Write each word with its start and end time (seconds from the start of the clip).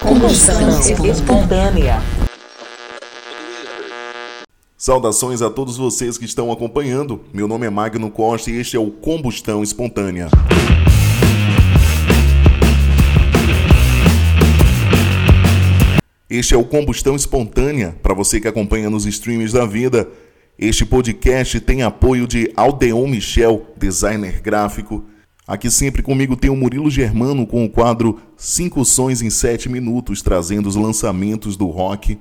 Combustão 0.00 0.80
espontânea. 1.10 2.00
Saudações 4.76 5.42
a 5.42 5.50
todos 5.50 5.76
vocês 5.76 6.16
que 6.16 6.24
estão 6.24 6.52
acompanhando. 6.52 7.20
Meu 7.34 7.48
nome 7.48 7.66
é 7.66 7.70
Magno 7.70 8.08
Costa 8.08 8.48
e 8.48 8.56
este 8.60 8.76
é 8.76 8.78
o 8.78 8.92
Combustão 8.92 9.60
Espontânea. 9.60 10.28
Este 16.30 16.54
é 16.54 16.56
o 16.56 16.64
Combustão 16.64 17.16
Espontânea 17.16 17.96
para 18.00 18.14
você 18.14 18.40
que 18.40 18.46
acompanha 18.46 18.88
nos 18.88 19.04
streams 19.04 19.52
da 19.52 19.66
vida. 19.66 20.08
Este 20.56 20.86
podcast 20.86 21.58
tem 21.60 21.82
apoio 21.82 22.26
de 22.28 22.52
Aldeon 22.56 23.08
Michel, 23.08 23.66
designer 23.76 24.40
gráfico. 24.40 25.04
Aqui 25.48 25.70
sempre 25.70 26.02
comigo 26.02 26.36
tem 26.36 26.50
o 26.50 26.56
Murilo 26.56 26.90
Germano 26.90 27.46
com 27.46 27.64
o 27.64 27.70
quadro 27.70 28.20
5 28.36 28.84
Sons 28.84 29.22
em 29.22 29.30
7 29.30 29.70
Minutos, 29.70 30.20
trazendo 30.20 30.68
os 30.68 30.76
lançamentos 30.76 31.56
do 31.56 31.68
rock. 31.68 32.18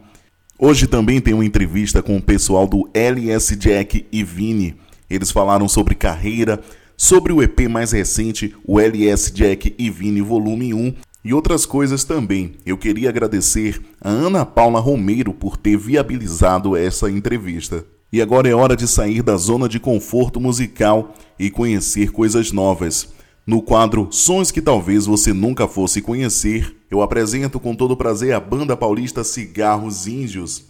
Hoje 0.57 0.87
também 0.87 1.19
tem 1.19 1.33
uma 1.33 1.43
entrevista 1.43 2.01
com 2.01 2.15
o 2.15 2.21
pessoal 2.21 2.65
do 2.65 2.89
LS 2.93 3.53
Jack 3.57 4.05
e 4.09 4.23
Vini. 4.23 4.77
Eles 5.09 5.29
falaram 5.29 5.67
sobre 5.67 5.93
carreira, 5.93 6.61
sobre 6.95 7.33
o 7.33 7.43
EP 7.43 7.67
mais 7.69 7.91
recente, 7.91 8.55
o 8.65 8.79
LS 8.79 9.29
Jack 9.33 9.75
e 9.77 9.89
Vini 9.89 10.21
Volume 10.21 10.73
1, 10.73 10.93
e 11.25 11.33
outras 11.33 11.65
coisas 11.65 12.05
também. 12.05 12.53
Eu 12.65 12.77
queria 12.77 13.09
agradecer 13.09 13.81
a 13.99 14.07
Ana 14.07 14.45
Paula 14.45 14.79
Romeiro 14.79 15.33
por 15.33 15.57
ter 15.57 15.75
viabilizado 15.75 16.77
essa 16.77 17.11
entrevista. 17.11 17.83
E 18.09 18.21
agora 18.21 18.47
é 18.47 18.55
hora 18.55 18.73
de 18.73 18.87
sair 18.87 19.21
da 19.21 19.35
zona 19.35 19.67
de 19.67 19.81
conforto 19.81 20.39
musical 20.39 21.13
e 21.37 21.49
conhecer 21.51 22.09
coisas 22.13 22.53
novas. 22.53 23.16
No 23.47 23.61
quadro 23.61 24.09
Sons 24.11 24.51
que 24.51 24.61
talvez 24.61 25.05
você 25.05 25.31
nunca 25.31 25.69
fosse 25.69 26.01
conhecer, 26.01 26.75
eu 26.91 27.01
apresento 27.01 27.61
com 27.61 27.73
todo 27.73 27.95
prazer 27.95 28.33
a 28.33 28.41
banda 28.41 28.75
paulista 28.75 29.23
Cigarros 29.23 30.05
Índios. 30.05 30.65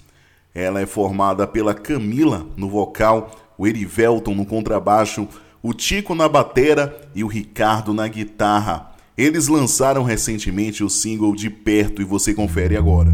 Ela 0.53 0.79
é 0.79 0.85
formada 0.85 1.47
pela 1.47 1.73
Camila 1.73 2.45
no 2.55 2.69
vocal, 2.69 3.31
o 3.57 3.65
Erivelton 3.65 4.35
no 4.35 4.45
contrabaixo, 4.45 5.27
o 5.63 5.73
Tico 5.73 6.13
na 6.13 6.29
batera 6.29 6.95
e 7.15 7.23
o 7.23 7.27
Ricardo 7.27 7.95
na 7.95 8.07
guitarra. 8.07 8.91
Eles 9.17 9.47
lançaram 9.47 10.03
recentemente 10.03 10.83
o 10.83 10.89
single 10.89 11.35
De 11.35 11.49
Perto 11.49 11.99
e 11.99 12.05
você 12.05 12.31
confere 12.31 12.77
agora. 12.77 13.11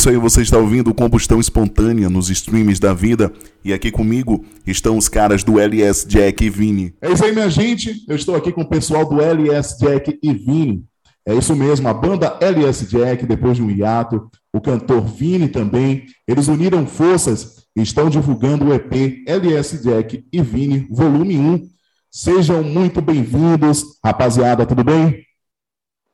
Isso 0.00 0.08
aí, 0.08 0.16
você 0.16 0.40
está 0.40 0.56
ouvindo 0.56 0.94
Combustão 0.94 1.38
Espontânea 1.38 2.08
nos 2.08 2.30
streams 2.30 2.80
da 2.80 2.94
vida. 2.94 3.30
E 3.62 3.70
aqui 3.70 3.90
comigo 3.90 4.42
estão 4.66 4.96
os 4.96 5.10
caras 5.10 5.44
do 5.44 5.60
LS 5.60 6.08
Jack 6.08 6.42
e 6.42 6.48
Vini. 6.48 6.94
É 7.02 7.12
isso 7.12 7.22
aí, 7.22 7.32
minha 7.32 7.50
gente. 7.50 8.02
Eu 8.08 8.16
estou 8.16 8.34
aqui 8.34 8.50
com 8.50 8.62
o 8.62 8.66
pessoal 8.66 9.06
do 9.06 9.20
LS 9.20 9.78
Jack 9.78 10.18
e 10.22 10.32
Vini. 10.32 10.86
É 11.26 11.34
isso 11.34 11.54
mesmo, 11.54 11.86
a 11.86 11.92
banda 11.92 12.38
LS 12.40 12.86
Jack, 12.86 13.26
depois 13.26 13.58
de 13.58 13.62
um 13.62 13.70
hiato, 13.70 14.30
o 14.54 14.58
cantor 14.58 15.02
Vini 15.02 15.48
também, 15.48 16.06
eles 16.26 16.48
uniram 16.48 16.86
forças 16.86 17.66
e 17.76 17.82
estão 17.82 18.08
divulgando 18.08 18.68
o 18.68 18.74
EP 18.74 19.22
LS 19.26 19.82
Jack 19.82 20.24
e 20.32 20.40
Vini, 20.40 20.88
volume 20.90 21.36
1. 21.36 21.68
Sejam 22.10 22.62
muito 22.62 23.02
bem-vindos, 23.02 23.84
rapaziada, 24.02 24.64
tudo 24.64 24.82
bem? 24.82 25.22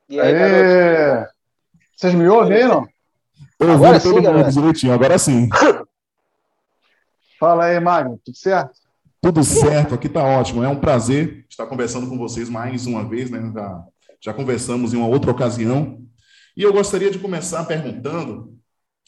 E 0.09 0.19
aí, 0.19 0.35
Aê! 0.35 1.25
Vocês 1.95 2.13
me 2.13 2.27
ouviram? 3.59 3.75
Agora 3.75 3.99
sim, 3.99 4.09
mundo 4.09 4.51
direitinho, 4.51 4.93
agora 4.93 5.17
sim. 5.17 5.49
Fala 7.39 7.65
aí, 7.65 7.79
Magno, 7.79 8.19
tudo 8.23 8.37
certo? 8.37 8.79
Tudo 9.21 9.43
certo, 9.43 9.95
aqui 9.95 10.07
tá 10.07 10.23
ótimo. 10.23 10.63
É 10.63 10.67
um 10.67 10.79
prazer 10.79 11.45
estar 11.49 11.65
conversando 11.65 12.07
com 12.07 12.17
vocês 12.17 12.49
mais 12.49 12.85
uma 12.85 13.07
vez, 13.07 13.29
né? 13.29 13.51
Já, 13.53 13.83
já 14.21 14.33
conversamos 14.33 14.93
em 14.93 14.97
uma 14.97 15.07
outra 15.07 15.31
ocasião. 15.31 16.01
E 16.55 16.63
eu 16.63 16.71
gostaria 16.73 17.11
de 17.11 17.19
começar 17.19 17.63
perguntando 17.65 18.57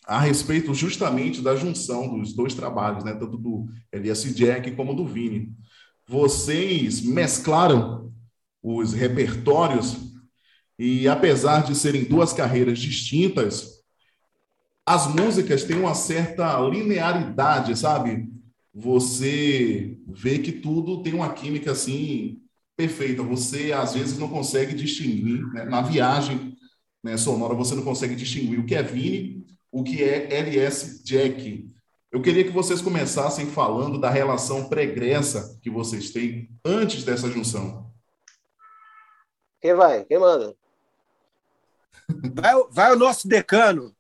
a 0.06 0.20
respeito 0.20 0.74
justamente 0.74 1.42
da 1.42 1.56
junção 1.56 2.18
dos 2.18 2.34
dois 2.34 2.54
trabalhos, 2.54 3.04
né? 3.04 3.14
Tanto 3.14 3.38
do 3.38 3.68
LS 3.92 4.34
Jack 4.34 4.72
como 4.72 4.96
do 4.96 5.06
Vini. 5.06 5.54
Vocês 6.08 7.02
mesclaram 7.02 8.12
os 8.62 8.94
repertórios 8.94 9.98
e 10.78 11.08
apesar 11.08 11.64
de 11.64 11.76
serem 11.76 12.04
duas 12.04 12.34
carreiras 12.34 12.80
distintas, 12.80 13.79
as 14.90 15.06
músicas 15.06 15.64
têm 15.64 15.78
uma 15.78 15.94
certa 15.94 16.60
linearidade, 16.62 17.78
sabe? 17.78 18.28
Você 18.74 19.96
vê 20.08 20.40
que 20.40 20.52
tudo 20.52 21.04
tem 21.04 21.14
uma 21.14 21.32
química 21.32 21.74
assim 21.74 22.42
perfeita. 22.76 23.22
Você 23.22 23.72
às 23.72 23.94
vezes 23.94 24.18
não 24.18 24.28
consegue 24.28 24.74
distinguir 24.74 25.46
né? 25.54 25.66
na 25.66 25.84
viagem 25.84 26.58
né, 27.04 27.18
sonora. 27.18 27.54
Você 27.54 27.76
não 27.76 27.84
consegue 27.84 28.16
distinguir 28.16 28.60
o 28.60 28.66
que 28.66 28.74
é 28.74 28.82
Vini, 28.82 29.46
o 29.72 29.84
que 29.84 30.04
é 30.04 30.34
LS 30.34 31.04
Jack. 31.04 31.68
Eu 32.12 32.20
queria 32.24 32.44
que 32.44 32.50
vocês 32.50 32.82
começassem 32.82 33.46
falando 33.46 34.00
da 34.00 34.10
relação 34.10 34.70
pregressa 34.70 35.60
que 35.62 35.70
vocês 35.70 36.10
têm 36.10 36.50
antes 36.66 37.04
dessa 37.04 37.30
junção. 37.30 37.94
Quem 39.62 39.76
vai? 39.76 40.04
Quem 40.06 40.18
manda? 40.18 40.56
Vai, 42.34 42.56
vai 42.72 42.96
o 42.96 42.98
nosso 42.98 43.28
decano. 43.28 43.96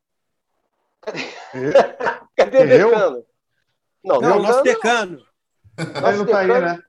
Cadê 2.35 2.57
o 2.57 2.67
decano? 2.67 3.25
Não, 4.03 4.21
não 4.21 4.37
o 4.37 4.41
nosso 4.41 4.63
decano. 4.63 5.21
Ele 5.77 6.17
não 6.17 6.25
está 6.25 6.39
aí, 6.39 6.47
né? 6.47 6.79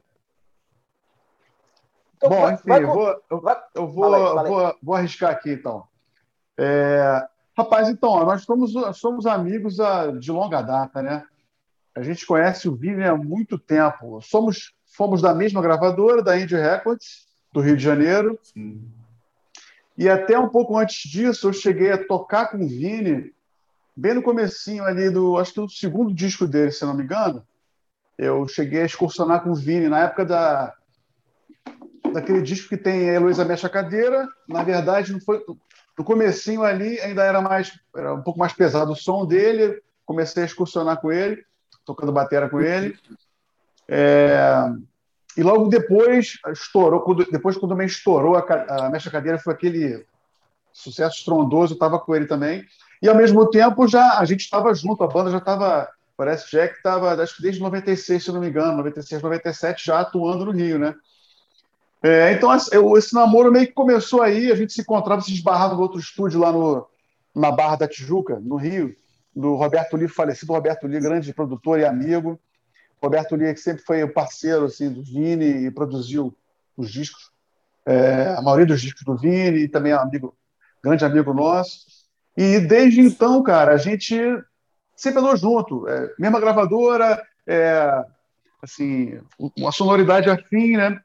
Então, 2.17 2.29
Bom, 2.29 2.41
vai, 2.43 2.55
enfim, 2.55 2.69
vai, 2.69 2.83
eu 2.83 2.87
vou, 2.87 3.23
eu, 3.31 3.41
vai, 3.41 3.63
eu 3.75 3.89
vou, 3.89 4.15
aí, 4.15 4.49
vou, 4.49 4.79
vou, 4.83 4.95
arriscar 4.95 5.31
aqui, 5.31 5.53
então. 5.53 5.85
É, 6.59 7.27
rapaz, 7.57 7.89
então, 7.89 8.25
nós 8.27 8.43
somos, 8.43 8.73
somos 8.99 9.27
amigos 9.27 9.77
de 10.21 10.31
longa 10.31 10.61
data, 10.61 11.01
né? 11.01 11.25
A 11.95 12.03
gente 12.03 12.27
conhece 12.27 12.69
o 12.69 12.77
Vini 12.77 13.05
há 13.05 13.17
muito 13.17 13.59
tempo. 13.59 14.21
Somos, 14.21 14.75
fomos 14.85 15.23
da 15.23 15.35
mesma 15.35 15.63
gravadora, 15.63 16.23
da 16.23 16.39
Indie 16.39 16.57
Records, 16.57 17.27
do 17.53 17.61
Rio 17.61 17.77
de 17.77 17.83
Janeiro. 17.83 18.39
Sim. 18.43 18.87
E 19.97 20.09
até 20.09 20.39
um 20.39 20.49
pouco 20.49 20.77
antes 20.79 21.11
disso, 21.11 21.49
eu 21.49 21.53
cheguei 21.53 21.91
a 21.93 22.07
tocar 22.07 22.51
com 22.51 22.59
o 22.59 22.69
Vini 22.69 23.33
bem 24.01 24.15
no 24.15 24.23
comecinho 24.23 24.83
ali 24.85 25.11
do, 25.11 25.37
acho 25.37 25.53
que 25.53 25.61
do 25.61 25.69
segundo 25.69 26.15
disco 26.15 26.47
dele, 26.47 26.73
se 26.73 26.85
não 26.87 26.95
me 26.95 27.05
engano, 27.05 27.47
eu 28.17 28.49
cheguei 28.49 28.81
a 28.81 28.87
excursionar 28.87 29.43
com 29.43 29.51
o 29.51 29.55
Vini 29.55 29.89
na 29.89 30.01
época 30.01 30.25
da 30.25 30.75
daquele 32.13 32.43
disco 32.43 32.71
que 32.71 32.77
tem 32.77 33.09
a 33.09 33.13
Heloísa 33.15 33.45
Mexe 33.45 33.65
a 33.65 33.69
Cadeira. 33.69 34.27
Na 34.49 34.65
verdade, 34.65 35.13
não 35.13 35.21
foi 35.21 35.45
no 35.97 36.05
comecinho 36.05 36.63
ali 36.63 36.99
ainda 37.01 37.23
era 37.23 37.41
mais 37.41 37.79
era 37.95 38.15
um 38.15 38.23
pouco 38.23 38.39
mais 38.39 38.53
pesado 38.53 38.93
o 38.93 38.97
som 38.97 39.27
dele. 39.27 39.83
Comecei 40.07 40.43
a 40.43 40.47
excursionar 40.47 41.01
com 41.01 41.13
ele, 41.13 41.45
tocando 41.85 42.11
bateria 42.11 42.49
com 42.49 42.61
ele. 42.61 42.99
É... 43.87 44.65
E 45.37 45.43
logo 45.43 45.69
depois 45.69 46.39
estourou, 46.49 47.01
quando, 47.03 47.31
depois 47.31 47.57
quando 47.57 47.73
também 47.73 47.87
estourou 47.87 48.35
a, 48.35 48.87
a 48.87 48.91
Mexe 48.91 49.09
a 49.09 49.13
Cadeira 49.13 49.39
foi 49.39 49.53
aquele 49.53 50.05
sucesso 50.73 51.19
estrondoso, 51.19 51.75
eu 51.75 51.77
estava 51.77 51.99
com 51.99 52.17
ele 52.17 52.27
também. 52.27 52.65
E 53.03 53.09
ao 53.09 53.15
mesmo 53.15 53.49
tempo 53.49 53.89
já 53.89 54.19
a 54.19 54.25
gente 54.25 54.41
estava 54.41 54.75
junto, 54.75 55.03
a 55.03 55.09
banda 55.09 55.31
já 55.31 55.39
estava, 55.39 55.89
parece 56.17 56.51
Jack 56.51 56.77
estava, 56.77 57.15
acho 57.23 57.37
que 57.37 57.43
desde 57.43 57.61
96, 57.61 58.23
se 58.23 58.33
não 58.33 58.41
me 58.41 58.49
engano, 58.49 58.77
96, 58.77 59.23
97 59.23 59.87
já 59.87 60.01
atuando 60.01 60.45
no 60.45 60.53
Rio, 60.53 60.79
né? 60.79 60.95
É, 62.03 62.33
então 62.33 62.51
esse 62.97 63.15
namoro 63.15 63.53
meio 63.53 63.67
que 63.67 63.73
começou 63.73 64.23
aí, 64.23 64.51
a 64.51 64.55
gente 64.55 64.73
se 64.73 64.81
encontrava, 64.81 65.21
se 65.21 65.33
esbarrava 65.33 65.75
no 65.75 65.83
outro 65.83 66.01
estúdio 66.01 66.41
lá 66.41 66.51
no, 66.51 66.87
na 67.35 67.51
Barra 67.51 67.77
da 67.77 67.89
Tijuca, 67.89 68.41
no 68.41 68.57
Rio, 68.57 68.95
do 69.35 69.55
Roberto 69.55 69.97
Lee, 69.97 70.09
falecido 70.09 70.53
Roberto 70.53 70.87
Lee, 70.87 71.01
grande 71.01 71.33
produtor 71.33 71.79
e 71.79 71.85
amigo. 71.85 72.39
Roberto 73.03 73.37
Lee, 73.37 73.55
que 73.55 73.61
sempre 73.61 73.83
foi 73.83 74.03
o 74.03 74.13
parceiro 74.13 74.65
assim, 74.65 74.91
do 74.91 75.03
Vini 75.03 75.67
e 75.67 75.71
produziu 75.71 76.37
os 76.77 76.91
discos, 76.91 77.31
é, 77.87 78.35
a 78.37 78.43
maioria 78.43 78.67
dos 78.67 78.81
discos 78.81 79.05
do 79.05 79.17
Vini, 79.17 79.61
e 79.61 79.69
também 79.69 79.93
é 79.93 79.97
um 79.97 80.01
amigo, 80.01 80.37
grande 80.83 81.05
amigo 81.05 81.33
nosso. 81.33 82.00
E 82.41 82.59
desde 82.59 83.03
então, 83.03 83.43
cara, 83.43 83.73
a 83.73 83.77
gente 83.77 84.17
sempre 84.97 85.19
andou 85.19 85.37
junto, 85.37 85.87
é, 85.87 86.15
mesma 86.19 86.41
gravadora, 86.41 87.23
é, 87.47 88.03
assim, 88.63 89.21
uma 89.59 89.71
sonoridade 89.71 90.31
afim, 90.31 90.75
né? 90.75 90.99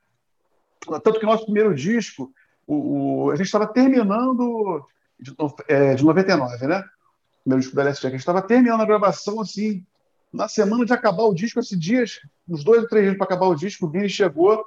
Tanto 1.04 1.20
que 1.20 1.26
nosso 1.26 1.44
primeiro 1.44 1.76
disco, 1.76 2.32
o, 2.66 3.26
o 3.26 3.32
a 3.32 3.36
gente 3.36 3.48
estava 3.48 3.68
terminando 3.68 4.88
de, 5.20 5.36
é, 5.68 5.96
de 5.96 6.06
99, 6.06 6.68
né? 6.68 6.80
O 6.80 7.42
primeiro 7.44 7.60
disco 7.60 7.76
da 7.76 7.82
LSD, 7.82 8.08
a 8.08 8.12
gente 8.12 8.20
estava 8.22 8.42
terminando 8.42 8.80
a 8.80 8.86
gravação 8.86 9.42
assim, 9.42 9.86
na 10.32 10.48
semana 10.48 10.86
de 10.86 10.94
acabar 10.94 11.24
o 11.24 11.36
disco, 11.36 11.60
esses 11.60 11.78
dias, 11.78 12.22
uns 12.48 12.64
dois 12.64 12.84
ou 12.84 12.88
três 12.88 13.08
dias 13.08 13.18
para 13.18 13.26
acabar 13.26 13.48
o 13.48 13.56
disco, 13.56 13.88
o 13.88 13.90
Vini 13.90 14.08
chegou 14.08 14.66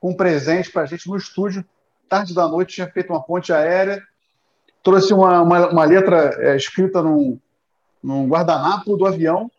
com 0.00 0.12
um 0.12 0.16
presente 0.16 0.72
para 0.72 0.80
a 0.80 0.86
gente 0.86 1.10
no 1.10 1.16
estúdio, 1.18 1.62
tarde 2.08 2.32
da 2.32 2.48
noite, 2.48 2.76
tinha 2.76 2.90
feito 2.90 3.12
uma 3.12 3.22
ponte 3.22 3.52
aérea 3.52 4.02
trouxe 4.86 5.12
uma, 5.12 5.42
uma, 5.42 5.68
uma 5.68 5.84
letra 5.84 6.30
é, 6.38 6.54
escrita 6.54 7.02
num, 7.02 7.40
num 8.00 8.28
guardanapo 8.28 8.96
do 8.96 9.04
avião. 9.04 9.50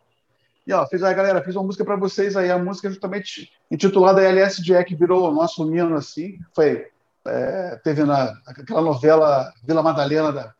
E 0.66 0.72
ó, 0.72 0.86
fez 0.86 1.02
a 1.02 1.12
galera, 1.12 1.42
fiz 1.42 1.54
uma 1.54 1.64
música 1.64 1.84
para 1.84 1.96
vocês 1.96 2.34
aí, 2.34 2.50
a 2.50 2.58
música 2.58 2.88
justamente 2.88 3.52
intitulada 3.70 4.22
LS 4.22 4.62
Jack, 4.62 4.94
virou 4.94 5.28
o 5.28 5.34
nosso 5.34 5.70
hino 5.70 5.94
assim. 5.96 6.38
Foi, 6.54 6.86
é, 7.26 7.78
teve 7.84 8.04
na, 8.04 8.32
aquela 8.46 8.80
novela 8.80 9.52
Vila 9.62 9.82
Madalena, 9.82 10.32
da, 10.32 10.54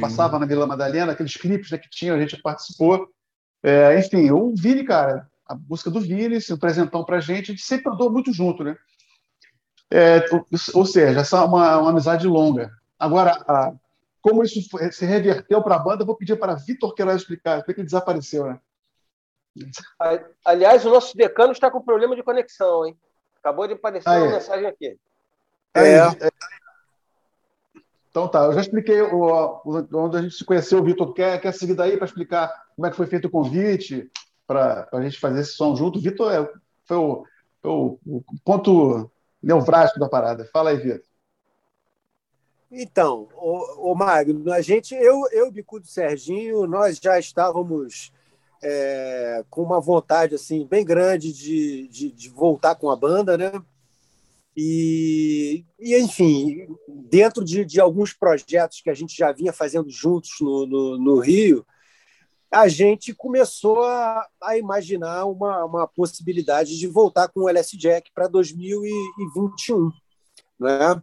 passava 0.00 0.36
na 0.36 0.46
Vila 0.46 0.66
Madalena, 0.66 1.12
aqueles 1.12 1.36
clipes 1.36 1.70
né, 1.70 1.78
que 1.78 1.88
tinha, 1.88 2.12
a 2.12 2.18
gente 2.18 2.42
participou. 2.42 3.08
É, 3.62 3.96
enfim, 4.00 4.32
o 4.32 4.52
Vini, 4.56 4.82
cara, 4.82 5.28
a 5.46 5.54
música 5.54 5.92
do 5.92 6.00
Vini, 6.00 6.40
se 6.40 6.52
apresentou 6.52 7.04
para 7.04 7.18
a 7.18 7.20
gente, 7.20 7.52
a 7.52 7.54
gente 7.54 7.62
sempre 7.62 7.92
andou 7.92 8.10
muito 8.10 8.32
junto, 8.32 8.64
né? 8.64 8.76
É, 9.92 10.24
ou 10.74 10.86
seja, 10.86 11.20
essa 11.20 11.36
é 11.36 11.44
uma, 11.44 11.78
uma 11.78 11.90
amizade 11.90 12.26
longa. 12.26 12.72
Agora, 12.98 13.32
a, 13.46 13.72
como 14.22 14.44
isso 14.44 14.60
se 14.92 15.04
reverteu 15.04 15.60
para 15.62 15.74
a 15.74 15.78
banda, 15.80 16.02
eu 16.02 16.06
vou 16.06 16.16
pedir 16.16 16.38
para 16.38 16.54
Vitor 16.54 16.94
Queiroz 16.94 17.20
explicar, 17.20 17.64
porque 17.64 17.80
ele 17.80 17.86
desapareceu, 17.86 18.46
né? 18.46 18.60
Aliás, 20.44 20.86
o 20.86 20.90
nosso 20.90 21.16
decano 21.16 21.52
está 21.52 21.70
com 21.70 21.82
problema 21.82 22.14
de 22.14 22.22
conexão, 22.22 22.86
hein? 22.86 22.96
Acabou 23.40 23.66
de 23.66 23.74
aparecer 23.74 24.08
uma 24.08 24.30
mensagem 24.30 24.66
aqui. 24.66 24.96
É, 25.74 25.96
é. 25.96 26.30
Então 28.08 28.28
tá, 28.28 28.44
eu 28.44 28.52
já 28.52 28.60
expliquei 28.60 29.02
o, 29.02 29.60
o, 29.64 29.88
onde 29.94 30.16
a 30.16 30.22
gente 30.22 30.34
se 30.34 30.44
conheceu, 30.44 30.78
o 30.78 30.84
Vitor 30.84 31.12
quer, 31.12 31.40
quer 31.40 31.52
seguir 31.52 31.74
daí 31.74 31.96
para 31.96 32.06
explicar 32.06 32.66
como 32.76 32.86
é 32.86 32.90
que 32.90 32.96
foi 32.96 33.06
feito 33.06 33.26
o 33.26 33.30
convite 33.30 34.10
para 34.46 34.86
a 34.92 35.02
gente 35.02 35.18
fazer 35.18 35.40
esse 35.40 35.54
som 35.54 35.74
junto. 35.74 36.00
Vitor 36.00 36.32
é, 36.32 36.48
foi, 36.84 36.96
o, 36.96 37.26
foi 37.60 37.70
o, 37.70 37.98
o 38.06 38.22
ponto 38.44 39.10
nevrálgico 39.42 39.98
da 39.98 40.08
parada. 40.08 40.44
Fala 40.52 40.70
aí, 40.70 40.76
Vitor. 40.76 41.11
Então, 42.74 43.28
o, 43.36 43.94
Magno, 43.94 44.50
a 44.50 44.62
gente, 44.62 44.94
eu, 44.94 45.28
eu, 45.30 45.52
Bicudo 45.52 45.86
Serginho, 45.86 46.66
nós 46.66 46.98
já 46.98 47.18
estávamos 47.18 48.10
é, 48.62 49.44
com 49.50 49.62
uma 49.62 49.78
vontade 49.78 50.36
assim 50.36 50.66
bem 50.66 50.82
grande 50.82 51.34
de, 51.34 51.86
de, 51.88 52.10
de, 52.10 52.30
voltar 52.30 52.74
com 52.74 52.88
a 52.88 52.96
banda, 52.96 53.36
né? 53.36 53.52
E, 54.56 55.66
e 55.78 55.98
enfim, 55.98 56.66
dentro 56.88 57.44
de, 57.44 57.62
de, 57.62 57.78
alguns 57.78 58.14
projetos 58.14 58.80
que 58.80 58.88
a 58.88 58.94
gente 58.94 59.14
já 59.14 59.32
vinha 59.32 59.52
fazendo 59.52 59.90
juntos 59.90 60.30
no, 60.40 60.66
no, 60.66 60.98
no 60.98 61.18
Rio, 61.18 61.66
a 62.50 62.68
gente 62.68 63.14
começou 63.14 63.82
a, 63.82 64.26
a 64.40 64.56
imaginar 64.56 65.26
uma, 65.26 65.62
uma 65.66 65.86
possibilidade 65.86 66.78
de 66.78 66.86
voltar 66.86 67.28
com 67.28 67.40
o 67.40 67.48
LS 67.50 67.76
Jack 67.76 68.10
para 68.14 68.28
2021, 68.28 69.90
né? 70.58 71.02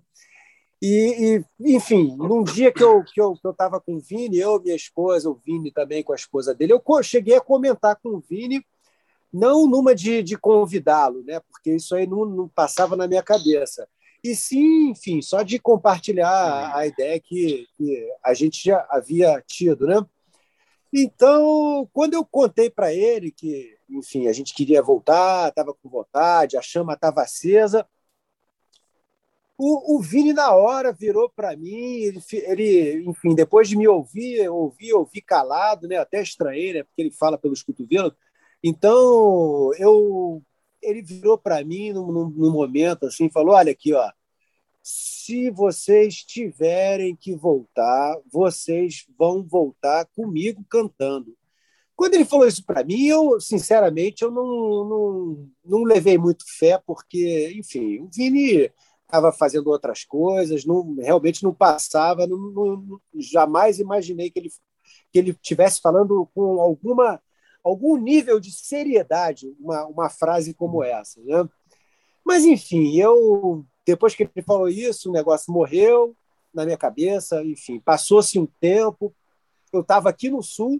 E, 0.82 1.44
e, 1.60 1.76
enfim, 1.76 2.16
num 2.16 2.42
dia 2.44 2.72
que 2.72 2.82
eu 2.82 3.04
que 3.04 3.20
eu 3.20 3.34
estava 3.52 3.82
com 3.82 3.96
o 3.96 4.00
Vini, 4.00 4.38
eu, 4.38 4.62
minha 4.62 4.76
esposa, 4.76 5.30
o 5.30 5.36
Vini 5.36 5.72
também 5.72 6.02
com 6.04 6.14
a 6.14 6.16
esposa 6.16 6.56
dele, 6.56 6.72
eu 6.74 6.82
cheguei 7.04 7.36
a 7.36 7.42
comentar 7.42 7.98
com 8.02 8.10
o 8.10 8.20
Vini, 8.20 8.66
não 9.32 9.68
numa 9.68 9.94
de, 9.94 10.24
de 10.24 10.38
convidá-lo, 10.38 11.24
né? 11.24 11.42
Porque 11.42 11.76
isso 11.76 11.96
aí 11.96 12.08
não, 12.08 12.26
não 12.26 12.48
passava 12.48 12.96
na 12.96 13.08
minha 13.08 13.22
cabeça. 13.22 13.88
E 14.24 14.36
sim, 14.36 14.90
enfim, 14.90 15.22
só 15.22 15.44
de 15.44 15.60
compartilhar 15.60 16.76
a 16.76 16.88
ideia 16.88 17.20
que, 17.20 17.68
que 17.78 18.10
a 18.24 18.34
gente 18.34 18.64
já 18.64 18.86
havia 18.90 19.42
tido, 19.48 19.86
né? 19.86 20.06
Então, 20.94 21.88
quando 21.94 22.16
eu 22.16 22.26
contei 22.26 22.70
para 22.70 22.94
ele 22.94 23.32
que, 23.32 23.78
enfim, 23.90 24.28
a 24.28 24.34
gente 24.34 24.54
queria 24.54 24.82
voltar, 24.82 25.50
estava 25.50 25.74
com 25.74 25.90
vontade, 25.90 26.58
a 26.58 26.62
chama 26.62 26.94
estava 26.94 27.22
acesa, 27.22 27.88
o, 29.62 29.98
o 29.98 30.02
Vini, 30.02 30.32
na 30.32 30.56
hora, 30.56 30.94
virou 30.94 31.30
para 31.30 31.54
mim, 31.58 31.74
ele, 31.74 32.22
ele, 32.32 33.04
enfim, 33.06 33.36
depois 33.36 33.68
de 33.68 33.76
me 33.76 33.90
ouvir, 33.90 34.48
ouvir, 34.50 34.94
ouvir 34.94 35.22
calado, 35.22 35.86
né? 35.86 35.98
até 35.98 36.22
estranhei, 36.22 36.72
né? 36.72 36.84
porque 36.84 37.02
ele 37.02 37.12
fala 37.12 37.38
pelos 37.38 37.62
cotovelos. 37.62 38.14
Então, 38.64 39.74
eu, 39.78 40.42
ele 40.82 41.02
virou 41.02 41.38
para 41.38 41.62
mim 41.66 41.92
num, 41.92 42.10
num, 42.10 42.30
num 42.30 42.52
momento 42.52 43.06
assim, 43.06 43.30
falou: 43.30 43.54
Olha 43.54 43.74
aqui, 43.74 43.94
ó, 43.94 44.10
se 44.82 45.50
vocês 45.50 46.24
tiverem 46.24 47.14
que 47.14 47.36
voltar, 47.36 48.18
vocês 48.32 49.06
vão 49.18 49.44
voltar 49.44 50.06
comigo 50.16 50.66
cantando. 50.70 51.36
Quando 51.98 52.14
ele 52.14 52.24
falou 52.24 52.48
isso 52.48 52.66
para 52.66 52.82
mim, 52.82 53.08
eu, 53.08 53.42
sinceramente, 53.42 54.24
eu 54.24 54.32
não, 54.32 54.46
não, 54.86 55.50
não 55.66 55.84
levei 55.84 56.18
muito 56.18 56.46
fé, 56.58 56.82
porque, 56.86 57.54
enfim, 57.58 58.00
o 58.00 58.10
Vini 58.10 58.72
estava 59.10 59.32
fazendo 59.32 59.68
outras 59.72 60.06
coisas, 60.06 60.64
não, 60.64 60.96
realmente 60.96 61.44
não 61.44 61.52
passava, 61.52 62.28
não, 62.28 62.38
não, 62.38 63.02
jamais 63.16 63.80
imaginei 63.80 64.30
que 64.30 64.40
ele 64.40 64.50
que 65.12 65.18
ele 65.18 65.32
estivesse 65.32 65.82
falando 65.82 66.30
com 66.34 66.62
alguma 66.62 67.20
algum 67.64 67.98
nível 67.98 68.40
de 68.40 68.52
seriedade 68.52 69.52
uma, 69.60 69.86
uma 69.88 70.10
frase 70.10 70.54
como 70.54 70.84
essa, 70.84 71.20
né? 71.22 71.48
Mas 72.24 72.46
enfim, 72.46 72.96
eu 72.96 73.66
depois 73.84 74.14
que 74.14 74.24
ele 74.24 74.46
falou 74.46 74.70
isso, 74.70 75.10
o 75.10 75.14
negócio 75.14 75.52
morreu 75.52 76.16
na 76.54 76.64
minha 76.64 76.78
cabeça, 76.78 77.44
enfim, 77.44 77.80
passou-se 77.80 78.38
um 78.38 78.48
tempo, 78.60 79.14
eu 79.74 79.82
estava 79.82 80.10
aqui 80.10 80.30
no 80.30 80.44
sul, 80.44 80.80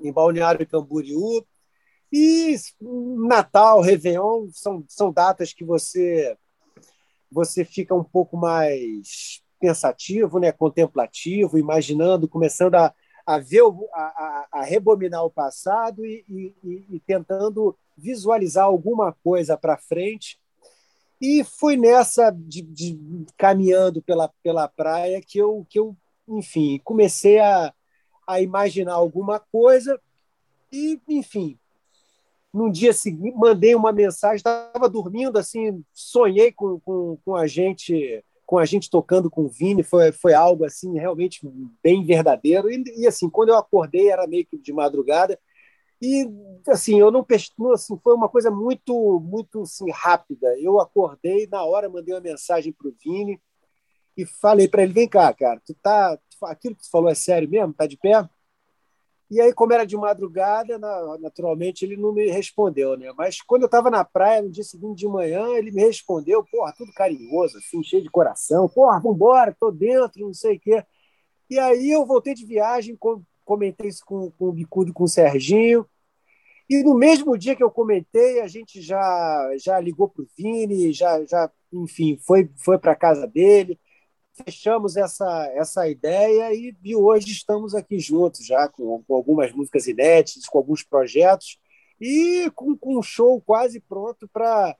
em 0.00 0.12
Balneário 0.12 0.66
Camboriú, 0.66 1.44
e 2.12 2.56
Natal, 2.80 3.80
Réveillon 3.80 4.48
são, 4.52 4.84
são 4.88 5.12
datas 5.12 5.52
que 5.52 5.64
você 5.64 6.36
você 7.30 7.64
fica 7.64 7.94
um 7.94 8.04
pouco 8.04 8.36
mais 8.36 9.42
pensativo, 9.60 10.38
né, 10.38 10.52
contemplativo, 10.52 11.58
imaginando, 11.58 12.28
começando 12.28 12.76
a, 12.76 12.94
a 13.26 13.38
ver, 13.38 13.62
a, 13.92 14.46
a, 14.52 15.22
o 15.22 15.30
passado 15.30 16.04
e, 16.04 16.24
e, 16.28 16.86
e 16.90 17.00
tentando 17.00 17.76
visualizar 17.96 18.64
alguma 18.64 19.12
coisa 19.12 19.56
para 19.56 19.76
frente. 19.76 20.38
E 21.20 21.42
foi 21.42 21.76
nessa 21.76 22.30
de, 22.30 22.62
de, 22.62 23.26
caminhando 23.36 24.00
pela, 24.00 24.32
pela 24.42 24.68
praia 24.68 25.20
que 25.20 25.38
eu, 25.38 25.66
que 25.68 25.78
eu, 25.78 25.96
enfim, 26.28 26.80
comecei 26.84 27.40
a, 27.40 27.74
a 28.26 28.40
imaginar 28.40 28.94
alguma 28.94 29.40
coisa 29.40 30.00
e, 30.72 31.00
enfim, 31.08 31.58
no 32.58 32.72
dia 32.72 32.92
seguinte, 32.92 33.36
mandei 33.36 33.74
uma 33.74 33.92
mensagem, 33.92 34.36
estava 34.36 34.88
dormindo, 34.88 35.38
assim, 35.38 35.82
sonhei 35.92 36.50
com, 36.50 36.80
com, 36.80 37.16
com, 37.24 37.36
a 37.36 37.46
gente 37.46 38.24
com 38.44 38.58
a 38.58 38.64
gente 38.64 38.90
tocando 38.90 39.30
com 39.30 39.44
o 39.44 39.48
Vini, 39.48 39.82
foi, 39.82 40.10
foi 40.10 40.32
algo 40.32 40.64
assim 40.64 40.98
realmente 40.98 41.40
bem 41.82 42.04
verdadeiro. 42.04 42.70
E, 42.70 42.82
e 42.96 43.06
assim, 43.06 43.28
quando 43.28 43.50
eu 43.50 43.56
acordei, 43.56 44.08
era 44.08 44.26
meio 44.26 44.46
que 44.46 44.58
de 44.58 44.72
madrugada, 44.72 45.38
e 46.00 46.26
assim, 46.68 46.98
eu 46.98 47.10
não 47.10 47.26
assim, 47.74 47.98
foi 48.02 48.14
uma 48.14 48.28
coisa 48.28 48.50
muito 48.50 49.20
muito 49.20 49.62
assim, 49.62 49.90
rápida. 49.90 50.48
Eu 50.58 50.80
acordei, 50.80 51.46
na 51.46 51.62
hora 51.64 51.88
mandei 51.88 52.14
uma 52.14 52.20
mensagem 52.20 52.72
para 52.72 52.88
o 52.88 52.94
Vini 53.04 53.40
e 54.16 54.24
falei 54.26 54.66
para 54.66 54.82
ele: 54.82 54.92
vem 54.92 55.08
cá, 55.08 55.32
cara, 55.32 55.60
tu 55.64 55.74
tá, 55.82 56.18
aquilo 56.44 56.74
que 56.74 56.82
tu 56.82 56.90
falou 56.90 57.10
é 57.10 57.14
sério 57.14 57.48
mesmo? 57.48 57.74
Tá 57.74 57.86
de 57.86 57.96
pé? 57.96 58.28
E 59.30 59.40
aí, 59.40 59.52
como 59.52 59.72
era 59.74 59.84
de 59.84 59.96
madrugada, 59.96 60.78
naturalmente 61.20 61.84
ele 61.84 61.96
não 61.98 62.12
me 62.12 62.30
respondeu, 62.30 62.96
né? 62.96 63.12
Mas 63.16 63.42
quando 63.42 63.62
eu 63.62 63.66
estava 63.66 63.90
na 63.90 64.02
praia, 64.02 64.40
no 64.40 64.50
dia 64.50 64.64
seguinte 64.64 64.98
de 65.00 65.06
manhã, 65.06 65.48
ele 65.50 65.70
me 65.70 65.82
respondeu, 65.82 66.42
porra, 66.50 66.72
tudo 66.76 66.92
carinhoso, 66.94 67.58
assim, 67.58 67.82
cheio 67.82 68.02
de 68.02 68.10
coração, 68.10 68.68
porra, 68.68 69.00
vambora, 69.00 69.54
tô 69.58 69.70
dentro, 69.70 70.26
não 70.26 70.32
sei 70.32 70.56
o 70.56 70.60
quê. 70.60 70.82
E 71.50 71.58
aí 71.58 71.90
eu 71.90 72.06
voltei 72.06 72.34
de 72.34 72.46
viagem, 72.46 72.98
comentei 73.44 73.88
isso 73.88 74.02
com, 74.06 74.30
com 74.30 74.46
o 74.46 74.52
Bicudo 74.52 74.94
com 74.94 75.04
o 75.04 75.08
Serginho, 75.08 75.86
e 76.68 76.82
no 76.82 76.94
mesmo 76.94 77.36
dia 77.38 77.56
que 77.56 77.62
eu 77.62 77.70
comentei, 77.70 78.40
a 78.40 78.46
gente 78.46 78.82
já, 78.82 79.50
já 79.58 79.80
ligou 79.80 80.08
para 80.08 80.22
o 80.22 80.26
Vini, 80.36 80.92
já, 80.92 81.24
já, 81.24 81.50
enfim, 81.72 82.18
foi, 82.18 82.50
foi 82.62 82.78
para 82.78 82.94
casa 82.94 83.26
dele, 83.26 83.80
fechamos 84.44 84.96
essa, 84.96 85.46
essa 85.54 85.88
ideia 85.88 86.52
e, 86.54 86.76
e 86.82 86.94
hoje 86.94 87.30
estamos 87.32 87.74
aqui 87.74 87.98
juntos 87.98 88.46
já 88.46 88.68
com, 88.68 89.02
com, 89.02 89.14
algumas 89.14 89.52
músicas 89.52 89.86
inéditas, 89.86 90.46
com 90.46 90.58
alguns 90.58 90.82
projetos 90.82 91.58
e 92.00 92.50
com, 92.54 92.76
com 92.76 92.98
um 92.98 93.02
show 93.02 93.40
quase 93.40 93.80
pronto 93.80 94.28
para 94.28 94.76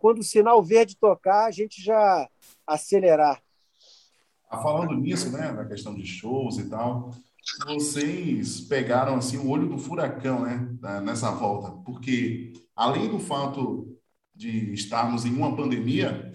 quando 0.00 0.18
o 0.18 0.24
sinal 0.24 0.62
verde 0.62 0.96
tocar, 0.96 1.46
a 1.46 1.50
gente 1.50 1.82
já 1.82 2.28
acelerar. 2.66 3.42
Ah, 4.48 4.58
falando 4.58 4.94
nisso, 4.94 5.30
né, 5.32 5.50
na 5.50 5.64
questão 5.64 5.94
de 5.94 6.06
shows 6.06 6.58
e 6.58 6.68
tal, 6.68 7.10
vocês 7.66 8.60
pegaram 8.60 9.16
assim 9.16 9.38
o 9.38 9.48
olho 9.48 9.68
do 9.68 9.78
furacão, 9.78 10.42
né, 10.42 11.00
nessa 11.00 11.30
volta, 11.30 11.70
porque 11.84 12.52
além 12.76 13.08
do 13.08 13.18
fato 13.18 13.98
de 14.34 14.72
estarmos 14.72 15.24
em 15.24 15.34
uma 15.34 15.56
pandemia, 15.56 16.32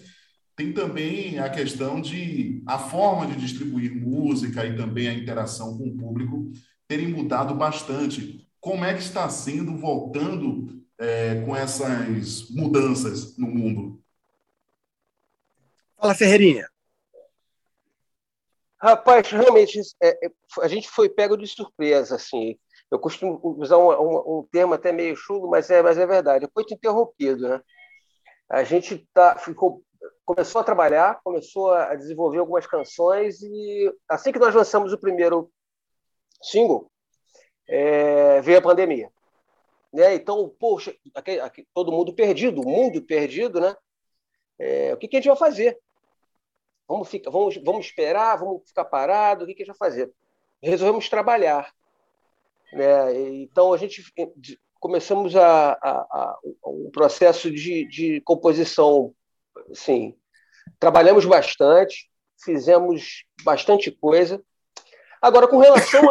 tem 0.58 0.74
também 0.74 1.38
a 1.38 1.50
questão 1.52 2.02
de 2.02 2.64
a 2.66 2.80
forma 2.80 3.28
de 3.28 3.36
distribuir 3.36 3.96
música 3.96 4.66
e 4.66 4.76
também 4.76 5.08
a 5.08 5.14
interação 5.14 5.78
com 5.78 5.88
o 5.88 5.96
público 5.96 6.52
terem 6.88 7.08
mudado 7.10 7.54
bastante. 7.54 8.50
Como 8.60 8.84
é 8.84 8.92
que 8.96 9.00
está 9.00 9.30
sendo 9.30 9.78
voltando 9.78 10.84
é, 10.98 11.42
com 11.42 11.56
essas 11.56 12.50
mudanças 12.50 13.38
no 13.38 13.48
mundo? 13.48 14.04
Fala, 15.96 16.16
Ferreirinha. 16.16 16.68
Rapaz, 18.82 19.30
realmente, 19.30 19.80
é, 20.02 20.26
é, 20.26 20.32
a 20.62 20.68
gente 20.68 20.90
foi 20.90 21.08
pego 21.08 21.38
de 21.38 21.46
surpresa, 21.46 22.16
assim. 22.16 22.58
Eu 22.90 22.98
costumo 22.98 23.40
usar 23.60 23.78
um, 23.78 23.92
um, 23.92 24.40
um 24.40 24.48
termo 24.52 24.74
até 24.74 24.92
meio 24.92 25.16
chulo, 25.16 25.48
mas 25.48 25.70
é, 25.70 25.84
mas 25.84 26.00
é 26.00 26.06
verdade. 26.08 26.48
Foi 26.52 26.64
interrompido, 26.68 27.48
né? 27.48 27.62
A 28.50 28.64
gente 28.64 29.08
tá, 29.14 29.38
ficou 29.38 29.84
começou 30.28 30.60
a 30.60 30.64
trabalhar, 30.64 31.22
começou 31.24 31.72
a 31.72 31.96
desenvolver 31.96 32.40
algumas 32.40 32.68
canções 32.68 33.42
e 33.42 33.90
assim 34.10 34.34
que 34.34 34.38
nós 34.38 34.54
lançamos 34.54 34.92
o 34.92 34.98
primeiro 34.98 35.50
single, 36.44 36.92
é, 37.66 38.42
veio 38.42 38.58
a 38.58 38.62
pandemia. 38.62 39.10
Né? 39.94 40.16
Então, 40.16 40.54
poxa, 40.60 40.94
aqui, 41.16 41.40
aqui, 41.40 41.68
todo 41.74 41.94
mundo 41.94 42.14
perdido, 42.14 42.62
o 42.62 42.70
mundo 42.70 43.02
perdido, 43.02 43.62
né? 43.62 43.74
É, 44.60 44.94
o 44.94 44.98
que, 44.98 45.08
que, 45.08 45.16
a 45.16 45.20
gente 45.22 45.30
vai 45.30 45.38
fazer? 45.38 45.80
Vamos, 46.86 47.08
ficar, 47.08 47.32
vamos, 47.32 47.56
vamos 47.64 47.86
esperar, 47.86 48.38
vamos 48.38 48.68
ficar 48.68 48.84
parado, 48.84 49.46
o 49.46 49.48
que, 49.48 49.54
que 49.54 49.64
a 49.64 49.66
gente 49.66 49.78
vai 49.78 49.90
fazer? 49.90 50.12
Resolvemos 50.62 51.08
trabalhar. 51.08 51.74
Né? 52.74 53.18
Então, 53.36 53.72
a 53.72 53.78
gente 53.78 54.04
começamos 54.78 55.38
a, 55.38 55.72
a, 55.72 56.02
a, 56.12 56.40
um 56.66 56.92
processo 56.92 57.50
de, 57.50 57.88
de 57.88 58.20
composição 58.22 59.16
sim, 59.74 60.16
trabalhamos 60.80 61.26
bastante, 61.26 62.10
fizemos 62.44 63.24
bastante 63.44 63.92
coisa. 63.92 64.42
Agora, 65.22 65.48
com 65.48 65.58
relação 65.58 66.04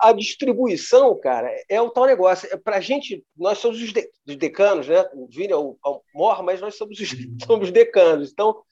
à 0.00 0.12
distribuição, 0.12 1.18
cara, 1.20 1.48
é 1.68 1.80
o 1.80 1.90
tal 1.90 2.06
negócio. 2.06 2.48
É, 2.52 2.56
Para 2.56 2.76
a 2.76 2.80
gente, 2.80 3.24
nós 3.36 3.58
somos 3.58 3.80
os, 3.80 3.92
de, 3.92 4.10
os 4.26 4.36
decanos, 4.36 4.88
né? 4.88 5.08
O 5.14 5.28
Vini 5.28 5.52
é 5.52 5.56
o, 5.56 5.78
é 5.84 5.88
o 5.88 6.02
mor, 6.12 6.42
mas 6.42 6.60
nós 6.60 6.74
somos 6.74 6.98
os, 6.98 7.08
somos 7.46 7.70
decanos. 7.70 8.32
Então, 8.32 8.62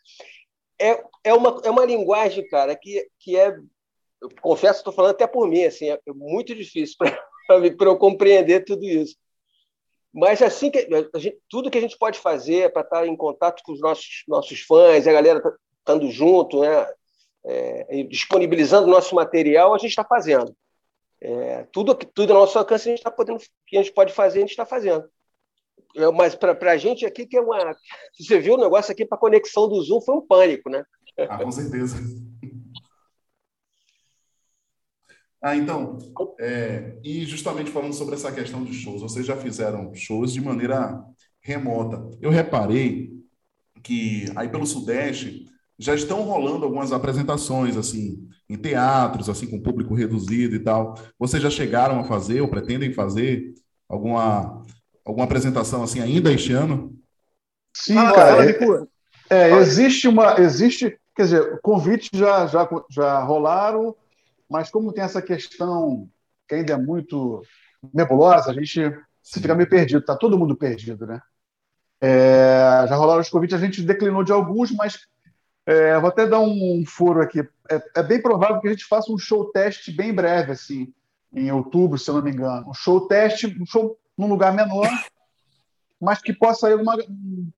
é, 0.78 1.02
é, 1.22 1.32
uma, 1.32 1.60
é 1.64 1.70
uma 1.70 1.84
linguagem, 1.84 2.46
cara, 2.48 2.74
que, 2.76 3.08
que 3.20 3.36
é. 3.36 3.56
Eu 4.20 4.30
confesso, 4.40 4.78
estou 4.78 4.92
falando 4.92 5.12
até 5.12 5.26
por 5.26 5.46
mim, 5.46 5.64
assim, 5.64 5.90
é 5.90 6.00
muito 6.08 6.54
difícil 6.54 6.96
para 6.98 7.16
eu 7.86 7.98
compreender 7.98 8.64
tudo 8.64 8.84
isso. 8.84 9.14
Mas 10.16 10.40
assim 10.40 10.70
que 10.70 10.88
gente, 11.16 11.38
tudo 11.46 11.70
que 11.70 11.76
a 11.76 11.80
gente 11.80 11.98
pode 11.98 12.18
fazer 12.18 12.72
para 12.72 12.80
estar 12.80 13.06
em 13.06 13.14
contato 13.14 13.62
com 13.62 13.72
os 13.72 13.80
nossos 13.80 14.24
nossos 14.26 14.60
fãs, 14.62 15.06
a 15.06 15.12
galera 15.12 15.42
tá, 15.42 15.52
estando 15.78 16.10
junto, 16.10 16.62
né, 16.62 16.88
é, 17.44 18.02
disponibilizando 18.04 18.86
nosso 18.86 19.14
material, 19.14 19.74
a 19.74 19.78
gente 19.78 19.90
está 19.90 20.02
fazendo. 20.02 20.56
É, 21.20 21.64
tudo 21.70 21.94
tudo 21.94 22.32
ao 22.32 22.40
nosso 22.40 22.58
alcance 22.58 22.88
a 22.88 22.92
gente 22.92 23.00
está 23.00 23.10
podendo, 23.10 23.38
que 23.66 23.76
a 23.76 23.82
gente 23.82 23.92
pode 23.92 24.10
fazer, 24.14 24.38
a 24.38 24.40
gente 24.40 24.50
está 24.50 24.64
fazendo. 24.64 25.06
É, 25.94 26.10
mas 26.10 26.34
para 26.34 26.56
a 26.72 26.76
gente 26.78 27.04
aqui 27.04 27.26
que 27.26 27.36
é 27.36 27.40
uma, 27.42 27.76
você 28.18 28.38
viu 28.38 28.54
o 28.54 28.58
negócio 28.58 28.92
aqui 28.92 29.04
para 29.04 29.18
conexão 29.18 29.68
do 29.68 29.82
Zoom 29.82 30.00
foi 30.00 30.14
um 30.14 30.26
pânico, 30.26 30.70
né? 30.70 30.82
Ah, 31.18 31.44
com 31.44 31.52
certeza. 31.52 31.96
Ah, 35.42 35.56
então, 35.56 35.98
é, 36.40 36.98
e 37.04 37.24
justamente 37.24 37.70
falando 37.70 37.92
sobre 37.92 38.14
essa 38.14 38.32
questão 38.32 38.64
de 38.64 38.72
shows, 38.72 39.02
vocês 39.02 39.26
já 39.26 39.36
fizeram 39.36 39.94
shows 39.94 40.32
de 40.32 40.40
maneira 40.40 41.02
remota. 41.40 42.10
Eu 42.20 42.30
reparei 42.30 43.12
que 43.82 44.24
aí 44.34 44.48
pelo 44.48 44.66
Sudeste 44.66 45.46
já 45.78 45.94
estão 45.94 46.22
rolando 46.22 46.64
algumas 46.64 46.90
apresentações 46.92 47.76
assim 47.76 48.28
em 48.48 48.56
teatros, 48.56 49.28
assim 49.28 49.46
com 49.46 49.60
público 49.60 49.94
reduzido 49.94 50.56
e 50.56 50.58
tal. 50.58 50.98
Vocês 51.18 51.42
já 51.42 51.50
chegaram 51.50 52.00
a 52.00 52.04
fazer 52.04 52.40
ou 52.40 52.48
pretendem 52.48 52.92
fazer 52.92 53.54
alguma 53.88 54.64
alguma 55.04 55.24
apresentação 55.24 55.82
assim 55.82 56.00
ainda 56.00 56.32
este 56.32 56.52
ano? 56.52 56.96
Sim, 57.76 57.98
ah, 57.98 58.12
cara. 58.12 58.50
É, 59.30 59.50
é, 59.50 59.56
existe 59.58 60.08
uma 60.08 60.40
existe, 60.40 60.98
quer 61.14 61.22
dizer, 61.22 61.60
convites 61.60 62.08
já 62.12 62.46
já 62.46 62.68
já 62.90 63.22
rolaram, 63.22 63.94
mas 64.48 64.70
como 64.70 64.92
tem 64.92 65.04
essa 65.04 65.22
questão 65.22 66.08
que 66.48 66.54
ainda 66.54 66.74
é 66.74 66.76
muito 66.76 67.42
nebulosa, 67.92 68.50
a 68.50 68.54
gente 68.54 68.96
se 69.22 69.40
fica 69.40 69.54
meio 69.54 69.68
perdido, 69.68 70.04
tá 70.04 70.16
todo 70.16 70.38
mundo 70.38 70.56
perdido, 70.56 71.06
né? 71.06 71.20
É, 72.00 72.86
já 72.88 72.94
rolaram 72.94 73.20
os 73.20 73.28
convites, 73.28 73.56
a 73.56 73.64
gente 73.64 73.82
declinou 73.82 74.22
de 74.22 74.32
alguns, 74.32 74.70
mas 74.70 75.06
é, 75.66 75.98
vou 75.98 76.08
até 76.08 76.26
dar 76.26 76.40
um 76.40 76.84
furo 76.86 77.20
aqui. 77.20 77.40
É, 77.68 77.82
é, 77.96 78.02
bem 78.02 78.22
provável 78.22 78.60
que 78.60 78.68
a 78.68 78.70
gente 78.70 78.84
faça 78.84 79.10
um 79.10 79.18
show 79.18 79.50
teste 79.50 79.90
bem 79.90 80.14
breve, 80.14 80.52
assim, 80.52 80.92
em 81.32 81.50
outubro, 81.50 81.98
se 81.98 82.08
eu 82.08 82.14
não 82.14 82.22
me 82.22 82.30
engano. 82.30 82.68
Um 82.68 82.74
show 82.74 83.08
teste, 83.08 83.46
um 83.60 83.66
show 83.66 83.98
num 84.16 84.28
lugar 84.28 84.54
menor, 84.54 84.88
mas 86.00 86.20
que 86.20 86.32
possa 86.32 86.70
ir 86.70 86.76
uma, 86.76 86.94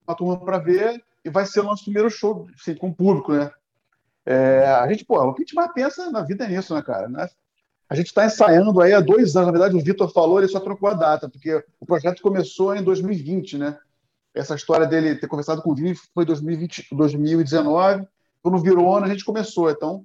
uma 0.07 0.17
turma 0.17 0.41
para 0.41 0.59
ver 0.59 1.05
e 1.25 1.29
vai 1.29 1.45
ser 1.45 1.61
o 1.61 1.65
nosso 1.65 1.85
primeiro 1.85 2.09
show 2.09 2.49
assim, 2.59 2.75
com 2.75 2.89
o 2.89 2.95
público, 2.95 3.33
né? 3.33 3.51
É, 4.31 4.67
a 4.67 4.87
gente, 4.89 5.07
pô, 5.07 5.19
o 5.23 5.33
que 5.33 5.43
a 5.43 5.45
gente 5.45 5.55
mais 5.55 5.73
pensa 5.73 6.11
na 6.11 6.23
vida 6.23 6.45
é 6.45 6.49
nisso, 6.49 6.75
né, 6.75 6.83
cara? 6.83 7.09
Né? 7.09 7.27
A 7.89 7.95
gente 7.95 8.09
está 8.09 8.27
ensaiando 8.27 8.81
aí 8.83 8.93
há 8.93 9.01
dois 9.01 9.35
anos. 9.37 9.47
Na 9.47 9.53
verdade, 9.53 9.75
o 9.75 9.83
Vitor 9.83 10.13
falou, 10.13 10.39
ele 10.39 10.49
só 10.49 10.61
trocou 10.61 10.91
a 10.91 10.95
data, 10.95 11.29
porque 11.29 11.65
o 11.81 11.87
projeto 11.87 12.21
começou 12.21 12.75
em 12.77 12.83
2020, 12.83 13.57
né? 13.57 13.79
essa 14.35 14.55
história 14.55 14.87
dele 14.87 15.17
ter 15.17 15.27
conversado 15.27 15.63
com 15.63 15.73
o 15.73 15.75
Vini 15.75 15.95
foi 16.15 16.25
2020, 16.25 16.89
2019. 16.93 18.07
Quando 18.43 18.59
virou 18.59 18.95
ano, 18.95 19.07
a 19.07 19.09
gente 19.09 19.25
começou. 19.25 19.71
Então, 19.71 20.05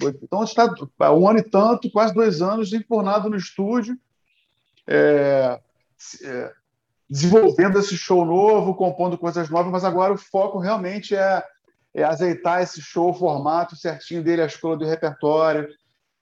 então 0.00 0.42
a 0.42 0.44
gente 0.44 0.58
está 0.58 1.12
um 1.12 1.28
ano 1.28 1.38
e 1.38 1.42
tanto, 1.42 1.90
quase 1.90 2.14
dois 2.14 2.40
anos, 2.42 2.72
enfornado 2.72 3.28
no 3.28 3.36
estúdio, 3.36 3.98
é, 4.86 5.58
é, 6.22 6.52
desenvolvendo 7.08 7.78
esse 7.78 7.96
show 7.96 8.24
novo, 8.24 8.74
compondo 8.74 9.18
coisas 9.18 9.48
novas, 9.48 9.72
mas 9.72 9.84
agora 9.84 10.12
o 10.12 10.18
foco 10.18 10.58
realmente 10.58 11.16
é, 11.16 11.42
é 11.94 12.02
azeitar 12.02 12.60
esse 12.60 12.82
show, 12.82 13.10
o 13.10 13.14
formato 13.14 13.76
certinho 13.76 14.22
dele, 14.22 14.42
a 14.42 14.46
escola 14.46 14.76
do 14.76 14.84
repertório, 14.84 15.68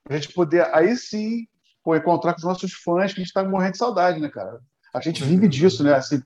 a 0.07 0.15
gente 0.15 0.31
poder, 0.33 0.69
aí 0.73 0.95
sim, 0.95 1.47
pô, 1.83 1.95
encontrar 1.95 2.33
com 2.33 2.39
os 2.39 2.45
nossos 2.45 2.73
fãs, 2.73 3.11
que 3.11 3.19
a 3.19 3.23
gente 3.23 3.27
está 3.27 3.43
morrendo 3.43 3.73
de 3.73 3.77
saudade, 3.79 4.19
né, 4.19 4.29
cara? 4.29 4.59
A 4.93 4.99
gente 4.99 5.23
vive 5.23 5.47
disso, 5.47 5.83
né? 5.83 5.93
Assim, 5.95 6.21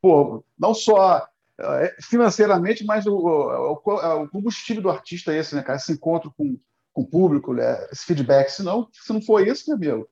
pô, 0.00 0.42
não 0.58 0.72
só 0.72 1.28
é, 1.58 1.96
financeiramente, 2.00 2.84
mas 2.84 3.06
o, 3.06 3.14
o, 3.14 3.72
o, 3.72 4.28
combustível 4.28 4.82
do 4.82 4.90
artista 4.90 5.32
é 5.32 5.38
esse, 5.38 5.54
né, 5.54 5.62
cara? 5.62 5.76
Esse 5.76 5.92
encontro 5.92 6.32
com, 6.36 6.58
com 6.92 7.02
o 7.02 7.06
público, 7.06 7.52
né? 7.52 7.86
esse 7.92 8.06
feedback. 8.06 8.48
Senão, 8.48 8.88
se 8.92 9.12
não 9.12 9.20
for 9.20 9.46
isso, 9.46 9.64
meu 9.68 9.76
amigo, 9.76 10.08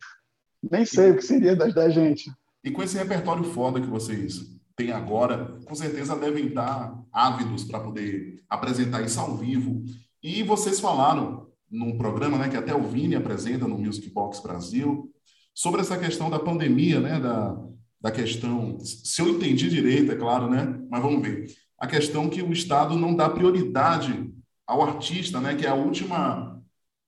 nem 0.70 0.84
sei 0.84 1.08
e, 1.08 1.10
o 1.12 1.16
que 1.16 1.22
seria 1.22 1.56
da, 1.56 1.66
da 1.66 1.88
gente. 1.88 2.30
E 2.62 2.70
com 2.70 2.82
esse 2.82 2.96
repertório 2.98 3.44
foda 3.44 3.80
que 3.80 3.86
vocês 3.86 4.53
têm 4.76 4.90
agora, 4.90 5.58
com 5.66 5.74
certeza 5.74 6.16
devem 6.16 6.46
estar 6.46 6.98
ávidos 7.12 7.64
para 7.64 7.80
poder 7.80 8.42
apresentar 8.48 9.02
isso 9.02 9.20
ao 9.20 9.36
vivo. 9.36 9.84
E 10.22 10.42
vocês 10.42 10.80
falaram 10.80 11.48
num 11.70 11.96
programa, 11.96 12.38
né, 12.38 12.48
que 12.48 12.56
até 12.56 12.74
o 12.74 12.82
Vini 12.82 13.14
apresenta 13.14 13.66
no 13.66 13.78
Music 13.78 14.08
Box 14.10 14.40
Brasil, 14.42 15.10
sobre 15.54 15.80
essa 15.80 15.98
questão 15.98 16.28
da 16.28 16.38
pandemia, 16.38 17.00
né, 17.00 17.20
da, 17.20 17.56
da 18.00 18.10
questão, 18.10 18.78
se 18.80 19.22
eu 19.22 19.30
entendi 19.30 19.70
direito, 19.70 20.12
é 20.12 20.16
claro, 20.16 20.50
né? 20.50 20.78
Mas 20.90 21.00
vamos 21.00 21.22
ver. 21.22 21.46
A 21.78 21.86
questão 21.86 22.28
que 22.28 22.42
o 22.42 22.52
Estado 22.52 22.96
não 22.96 23.16
dá 23.16 23.30
prioridade 23.30 24.30
ao 24.66 24.82
artista, 24.82 25.40
né? 25.40 25.54
Que 25.54 25.64
é 25.64 25.70
a 25.70 25.74
última, 25.74 26.62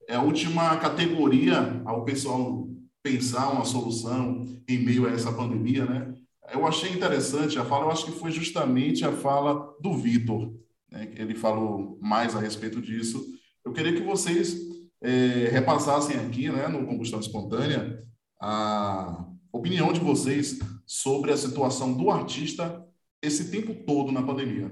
é 0.08 0.16
a 0.16 0.22
última 0.22 0.74
categoria 0.78 1.82
ao 1.84 2.02
pessoal 2.02 2.66
pensar 3.02 3.50
uma 3.50 3.66
solução 3.66 4.46
em 4.66 4.78
meio 4.78 5.06
a 5.06 5.12
essa 5.12 5.30
pandemia, 5.30 5.84
né? 5.84 6.14
Eu 6.52 6.66
achei 6.66 6.90
interessante 6.90 7.58
a 7.58 7.64
fala, 7.64 7.86
eu 7.86 7.90
acho 7.90 8.06
que 8.06 8.18
foi 8.18 8.30
justamente 8.30 9.04
a 9.04 9.12
fala 9.12 9.76
do 9.80 9.94
Vitor, 9.94 10.54
né? 10.90 11.12
ele 11.16 11.34
falou 11.34 11.98
mais 12.00 12.34
a 12.36 12.40
respeito 12.40 12.80
disso. 12.80 13.24
Eu 13.64 13.72
queria 13.72 13.92
que 13.92 14.02
vocês 14.02 14.56
é, 15.02 15.48
repassassem 15.50 16.16
aqui, 16.16 16.48
né, 16.48 16.68
no 16.68 16.86
Combustão 16.86 17.20
Espontânea, 17.20 18.02
a 18.40 19.26
opinião 19.52 19.92
de 19.92 20.00
vocês 20.00 20.58
sobre 20.84 21.32
a 21.32 21.36
situação 21.36 21.94
do 21.94 22.10
artista 22.10 22.86
esse 23.20 23.50
tempo 23.50 23.74
todo 23.84 24.12
na 24.12 24.22
pandemia? 24.22 24.70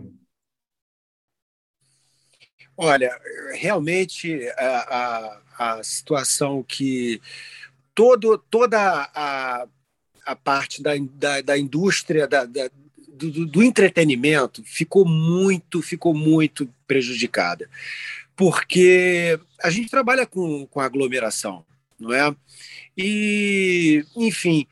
Olha, 2.77 3.17
realmente 3.55 4.49
a, 4.57 5.41
a, 5.59 5.77
a 5.77 5.83
situação 5.85 6.63
que 6.63 7.21
todo, 7.95 8.37
toda 8.51 9.11
a, 9.15 9.67
a 10.25 10.35
parte 10.35 10.83
da, 10.83 10.93
da, 10.97 11.41
da 11.41 11.59
indústria 11.59 12.27
da, 12.27 12.45
da 12.45 12.71
do, 13.09 13.47
do, 13.47 13.63
entretenimento 13.63 14.63
ficou 14.65 15.05
muito, 15.07 15.81
ficou 15.81 16.13
muito 16.13 16.69
prejudicada, 16.87 17.69
porque 18.35 19.39
a 19.63 19.71
gente 19.71 19.89
trabalha 19.89 20.27
com, 20.27 20.67
com 20.67 20.81
aglomeração, 20.81 21.65
não 21.99 22.13
é? 22.13 22.35
E, 22.97 24.05
enfim, 24.17 24.67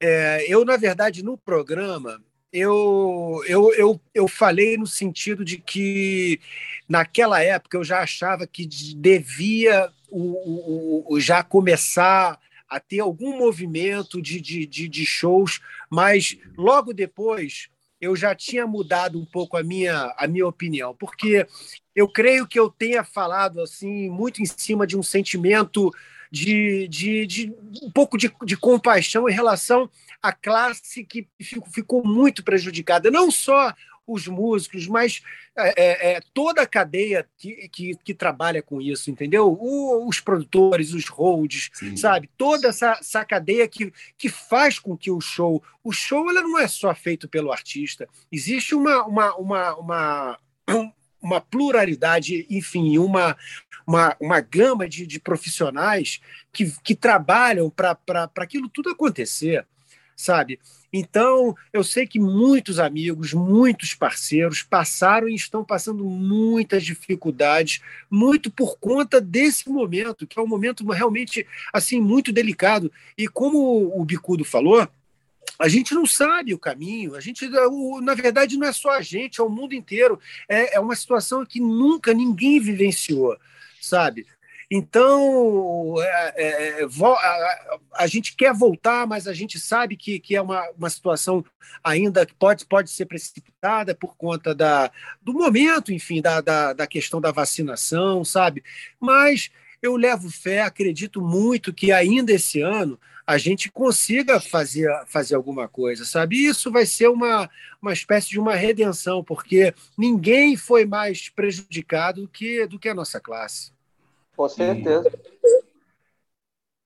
é, 0.00 0.44
eu, 0.48 0.64
na 0.64 0.76
verdade, 0.76 1.22
no 1.22 1.36
programa, 1.36 2.22
eu, 2.52 3.42
eu, 3.46 3.72
eu, 3.74 4.00
eu 4.14 4.28
falei 4.28 4.76
no 4.76 4.86
sentido 4.86 5.44
de 5.44 5.58
que, 5.58 6.40
naquela 6.88 7.42
época, 7.42 7.76
eu 7.76 7.84
já 7.84 8.00
achava 8.00 8.46
que 8.46 8.66
devia 8.66 9.90
o, 10.08 11.04
o, 11.08 11.14
o 11.14 11.20
já 11.20 11.42
começar 11.42 12.38
a 12.70 12.78
ter 12.78 13.00
algum 13.00 13.36
movimento 13.36 14.22
de, 14.22 14.40
de, 14.40 14.64
de, 14.64 14.88
de 14.88 15.04
shows, 15.04 15.60
mas 15.90 16.38
logo 16.56 16.94
depois 16.94 17.68
eu 18.00 18.16
já 18.16 18.34
tinha 18.34 18.66
mudado 18.66 19.20
um 19.20 19.26
pouco 19.26 19.56
a 19.56 19.62
minha, 19.62 20.14
a 20.16 20.26
minha 20.26 20.46
opinião, 20.46 20.94
porque 20.94 21.46
eu 21.94 22.08
creio 22.08 22.46
que 22.46 22.58
eu 22.58 22.70
tenha 22.70 23.04
falado 23.04 23.60
assim 23.60 24.08
muito 24.08 24.40
em 24.40 24.46
cima 24.46 24.86
de 24.86 24.96
um 24.96 25.02
sentimento 25.02 25.92
de, 26.30 26.86
de, 26.88 27.26
de 27.26 27.54
um 27.82 27.90
pouco 27.90 28.16
de, 28.16 28.32
de 28.44 28.56
compaixão 28.56 29.28
em 29.28 29.32
relação 29.32 29.90
à 30.22 30.32
classe 30.32 31.04
que 31.04 31.28
ficou 31.72 32.06
muito 32.06 32.44
prejudicada. 32.44 33.10
Não 33.10 33.30
só 33.30 33.74
os 34.12 34.26
músicos, 34.26 34.86
mas 34.86 35.22
é, 35.56 35.68
é, 35.68 36.12
é, 36.12 36.20
toda 36.32 36.62
a 36.62 36.66
cadeia 36.66 37.28
que, 37.36 37.68
que, 37.68 37.96
que, 37.96 38.14
trabalha 38.14 38.62
com 38.62 38.80
isso, 38.80 39.10
entendeu? 39.10 39.48
O, 39.48 40.08
os 40.08 40.20
produtores, 40.20 40.92
os 40.92 41.06
holds, 41.08 41.70
Sim. 41.72 41.96
sabe? 41.96 42.28
Toda 42.36 42.68
essa, 42.68 42.98
essa 43.00 43.24
cadeia 43.24 43.66
que, 43.68 43.92
que 44.16 44.28
faz 44.28 44.78
com 44.78 44.96
que 44.96 45.10
o 45.10 45.20
show. 45.20 45.62
O 45.82 45.92
show 45.92 46.28
ela 46.30 46.42
não 46.42 46.58
é 46.58 46.68
só 46.68 46.94
feito 46.94 47.28
pelo 47.28 47.52
artista. 47.52 48.08
Existe 48.30 48.74
uma, 48.74 49.04
uma, 49.04 49.34
uma, 49.36 49.74
uma 49.76 50.38
uma 51.22 51.40
pluralidade, 51.40 52.46
enfim, 52.48 52.96
uma, 52.96 53.36
uma, 53.86 54.16
uma 54.18 54.40
gama 54.40 54.88
de, 54.88 55.06
de 55.06 55.20
profissionais 55.20 56.20
que, 56.52 56.72
que 56.82 56.94
trabalham 56.94 57.68
para 57.68 57.98
aquilo 58.36 58.68
tudo 58.68 58.90
acontecer, 58.90 59.66
sabe? 60.16 60.58
Então, 60.92 61.56
eu 61.72 61.84
sei 61.84 62.06
que 62.06 62.18
muitos 62.18 62.78
amigos, 62.78 63.32
muitos 63.32 63.94
parceiros 63.94 64.62
passaram 64.62 65.28
e 65.28 65.34
estão 65.34 65.64
passando 65.64 66.04
muitas 66.04 66.84
dificuldades, 66.84 67.80
muito 68.10 68.50
por 68.50 68.76
conta 68.78 69.20
desse 69.20 69.68
momento, 69.68 70.26
que 70.26 70.38
é 70.38 70.42
um 70.42 70.48
momento 70.48 70.84
realmente 70.90 71.46
assim 71.72 72.00
muito 72.00 72.32
delicado. 72.32 72.90
E 73.16 73.28
como 73.28 73.98
o 73.98 74.04
Bicudo 74.04 74.44
falou, 74.44 74.88
a 75.58 75.68
gente 75.68 75.94
não 75.94 76.06
sabe 76.06 76.54
o 76.54 76.58
caminho, 76.58 77.14
a 77.14 77.20
gente, 77.20 77.48
na 78.02 78.14
verdade, 78.14 78.56
não 78.56 78.66
é 78.66 78.72
só 78.72 78.90
a 78.90 79.02
gente, 79.02 79.40
é 79.40 79.44
o 79.44 79.48
mundo 79.50 79.74
inteiro. 79.74 80.18
É, 80.48 80.76
é 80.76 80.80
uma 80.80 80.96
situação 80.96 81.44
que 81.44 81.60
nunca 81.60 82.12
ninguém 82.12 82.58
vivenciou, 82.58 83.36
sabe? 83.80 84.26
Então, 84.70 85.96
é, 86.00 86.34
é, 86.36 86.82
é 86.82 86.84
a, 86.84 87.78
a, 87.94 88.06
gente 88.06 88.36
quer 88.36 88.54
voltar, 88.54 89.04
mas 89.04 89.26
a 89.26 89.34
gente 89.34 89.58
sabe 89.58 89.96
que, 89.96 90.20
que 90.20 90.36
é 90.36 90.40
uma, 90.40 90.64
uma 90.78 90.88
situação 90.88 91.44
ainda 91.82 92.24
que 92.24 92.34
pode, 92.34 92.64
pode 92.66 92.88
ser 92.88 93.06
precipitada 93.06 93.96
por 93.96 94.16
conta 94.16 94.54
da, 94.54 94.88
do 95.20 95.32
momento, 95.32 95.92
enfim, 95.92 96.22
da, 96.22 96.40
da, 96.40 96.72
da 96.72 96.86
questão 96.86 97.20
da 97.20 97.32
vacinação, 97.32 98.24
sabe? 98.24 98.62
Mas 99.00 99.50
eu 99.82 99.96
levo 99.96 100.30
fé, 100.30 100.60
acredito 100.62 101.20
muito 101.20 101.72
que 101.72 101.90
ainda 101.90 102.32
esse 102.32 102.60
ano 102.60 102.96
a 103.26 103.38
gente 103.38 103.70
consiga 103.70 104.40
fazer, 104.40 104.88
fazer 105.06 105.34
alguma 105.34 105.66
coisa, 105.66 106.04
sabe? 106.04 106.46
Isso 106.46 106.70
vai 106.70 106.86
ser 106.86 107.08
uma, 107.08 107.50
uma 107.82 107.92
espécie 107.92 108.28
de 108.28 108.38
uma 108.38 108.54
redenção, 108.54 109.24
porque 109.24 109.74
ninguém 109.98 110.56
foi 110.56 110.84
mais 110.84 111.28
prejudicado 111.28 112.22
do 112.22 112.28
que, 112.28 112.66
do 112.66 112.78
que 112.78 112.88
a 112.88 112.94
nossa 112.94 113.20
classe. 113.20 113.72
Com 114.40 114.48
certeza. 114.48 115.20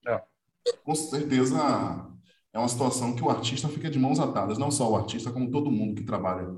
É. 0.09 0.23
Com 0.85 0.95
certeza 0.95 1.57
é 2.53 2.59
uma 2.59 2.69
situação 2.69 3.15
que 3.15 3.23
o 3.23 3.31
artista 3.31 3.69
fica 3.69 3.89
de 3.89 3.97
mãos 3.97 4.19
atadas, 4.19 4.59
não 4.59 4.73
só 4.73 4.91
o 4.91 4.97
artista, 4.97 5.31
como 5.31 5.53
todo 5.53 5.71
mundo 5.71 5.95
que 5.95 6.05
trabalha 6.05 6.49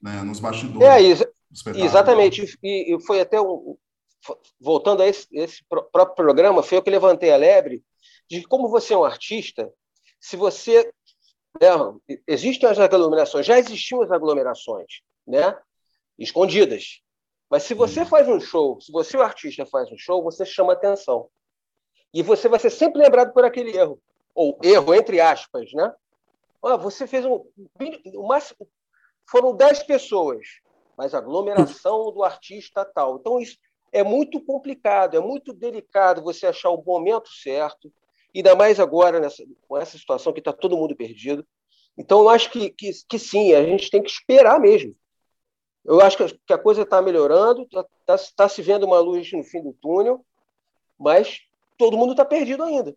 né, 0.00 0.22
nos 0.22 0.38
bastidores. 0.38 0.86
É 0.86 1.02
isso. 1.02 1.26
Exatamente. 1.74 2.56
E, 2.62 2.96
foi 3.04 3.20
até 3.20 3.40
um. 3.40 3.76
Voltando 4.60 5.02
a 5.02 5.06
esse, 5.08 5.26
esse 5.32 5.62
próprio 5.68 6.14
programa, 6.14 6.62
foi 6.62 6.78
eu 6.78 6.82
que 6.82 6.90
levantei 6.90 7.32
a 7.32 7.36
lebre 7.36 7.82
de 8.30 8.42
como 8.44 8.68
você 8.68 8.94
é 8.94 8.96
um 8.96 9.04
artista, 9.04 9.70
se 10.20 10.36
você. 10.36 10.90
Né, 11.60 11.68
existem 12.26 12.68
as 12.68 12.78
aglomerações, 12.78 13.44
já 13.44 13.58
existiam 13.58 14.02
as 14.02 14.10
aglomerações, 14.10 15.02
né? 15.26 15.56
Escondidas. 16.16 17.03
Mas 17.54 17.62
se 17.62 17.72
você 17.72 18.04
faz 18.04 18.26
um 18.26 18.40
show, 18.40 18.80
se 18.80 18.90
você, 18.90 19.16
o 19.16 19.22
artista, 19.22 19.64
faz 19.64 19.88
um 19.92 19.96
show, 19.96 20.20
você 20.24 20.44
chama 20.44 20.72
atenção. 20.72 21.28
E 22.12 22.20
você 22.20 22.48
vai 22.48 22.58
ser 22.58 22.70
sempre 22.70 23.00
lembrado 23.00 23.32
por 23.32 23.44
aquele 23.44 23.70
erro. 23.76 24.02
Ou 24.34 24.58
erro, 24.60 24.92
entre 24.92 25.20
aspas, 25.20 25.72
né? 25.72 25.94
Ah, 26.60 26.76
você 26.76 27.06
fez 27.06 27.24
um. 27.24 27.46
O 28.16 28.26
máximo, 28.26 28.68
foram 29.30 29.54
10 29.54 29.84
pessoas, 29.84 30.44
mas 30.98 31.14
a 31.14 31.18
aglomeração 31.18 32.10
do 32.10 32.24
artista 32.24 32.84
tal. 32.84 33.18
Então, 33.20 33.38
isso 33.38 33.56
é 33.92 34.02
muito 34.02 34.44
complicado, 34.44 35.16
é 35.16 35.20
muito 35.20 35.52
delicado 35.52 36.24
você 36.24 36.48
achar 36.48 36.70
o 36.70 36.82
momento 36.82 37.28
certo, 37.28 37.88
ainda 38.34 38.56
mais 38.56 38.80
agora, 38.80 39.20
nessa, 39.20 39.44
com 39.68 39.78
essa 39.78 39.96
situação 39.96 40.32
que 40.32 40.40
está 40.40 40.52
todo 40.52 40.76
mundo 40.76 40.96
perdido. 40.96 41.46
Então, 41.96 42.18
eu 42.18 42.30
acho 42.30 42.50
que, 42.50 42.70
que, 42.70 42.90
que, 43.08 43.16
sim, 43.16 43.54
a 43.54 43.62
gente 43.62 43.90
tem 43.90 44.02
que 44.02 44.10
esperar 44.10 44.58
mesmo. 44.58 44.96
Eu 45.84 46.00
acho 46.00 46.16
que 46.16 46.52
a 46.52 46.58
coisa 46.58 46.82
está 46.82 47.02
melhorando, 47.02 47.62
está 47.62 47.84
tá, 48.06 48.16
tá 48.36 48.48
se 48.48 48.62
vendo 48.62 48.86
uma 48.86 48.98
luz 48.98 49.30
no 49.32 49.44
fim 49.44 49.62
do 49.62 49.72
túnel, 49.74 50.24
mas 50.98 51.42
todo 51.76 51.96
mundo 51.96 52.12
está 52.12 52.24
perdido 52.24 52.62
ainda. 52.62 52.96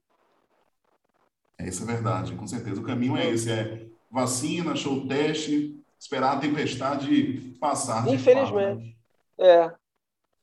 É, 1.58 1.68
isso 1.68 1.84
é 1.84 1.86
verdade, 1.86 2.34
com 2.36 2.48
certeza. 2.48 2.80
O 2.80 2.86
caminho 2.86 3.18
é 3.18 3.30
esse: 3.30 3.52
é 3.52 3.88
vacina, 4.10 4.76
show 4.76 5.06
teste, 5.08 5.76
esperar 6.00 6.38
a 6.38 6.40
tempestade 6.40 7.56
passar. 7.60 8.08
Infelizmente. 8.08 8.96
Fato, 9.38 9.48
né? 9.48 9.66
É. 9.66 9.72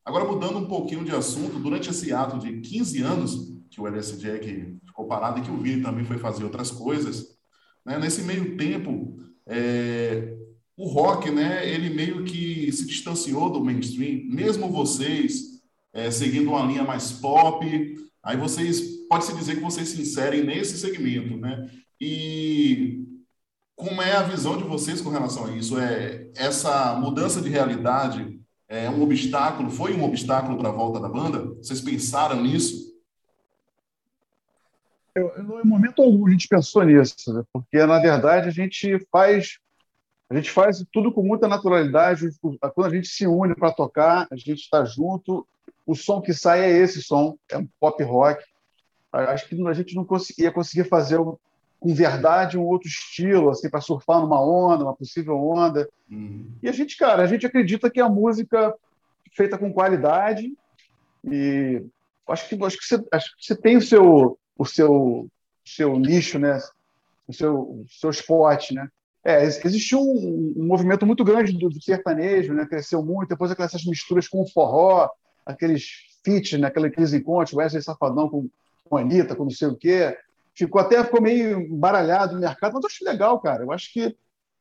Agora, 0.04 0.24
mudando 0.24 0.59
um 0.59 0.66
pouquinho 0.66 1.04
de 1.04 1.14
assunto, 1.14 1.59
durante 1.59 1.88
esse 1.88 2.12
ato 2.12 2.38
de 2.38 2.61
15 2.61 3.02
anos 3.02 3.54
que 3.70 3.80
o 3.80 3.87
LS 3.87 4.18
Jack 4.18 4.78
ficou 4.85 5.07
parado 5.07 5.38
e 5.38 5.42
que 5.42 5.50
o 5.50 5.57
Vini 5.57 5.83
também 5.83 6.04
foi 6.04 6.18
fazer 6.18 6.44
outras 6.44 6.70
coisas. 6.70 7.38
Né? 7.85 7.98
Nesse 7.98 8.22
meio 8.22 8.57
tempo, 8.57 9.16
é, 9.46 10.37
o 10.76 10.87
rock, 10.88 11.30
né, 11.30 11.68
ele 11.68 11.90
meio 11.90 12.24
que 12.24 12.70
se 12.72 12.87
distanciou 12.87 13.50
do 13.50 13.64
mainstream, 13.64 14.24
mesmo 14.24 14.68
vocês 14.68 15.62
é, 15.92 16.10
seguindo 16.10 16.50
uma 16.50 16.66
linha 16.66 16.82
mais 16.82 17.12
pop, 17.12 17.64
aí 18.22 18.37
vocês, 18.37 19.06
pode-se 19.08 19.34
dizer 19.37 19.56
que 19.56 19.62
vocês 19.62 19.90
se 19.90 20.02
inserem 20.02 20.42
nesse 20.42 20.76
segmento, 20.76 21.37
né? 21.37 21.70
E 22.00 23.04
como 23.76 24.02
é 24.02 24.12
a 24.12 24.22
visão 24.22 24.56
de 24.56 24.64
vocês 24.64 25.00
com 25.00 25.10
relação 25.10 25.46
a 25.46 25.56
isso? 25.56 25.78
É 25.78 26.28
essa 26.34 26.94
mudança 26.96 27.40
de 27.40 27.48
realidade 27.48 28.40
é 28.68 28.90
um 28.90 29.02
obstáculo? 29.02 29.70
Foi 29.70 29.94
um 29.94 30.04
obstáculo 30.04 30.58
para 30.58 30.68
a 30.68 30.72
volta 30.72 30.98
da 30.98 31.08
banda? 31.08 31.54
Vocês 31.56 31.80
pensaram 31.80 32.42
nisso? 32.42 32.92
Eu, 35.14 35.32
em 35.38 35.66
momento 35.66 36.02
algum 36.02 36.26
a 36.26 36.30
gente 36.30 36.48
pensou 36.48 36.82
nisso, 36.82 37.32
né? 37.32 37.44
porque 37.52 37.87
na 37.87 38.00
verdade 38.00 38.48
a 38.48 38.52
gente 38.52 38.98
faz 39.12 39.58
a 40.30 40.34
gente 40.34 40.50
faz 40.50 40.84
tudo 40.92 41.12
com 41.12 41.22
muita 41.22 41.46
naturalidade. 41.46 42.28
Quando 42.40 42.87
a 42.87 42.90
gente 42.90 43.08
se 43.08 43.26
une 43.26 43.54
para 43.54 43.72
tocar, 43.72 44.26
a 44.30 44.37
gente 44.37 44.60
está 44.60 44.84
junto. 44.84 45.46
O 45.87 45.94
som 45.94 46.20
que 46.20 46.32
sai 46.32 46.62
é 46.62 46.70
esse 46.70 47.02
som, 47.02 47.37
é 47.50 47.58
um 47.58 47.68
pop 47.78 48.02
rock. 48.02 48.42
Acho 49.12 49.48
que 49.48 49.68
a 49.68 49.72
gente 49.72 49.94
não 49.94 50.04
conseguia 50.04 50.50
conseguir 50.50 50.88
fazer 50.88 51.18
com 51.78 51.94
verdade 51.94 52.56
um 52.56 52.64
outro 52.64 52.88
estilo, 52.88 53.50
assim, 53.50 53.68
para 53.68 53.80
surfar 53.80 54.20
numa 54.20 54.40
onda, 54.40 54.84
uma 54.84 54.96
possível 54.96 55.37
onda. 55.37 55.88
Uhum. 56.10 56.50
E 56.62 56.68
a 56.68 56.72
gente, 56.72 56.96
cara, 56.96 57.22
a 57.22 57.26
gente 57.26 57.46
acredita 57.46 57.90
que 57.90 58.00
a 58.00 58.08
música 58.08 58.74
feita 59.37 59.58
com 59.58 59.72
qualidade 59.72 60.52
e 61.24 61.84
acho 62.28 62.48
que 62.48 62.64
acho 62.64 62.78
que 62.78 62.84
você, 62.87 63.04
acho 63.12 63.37
que 63.37 63.44
você 63.44 63.56
tem 63.56 63.76
o 63.76 63.82
seu 63.82 64.38
o 64.56 64.64
seu, 64.64 65.28
seu 65.64 65.98
nicho, 65.98 66.38
né? 66.38 66.58
o 67.26 67.32
seu, 67.32 67.56
o 67.56 67.87
seu 67.88 68.10
esporte. 68.10 68.74
Né? 68.74 68.88
É, 69.24 69.42
existiu 69.42 70.00
um, 70.00 70.52
um, 70.54 70.66
movimento 70.66 71.06
muito 71.06 71.24
grande 71.24 71.52
do, 71.52 71.70
do, 71.70 71.82
sertanejo, 71.82 72.52
né? 72.52 72.66
cresceu 72.66 73.02
muito, 73.02 73.30
depois 73.30 73.50
aquelas 73.50 73.72
misturas 73.87 74.28
com 74.28 74.42
o 74.42 74.46
forró, 74.46 75.08
aqueles 75.46 75.87
feats, 76.22 76.60
né? 76.60 76.68
aqueles 76.68 77.14
encontros, 77.14 77.56
Wesley 77.56 77.82
Safadão 77.82 78.28
com, 78.28 78.50
com 78.84 78.98
a 78.98 79.00
Anitta, 79.00 79.34
com 79.34 79.44
não 79.44 79.50
sei 79.50 79.68
o 79.68 79.76
quê. 79.76 80.14
Ficou 80.54 80.78
até 80.78 81.02
ficou 81.02 81.22
meio 81.22 81.58
embaralhado 81.58 82.34
no 82.34 82.40
mercado, 82.40 82.74
mas 82.74 82.84
eu 82.84 82.88
acho 82.88 83.04
legal, 83.04 83.40
cara. 83.40 83.64
Eu 83.64 83.72
acho 83.72 83.90
que 83.92 84.14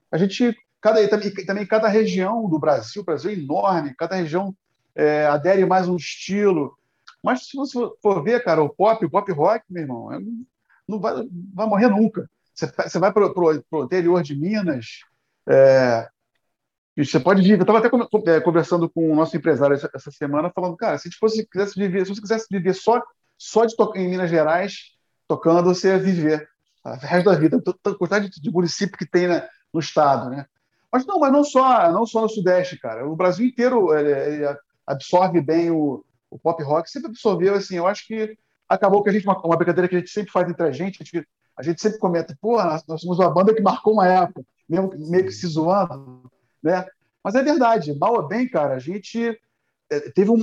a 0.10 0.18
gente, 0.18 0.56
cada, 0.80 1.06
também, 1.10 1.34
também 1.46 1.66
cada 1.68 1.90
região 1.90 2.50
do 2.50 2.58
Brasil, 2.58 3.02
o 3.02 3.06
Brasil 3.06 3.32
é 3.32 3.34
enorme, 3.34 3.94
cada 3.98 4.16
região 4.16 4.56
é, 4.96 5.26
adere 5.26 5.66
mais 5.66 5.90
um 5.90 5.98
estilo. 5.98 6.78
Mas 7.22 7.48
se 7.48 7.58
você 7.58 7.78
for 8.02 8.24
ver, 8.24 8.44
cara, 8.44 8.64
o 8.64 8.70
pop, 8.70 9.06
o 9.06 9.10
pop 9.10 9.30
rock, 9.34 9.66
meu 9.70 9.84
irmão, 9.84 10.14
é, 10.14 10.20
não 10.88 11.02
vai, 11.02 11.16
vai 11.54 11.68
morrer 11.68 11.90
nunca. 11.90 12.30
Você, 12.54 12.68
você 12.68 13.00
vai 13.00 13.12
para 13.12 13.26
o 13.28 13.84
interior 13.84 14.22
de 14.22 14.36
Minas, 14.36 15.00
é, 15.48 16.08
você 16.96 17.20
pode 17.20 17.42
viver. 17.42 17.58
Eu 17.58 17.62
estava 17.62 17.80
até 17.80 18.32
é, 18.32 18.40
conversando 18.40 18.90
com 18.90 19.12
o 19.12 19.16
nosso 19.16 19.36
empresário 19.36 19.76
essa, 19.76 20.12
semana, 20.12 20.52
falando, 20.54 20.78
cara, 20.78 20.98
se 20.98 21.10
fosse 21.12 21.48
quisesse 21.48 21.80
viver, 21.80 22.06
se 22.06 22.14
você 22.14 22.22
quisesse 22.22 22.48
viver 22.50 22.74
só, 22.74 23.02
só 23.38 23.66
de 23.66 23.76
em 23.96 24.10
Minas 24.10 24.30
Gerais, 24.30 24.94
tocando, 25.28 25.74
você 25.74 25.90
ia 25.90 26.00
viver 26.00 26.48
o 26.86 26.90
resto 26.92 27.30
da 27.30 27.36
vida. 27.36 27.58
A 27.58 27.96
quantidade 27.96 28.30
de, 28.30 28.42
de 28.42 28.52
município 28.52 28.98
que 28.98 29.10
tem 29.10 29.28
né, 29.28 29.48
no 29.74 29.80
estado, 29.80 30.30
né? 30.30 30.46
Mas 30.92 31.06
não, 31.08 31.20
mas 31.20 31.32
não 31.32 31.44
só, 31.44 31.92
não 31.92 32.06
só 32.06 32.22
no 32.22 32.30
Sudeste, 32.30 32.78
cara. 32.78 33.08
O 33.08 33.16
Brasil 33.16 33.48
inteiro 33.48 33.98
ele, 33.98 34.12
ele 34.12 34.58
absorve 34.86 35.42
bem 35.42 35.72
o, 35.72 36.06
o 36.30 36.38
pop 36.38 36.62
rock 36.62 36.90
sempre 36.90 37.10
absorveu, 37.10 37.56
assim, 37.56 37.78
eu 37.78 37.88
acho 37.88 38.06
que 38.06 38.38
acabou 38.70 39.02
que 39.02 39.10
a 39.10 39.14
gente, 39.14 39.26
uma, 39.26 39.40
uma 39.44 39.58
brincadeira 39.58 39.88
que 39.88 39.96
a 39.96 40.00
gente 40.00 40.12
sempre 40.12 40.32
faz 40.32 40.48
entre 40.50 40.66
a 40.66 40.72
gente, 40.72 41.02
a 41.02 41.06
gente, 41.06 41.28
a 41.58 41.64
gente 41.64 41.82
sempre 41.82 42.00
comenta, 42.00 42.38
pô, 42.42 42.58
nós, 42.64 42.84
somos 43.02 43.20
uma 43.20 43.30
banda 43.30 43.54
que 43.54 43.62
marcou 43.62 43.94
uma 43.94 44.08
época, 44.08 44.44
mesmo 44.68 44.92
meio 45.10 45.26
que 45.26 45.32
se 45.32 45.48
zoando, 45.48 46.30
né? 46.62 46.86
Mas 47.24 47.36
é 47.36 47.44
verdade, 47.44 47.98
mal 47.98 48.14
ou 48.14 48.28
bem, 48.28 48.50
cara, 48.50 48.76
a 48.76 48.80
gente 48.80 49.40
é, 49.90 50.00
teve, 50.12 50.30
um, 50.30 50.42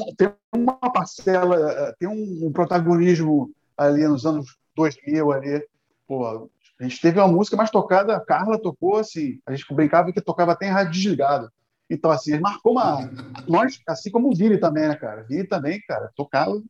uma 0.54 0.74
parcela, 0.92 1.70
é, 1.72 1.94
tem 1.98 2.08
um, 2.08 2.50
protagonismo 2.52 3.50
ali 3.76 4.06
nos 4.06 4.24
anos 4.24 4.56
2000 4.76 5.32
ali, 5.32 5.66
pô, 6.06 6.48
a 6.78 6.82
gente 6.82 7.00
teve 7.00 7.18
uma 7.18 7.28
música 7.28 7.56
mais 7.56 7.70
tocada, 7.70 8.16
a 8.16 8.20
Carla 8.20 8.58
tocou 8.58 8.96
assim, 8.96 9.38
a 9.44 9.54
gente 9.54 9.72
brincava 9.74 10.12
que 10.12 10.20
tocava 10.20 10.52
até 10.52 10.66
em 10.66 10.70
rádio 10.70 10.92
desligado. 10.92 11.50
Então, 11.90 12.10
assim, 12.10 12.38
marcou 12.38 12.72
uma. 12.72 13.10
Nós, 13.48 13.80
assim 13.86 14.10
como 14.12 14.28
o 14.28 14.34
Vini 14.34 14.58
também, 14.58 14.86
né, 14.86 14.94
cara? 14.94 15.24
Vini 15.24 15.44
também, 15.44 15.80
cara, 15.82 16.10
tocava. 16.14 16.62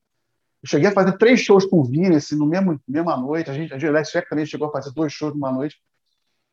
Eu 0.62 0.68
cheguei 0.68 0.88
a 0.88 0.92
fazer 0.92 1.16
três 1.16 1.40
shows 1.40 1.64
com 1.64 1.80
o 1.80 1.84
Vini, 1.84 2.16
assim, 2.16 2.36
no 2.36 2.46
mesmo 2.46 2.78
mesma 2.86 3.16
noite. 3.16 3.50
A 3.50 3.54
gente, 3.54 3.72
a 3.72 3.78
Gillette 3.78 4.10
também 4.28 4.44
chegou 4.44 4.68
a 4.68 4.72
fazer 4.72 4.92
dois 4.92 5.12
shows 5.12 5.32
numa 5.32 5.50
noite. 5.50 5.76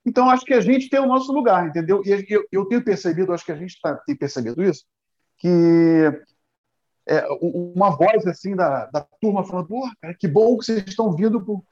Então, 0.05 0.29
acho 0.29 0.45
que 0.45 0.53
a 0.53 0.61
gente 0.61 0.89
tem 0.89 1.01
o 1.01 1.05
nosso 1.05 1.33
lugar, 1.33 1.67
entendeu? 1.67 2.01
E 2.05 2.25
eu, 2.29 2.45
eu 2.49 2.65
tenho 2.65 2.81
percebido, 2.83 3.33
acho 3.33 3.45
que 3.45 3.51
a 3.51 3.57
gente 3.57 3.77
tá, 3.81 3.95
tem 4.05 4.15
percebido 4.15 4.63
isso, 4.63 4.85
que 5.37 6.09
é, 7.05 7.25
uma 7.41 7.89
voz 7.89 8.25
assim 8.25 8.55
da, 8.55 8.85
da 8.85 9.01
turma 9.21 9.43
falando, 9.43 9.67
pô, 9.67 9.89
cara, 10.01 10.15
que 10.17 10.27
bom 10.27 10.57
que 10.57 10.65
vocês 10.65 10.85
estão 10.87 11.11
vindo 11.13 11.63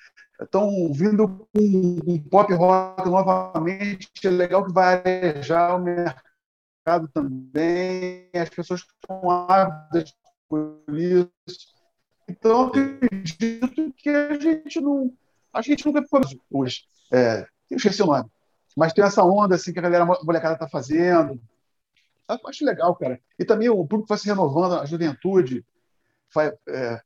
estão 0.41 0.91
vindo 0.91 1.47
com 1.53 1.61
um 2.05 2.19
pop 2.29 2.53
rock 2.53 3.07
novamente, 3.07 4.09
é 4.23 4.29
legal 4.29 4.65
que 4.65 4.73
vai 4.73 4.95
arejar 4.95 5.77
o 5.77 5.81
mercado 5.81 7.07
também, 7.13 8.29
as 8.33 8.49
pessoas 8.49 8.81
estão 8.81 9.29
ávidas 9.29 10.13
por 10.49 10.83
isso. 10.89 11.74
Então, 12.27 12.67
acredito 12.67 13.93
que 13.97 14.09
a 14.09 14.39
gente 14.39 14.81
não. 14.81 15.13
A 15.53 15.61
gente 15.61 15.85
nunca 15.85 16.01
ficou 16.01 16.21
hoje. 16.51 16.83
É, 17.11 17.47
eu 17.69 17.77
esqueci 17.77 18.01
o 18.01 18.07
nome. 18.07 18.29
Mas 18.75 18.93
tem 18.93 19.03
essa 19.03 19.23
onda 19.23 19.55
assim, 19.55 19.71
que 19.71 19.79
a 19.79 19.81
galera 19.81 20.03
a 20.03 20.23
molecada 20.23 20.55
está 20.55 20.67
fazendo. 20.67 21.39
Eu 22.27 22.39
acho 22.47 22.65
legal, 22.65 22.95
cara. 22.95 23.19
E 23.39 23.45
também 23.45 23.69
o 23.69 23.85
público 23.85 24.07
vai 24.07 24.17
se 24.17 24.27
renovando, 24.27 24.79
a 24.79 24.85
juventude 24.85 25.63
vai, 26.33 26.51
é, 26.67 27.01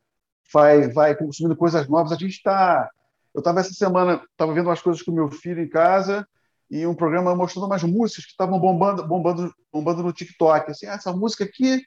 vai, 0.51 0.87
vai 0.87 1.15
consumindo 1.15 1.55
coisas 1.55 1.87
novas. 1.87 2.11
A 2.11 2.15
gente 2.15 2.31
está. 2.31 2.89
Eu 3.33 3.39
estava 3.39 3.59
essa 3.59 3.73
semana, 3.73 4.23
estava 4.31 4.53
vendo 4.53 4.67
umas 4.67 4.81
coisas 4.81 5.03
com 5.03 5.11
meu 5.11 5.29
filho 5.29 5.61
em 5.61 5.69
casa 5.69 6.27
e 6.71 6.85
um 6.87 6.95
programa 6.95 7.35
mostrando 7.35 7.65
umas 7.65 7.83
músicas 7.83 8.25
que 8.25 8.31
estavam 8.31 8.59
bombando, 8.59 9.07
bombando, 9.07 9.53
bombando 9.71 10.01
no 10.01 10.13
TikTok. 10.13 10.71
Assim, 10.71 10.87
ah, 10.87 10.93
essa 10.93 11.11
música 11.13 11.43
aqui 11.43 11.83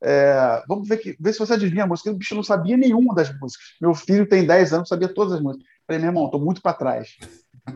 É, 0.00 0.62
vamos 0.68 0.88
ver, 0.88 0.98
que, 0.98 1.16
ver 1.18 1.32
se 1.32 1.38
você 1.38 1.54
adivinha 1.54 1.84
a 1.84 1.86
música. 1.86 2.10
O 2.10 2.14
bicho 2.14 2.34
não 2.34 2.42
sabia 2.42 2.76
nenhuma 2.76 3.14
das 3.14 3.28
músicas. 3.38 3.74
Meu 3.80 3.94
filho 3.94 4.28
tem 4.28 4.46
10 4.46 4.72
anos, 4.72 4.88
sabia 4.88 5.12
todas 5.12 5.34
as 5.34 5.40
músicas. 5.40 5.66
Falei, 5.86 6.00
meu 6.00 6.10
irmão, 6.10 6.26
estou 6.26 6.40
muito 6.40 6.62
para 6.62 6.74
trás. 6.74 7.16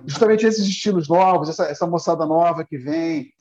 Justamente 0.07 0.47
esses 0.47 0.67
estilos 0.67 1.09
novos, 1.09 1.49
essa, 1.49 1.65
essa, 1.65 1.87
moçada 1.87 2.25
nova 2.25 2.65
que 2.65 2.79
vem. 2.79 3.33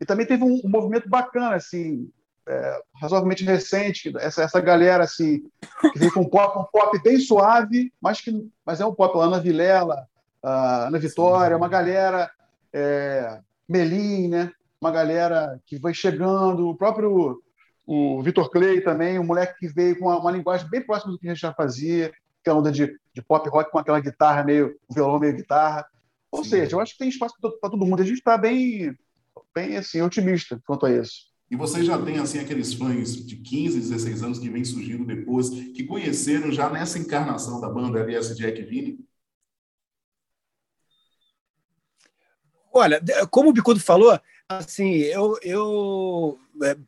E 0.00 0.04
também 0.04 0.26
teve 0.26 0.42
um, 0.42 0.60
um 0.64 0.68
movimento 0.68 1.08
bacana, 1.08 1.54
assim, 1.54 2.10
é, 2.46 2.80
razoavelmente 3.00 3.44
recente, 3.44 4.12
essa, 4.18 4.42
essa 4.42 4.60
galera 4.60 5.04
assim, 5.04 5.42
que 5.92 5.98
vem 5.98 6.10
com 6.10 6.28
pop, 6.28 6.58
um 6.58 6.64
pop 6.64 7.00
bem 7.02 7.18
suave, 7.18 7.92
mas, 8.00 8.20
que, 8.20 8.48
mas 8.66 8.80
é 8.80 8.86
um 8.86 8.94
pop. 8.94 9.18
Ana 9.18 9.40
Vilela, 9.40 10.06
Ana 10.42 10.98
Vitória, 10.98 11.56
uma 11.56 11.68
galera. 11.68 12.30
É, 12.72 13.40
Melim, 13.66 14.28
né? 14.28 14.52
uma 14.84 14.90
galera 14.90 15.58
que 15.64 15.78
vai 15.78 15.94
chegando, 15.94 16.68
o 16.68 16.76
próprio 16.76 17.42
o 17.86 18.22
Vitor 18.22 18.50
Clay 18.50 18.80
também, 18.80 19.18
um 19.18 19.24
moleque 19.24 19.58
que 19.58 19.68
veio 19.68 19.98
com 19.98 20.06
uma, 20.06 20.18
uma, 20.18 20.30
linguagem 20.30 20.68
bem 20.68 20.80
próxima 20.80 21.12
do 21.12 21.18
que 21.18 21.26
a 21.26 21.34
gente 21.34 21.42
já 21.42 21.52
fazia, 21.52 22.12
que 22.42 22.50
é 22.50 22.52
onda 22.52 22.72
de, 22.72 22.98
de 23.12 23.22
pop 23.22 23.48
rock 23.48 23.70
com 23.70 23.78
aquela 23.78 24.00
guitarra 24.00 24.42
meio, 24.42 24.76
violão 24.90 25.20
meio 25.20 25.36
guitarra. 25.36 25.86
Ou 26.30 26.42
Sim. 26.42 26.50
seja, 26.50 26.76
eu 26.76 26.80
acho 26.80 26.92
que 26.92 26.98
tem 26.98 27.08
espaço 27.08 27.34
para 27.40 27.70
todo 27.70 27.86
mundo. 27.86 28.02
A 28.02 28.04
gente 28.04 28.18
está 28.18 28.36
bem, 28.38 28.96
bem 29.54 29.76
assim, 29.76 30.00
otimista 30.00 30.60
quanto 30.66 30.86
a 30.86 30.92
isso. 30.92 31.32
E 31.50 31.56
você 31.56 31.84
já 31.84 32.00
tem 32.02 32.18
assim 32.18 32.38
aqueles 32.38 32.72
fãs 32.72 33.14
de 33.14 33.36
15, 33.36 33.78
16 33.78 34.22
anos 34.22 34.38
que 34.38 34.48
vêm 34.48 34.64
surgindo 34.64 35.04
depois, 35.04 35.50
que 35.50 35.84
conheceram 35.84 36.50
já 36.50 36.70
nessa 36.70 36.98
encarnação 36.98 37.60
da 37.60 37.68
banda 37.68 38.00
LS 38.00 38.34
Jack 38.34 38.62
Vini? 38.62 38.98
Olha, 42.72 43.00
como 43.30 43.50
o 43.50 43.52
Bicudo 43.52 43.78
falou, 43.78 44.18
assim, 44.48 44.94
eu, 45.02 45.38
eu 45.42 46.40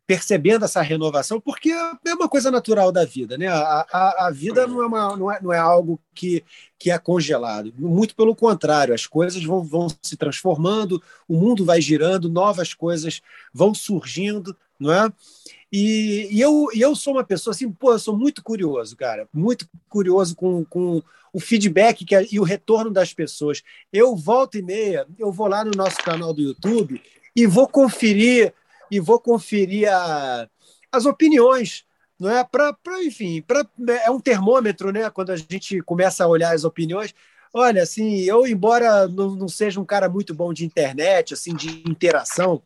percebendo 0.07 0.65
essa 0.65 0.81
renovação, 0.81 1.41
porque 1.41 1.71
é 1.71 2.15
uma 2.15 2.29
coisa 2.29 2.51
natural 2.51 2.93
da 2.93 3.05
vida, 3.05 3.37
né? 3.37 3.49
A, 3.49 3.87
a, 3.93 4.27
a 4.27 4.31
vida 4.31 4.67
não 4.67 4.83
é, 4.83 4.87
uma, 4.87 5.17
não, 5.17 5.33
é, 5.33 5.43
não 5.43 5.53
é 5.53 5.59
algo 5.59 6.01
que, 6.15 6.45
que 6.79 6.91
é 6.91 6.99
congelado, 6.99 7.73
muito 7.77 8.15
pelo 8.15 8.35
contrário, 8.35 8.95
as 8.95 9.07
coisas 9.07 9.43
vão, 9.43 9.63
vão 9.63 9.89
se 10.03 10.17
transformando, 10.17 11.03
o 11.29 11.37
mundo 11.37 11.65
vai 11.65 11.81
girando, 11.81 12.29
novas 12.29 12.75
coisas 12.75 13.21
vão 13.53 13.75
surgindo, 13.75 14.57
não 14.79 14.93
é? 14.93 15.13
E, 15.73 16.29
e, 16.31 16.41
eu, 16.41 16.69
e 16.73 16.81
eu 16.81 16.95
sou 16.95 17.15
uma 17.15 17.25
pessoa 17.25 17.53
assim, 17.53 17.71
pô, 17.71 17.93
eu 17.93 17.99
sou 17.99 18.17
muito 18.17 18.43
curioso, 18.43 18.97
cara, 18.97 19.29
muito 19.33 19.69
curioso 19.89 20.37
com, 20.37 20.65
com 20.65 21.03
o 21.33 21.41
feedback 21.41 22.05
que, 22.05 22.15
e 22.33 22.39
o 22.39 22.45
retorno 22.45 22.91
das 22.91 23.13
pessoas. 23.13 23.63
Eu 23.93 24.15
volto 24.15 24.57
e 24.57 24.63
meia, 24.63 25.07
eu 25.19 25.33
vou 25.33 25.49
lá 25.49 25.65
no 25.65 25.73
nosso 25.73 25.99
canal 25.99 26.33
do 26.33 26.41
YouTube 26.41 27.03
e 27.35 27.47
vou 27.47 27.69
conferir 27.69 28.55
e 28.91 29.01
vou 29.01 29.21
conferir 29.21 29.91
a, 29.93 30.49
as 30.93 31.07
opiniões, 31.07 31.85
não 32.19 32.31
é? 32.31 32.45
Para, 32.45 32.75
enfim, 33.05 33.43
pra, 33.43 33.67
é 34.05 34.11
um 34.11 34.21
termômetro, 34.21 34.91
né? 34.93 35.09
Quando 35.11 35.31
a 35.31 35.37
gente 35.37 35.81
começa 35.83 36.25
a 36.25 36.29
olhar 36.29 36.55
as 36.55 36.65
opiniões. 36.65 37.15
Olha, 37.53 37.83
assim, 37.83 38.21
eu, 38.23 38.47
embora 38.47 39.09
não, 39.09 39.35
não 39.35 39.49
seja 39.49 39.81
um 39.81 39.85
cara 39.85 40.09
muito 40.09 40.35
bom 40.35 40.53
de 40.53 40.65
internet, 40.65 41.33
assim, 41.33 41.55
de 41.55 41.83
interação, 41.89 42.63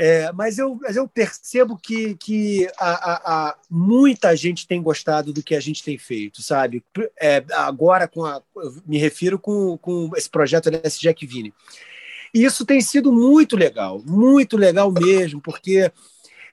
é, 0.00 0.30
mas, 0.30 0.58
eu, 0.58 0.78
mas 0.80 0.94
eu 0.94 1.08
percebo 1.08 1.76
que, 1.76 2.14
que 2.14 2.68
a, 2.78 2.90
a, 2.90 3.48
a, 3.48 3.56
muita 3.68 4.36
gente 4.36 4.64
tem 4.64 4.80
gostado 4.80 5.32
do 5.32 5.42
que 5.42 5.56
a 5.56 5.60
gente 5.60 5.82
tem 5.82 5.98
feito, 5.98 6.40
sabe? 6.40 6.84
É, 7.20 7.44
agora, 7.54 8.06
com 8.06 8.24
a, 8.24 8.40
me 8.86 8.96
refiro 8.96 9.40
com, 9.40 9.76
com 9.78 10.08
esse 10.16 10.30
projeto 10.30 10.68
LS 10.68 11.00
Jack 11.00 11.26
Vini. 11.26 11.52
E 12.34 12.44
isso 12.44 12.64
tem 12.64 12.80
sido 12.80 13.12
muito 13.12 13.56
legal, 13.56 14.02
muito 14.04 14.56
legal 14.56 14.90
mesmo, 14.90 15.40
porque, 15.40 15.90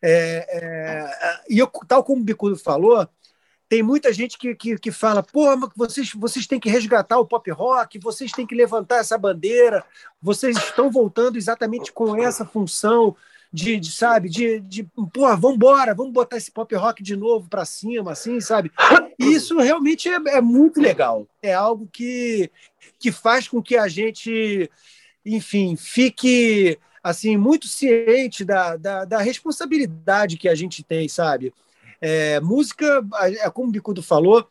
é, 0.02 0.48
é, 0.50 1.10
e 1.50 1.60
eu, 1.60 1.68
tal 1.88 2.04
como 2.04 2.22
o 2.22 2.24
Bicudo 2.24 2.58
falou, 2.58 3.08
tem 3.68 3.82
muita 3.82 4.14
gente 4.14 4.38
que, 4.38 4.54
que, 4.56 4.78
que 4.78 4.92
fala, 4.92 5.24
pô, 5.24 5.46
vocês, 5.76 6.12
vocês 6.14 6.46
têm 6.46 6.60
que 6.60 6.70
resgatar 6.70 7.20
o 7.20 7.26
pop 7.26 7.50
rock, 7.52 7.98
vocês 8.00 8.32
têm 8.32 8.46
que 8.46 8.56
levantar 8.56 8.98
essa 8.98 9.18
bandeira, 9.18 9.84
vocês 10.22 10.56
estão 10.58 10.92
voltando 10.92 11.38
exatamente 11.38 11.92
com 11.92 12.16
essa 12.16 12.46
função 12.46 13.16
de, 13.52 13.80
de 13.80 13.92
sabe, 13.92 14.30
de, 14.30 14.60
de 14.60 14.84
pô, 14.84 15.36
vamos 15.38 15.56
embora, 15.56 15.96
vamos 15.96 16.12
botar 16.12 16.38
esse 16.38 16.52
pop 16.52 16.76
rock 16.76 17.02
de 17.02 17.16
novo 17.16 17.50
para 17.50 17.66
cima, 17.66 18.12
assim, 18.12 18.40
sabe? 18.40 18.72
E 19.18 19.34
isso 19.34 19.58
realmente 19.58 20.10
é, 20.10 20.16
é 20.28 20.42
muito 20.42 20.82
legal. 20.82 21.28
É 21.42 21.54
algo 21.54 21.88
que, 21.92 22.52
que 23.00 23.12
faz 23.12 23.48
com 23.48 23.64
que 23.64 23.78
a 23.78 23.88
gente 23.88 24.70
enfim, 25.26 25.76
fique 25.76 26.78
assim 27.04 27.38
muito 27.38 27.68
ciente 27.68 28.44
da, 28.46 28.76
da, 28.78 29.06
da 29.06 29.22
responsabilidade 29.22 30.38
que 30.38 30.50
a 30.50 30.56
gente 30.56 30.84
tem, 30.84 31.08
sabe? 31.08 31.54
É, 32.02 32.40
música, 32.40 33.04
é 33.22 33.50
como 33.50 33.70
o 33.70 33.72
Bicudo 33.72 34.04
falou, 34.04 34.48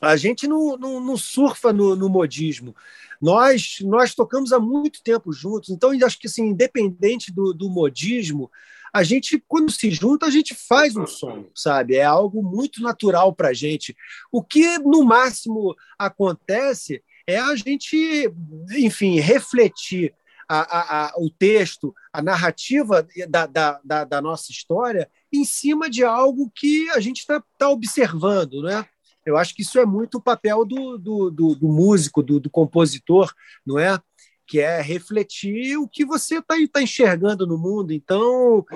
a 0.00 0.16
gente 0.16 0.48
não, 0.48 0.76
não, 0.76 1.00
não 1.00 1.16
surfa 1.16 1.72
no, 1.72 1.94
no, 1.94 2.08
modismo. 2.08 2.74
Nós 3.20 3.78
nós 3.82 4.14
tocamos 4.14 4.52
há 4.52 4.58
muito 4.58 5.02
tempo 5.02 5.32
juntos, 5.32 5.70
então 5.70 5.92
acho 6.04 6.18
que 6.18 6.26
assim, 6.26 6.46
independente 6.48 7.32
do, 7.32 7.52
do 7.52 7.70
modismo, 7.70 8.50
a 8.92 9.02
gente, 9.02 9.42
quando 9.48 9.72
se 9.72 9.90
junta, 9.90 10.26
a 10.26 10.30
gente 10.30 10.54
faz 10.54 10.96
um 10.96 11.06
som, 11.06 11.46
sabe? 11.54 11.96
É 11.96 12.04
algo 12.04 12.42
muito 12.42 12.82
natural 12.82 13.32
para 13.32 13.48
a 13.48 13.54
gente. 13.54 13.96
O 14.30 14.42
que, 14.42 14.78
no 14.78 15.02
máximo, 15.02 15.74
acontece 15.98 17.02
é 17.26 17.38
a 17.38 17.54
gente, 17.56 18.30
enfim, 18.76 19.18
refletir 19.20 20.14
a, 20.48 20.60
a, 20.60 21.06
a, 21.06 21.14
o 21.18 21.30
texto, 21.30 21.94
a 22.12 22.20
narrativa 22.20 23.06
da, 23.28 23.46
da, 23.46 23.80
da, 23.82 24.04
da, 24.04 24.20
nossa 24.20 24.50
história 24.50 25.08
em 25.32 25.44
cima 25.44 25.88
de 25.88 26.04
algo 26.04 26.50
que 26.54 26.90
a 26.90 27.00
gente 27.00 27.20
está 27.20 27.42
tá 27.56 27.70
observando, 27.70 28.62
né? 28.62 28.84
Eu 29.24 29.36
acho 29.36 29.54
que 29.54 29.62
isso 29.62 29.78
é 29.78 29.86
muito 29.86 30.18
o 30.18 30.22
papel 30.22 30.64
do, 30.64 30.98
do, 30.98 31.30
do, 31.30 31.54
do 31.54 31.68
músico, 31.68 32.22
do, 32.22 32.40
do, 32.40 32.50
compositor, 32.50 33.32
não 33.64 33.78
é? 33.78 33.98
Que 34.46 34.60
é 34.60 34.82
refletir 34.82 35.78
o 35.78 35.88
que 35.88 36.04
você 36.04 36.38
está 36.38 36.56
tá 36.70 36.82
enxergando 36.82 37.46
no 37.46 37.56
mundo. 37.56 37.92
Então, 37.92 38.66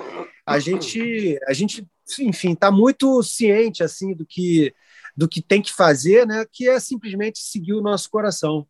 a 0.45 0.57
gente, 0.57 1.37
a 1.45 1.53
gente 1.53 1.85
enfim, 2.19 2.53
está 2.53 2.71
muito 2.71 3.21
ciente 3.21 3.83
assim 3.83 4.13
do 4.13 4.25
que 4.25 4.73
do 5.17 5.27
que 5.27 5.41
tem 5.41 5.61
que 5.61 5.73
fazer, 5.73 6.27
né? 6.27 6.45
Que 6.53 6.69
é 6.69 6.79
simplesmente 6.79 7.39
seguir 7.39 7.73
o 7.73 7.81
nosso 7.81 8.07
coração. 8.09 8.67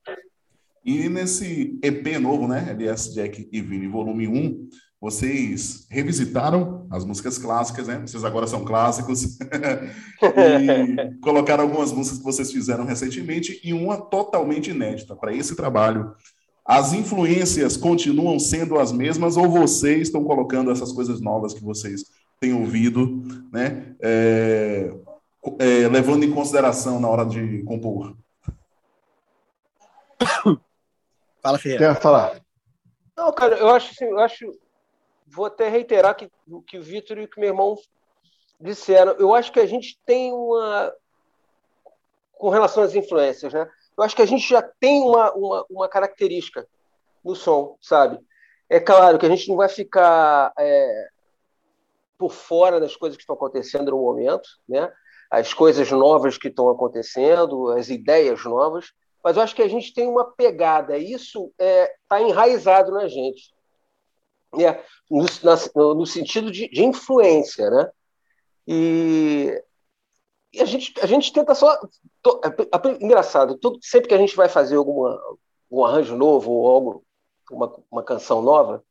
E 0.85 1.09
nesse 1.09 1.77
EP 1.83 2.17
novo, 2.17 2.47
né? 2.47 2.69
LS 2.69 3.13
Jack 3.13 3.49
e 3.51 3.61
Vini, 3.61 3.87
volume 3.87 4.25
1, 4.25 4.69
vocês 4.99 5.85
revisitaram 5.91 6.87
as 6.89 7.03
músicas 7.03 7.37
clássicas, 7.37 7.87
né? 7.87 7.99
Vocês 7.99 8.23
agora 8.23 8.47
são 8.47 8.63
clássicos. 8.63 9.37
e 10.23 11.19
colocaram 11.19 11.65
algumas 11.65 11.91
músicas 11.91 12.19
que 12.19 12.23
vocês 12.23 12.49
fizeram 12.49 12.85
recentemente 12.85 13.59
e 13.61 13.73
uma 13.73 13.97
totalmente 13.97 14.71
inédita 14.71 15.13
para 15.13 15.35
esse 15.35 15.53
trabalho. 15.55 16.13
As 16.65 16.93
influências 16.93 17.75
continuam 17.75 18.39
sendo 18.39 18.79
as 18.79 18.93
mesmas 18.93 19.35
ou 19.35 19.49
vocês 19.49 20.03
estão 20.03 20.23
colocando 20.23 20.71
essas 20.71 20.93
coisas 20.93 21.19
novas 21.19 21.53
que 21.53 21.63
vocês 21.63 22.05
têm 22.39 22.53
ouvido, 22.53 23.23
né? 23.51 23.93
É, 24.01 24.93
é, 25.59 25.87
levando 25.87 26.23
em 26.23 26.33
consideração 26.33 26.99
na 26.99 27.07
hora 27.07 27.25
de 27.25 27.63
compor? 27.63 28.15
Fala, 31.41 31.59
Ferreira. 31.59 31.93
Quer 31.93 32.01
falar? 32.01 32.41
Não, 33.15 33.31
cara, 33.31 33.55
eu 33.57 33.69
acho 33.69 33.91
assim, 33.91 34.05
eu 34.05 34.19
acho. 34.19 34.51
Vou 35.27 35.45
até 35.45 35.67
reiterar 35.69 36.15
que, 36.15 36.29
o 36.47 36.61
que 36.61 36.77
o 36.77 36.83
Vitor 36.83 37.17
e 37.17 37.25
o 37.25 37.27
que 37.27 37.39
meu 37.39 37.49
irmão 37.49 37.75
disseram. 38.59 39.13
Eu 39.13 39.33
acho 39.33 39.51
que 39.51 39.59
a 39.59 39.65
gente 39.65 39.99
tem 40.05 40.31
uma. 40.31 40.93
Com 42.33 42.49
relação 42.49 42.83
às 42.83 42.93
influências, 42.93 43.53
né? 43.53 43.67
Eu 43.97 44.03
acho 44.03 44.15
que 44.15 44.21
a 44.21 44.27
gente 44.27 44.47
já 44.47 44.61
tem 44.61 45.01
uma, 45.01 45.33
uma, 45.33 45.65
uma 45.69 45.89
característica 45.89 46.67
no 47.25 47.35
som, 47.35 47.75
sabe? 47.81 48.19
É 48.69 48.79
claro 48.79 49.17
que 49.17 49.25
a 49.25 49.29
gente 49.29 49.47
não 49.47 49.55
vai 49.55 49.67
ficar 49.67 50.53
é, 50.57 51.07
por 52.17 52.31
fora 52.31 52.79
das 52.79 52.95
coisas 52.95 53.15
que 53.17 53.23
estão 53.23 53.35
acontecendo 53.35 53.91
no 53.91 53.97
momento, 53.97 54.47
né? 54.67 54.91
As 55.29 55.53
coisas 55.53 55.91
novas 55.91 56.37
que 56.37 56.47
estão 56.47 56.69
acontecendo, 56.69 57.69
as 57.71 57.89
ideias 57.89 58.43
novas, 58.45 58.91
mas 59.23 59.35
eu 59.35 59.43
acho 59.43 59.55
que 59.55 59.61
a 59.61 59.67
gente 59.67 59.93
tem 59.93 60.07
uma 60.07 60.25
pegada, 60.25 60.97
isso 60.97 61.51
está 61.59 61.65
é, 61.65 61.95
tá 62.07 62.21
enraizado 62.21 62.91
na 62.91 63.07
gente, 63.07 63.53
é, 64.53 64.83
no, 65.09 65.25
na, 65.43 65.93
no, 65.93 66.05
sentido 66.05 66.49
de, 66.49 66.69
de, 66.69 66.83
influência, 66.83 67.69
né? 67.69 67.91
E, 68.65 69.63
e, 70.53 70.61
a, 70.61 70.65
gente, 70.65 70.93
a 71.01 71.05
gente 71.05 71.33
tenta 71.33 71.53
só. 71.53 71.77
To, 72.23 72.41
é, 72.43 73.03
engraçado, 73.03 73.57
todo, 73.57 73.79
sempre 73.81 74.07
que 74.07 74.15
a 74.15 74.17
gente 74.17 74.35
vai 74.35 74.47
fazer 74.47 74.77
alguma, 74.77 75.19
um 75.69 75.83
arranjo 75.83 76.15
novo 76.15 76.51
ou 76.51 76.67
algo, 76.67 77.05
uma, 77.51 77.75
uma 77.91 78.03
canção 78.03 78.41
nova, 78.41 78.83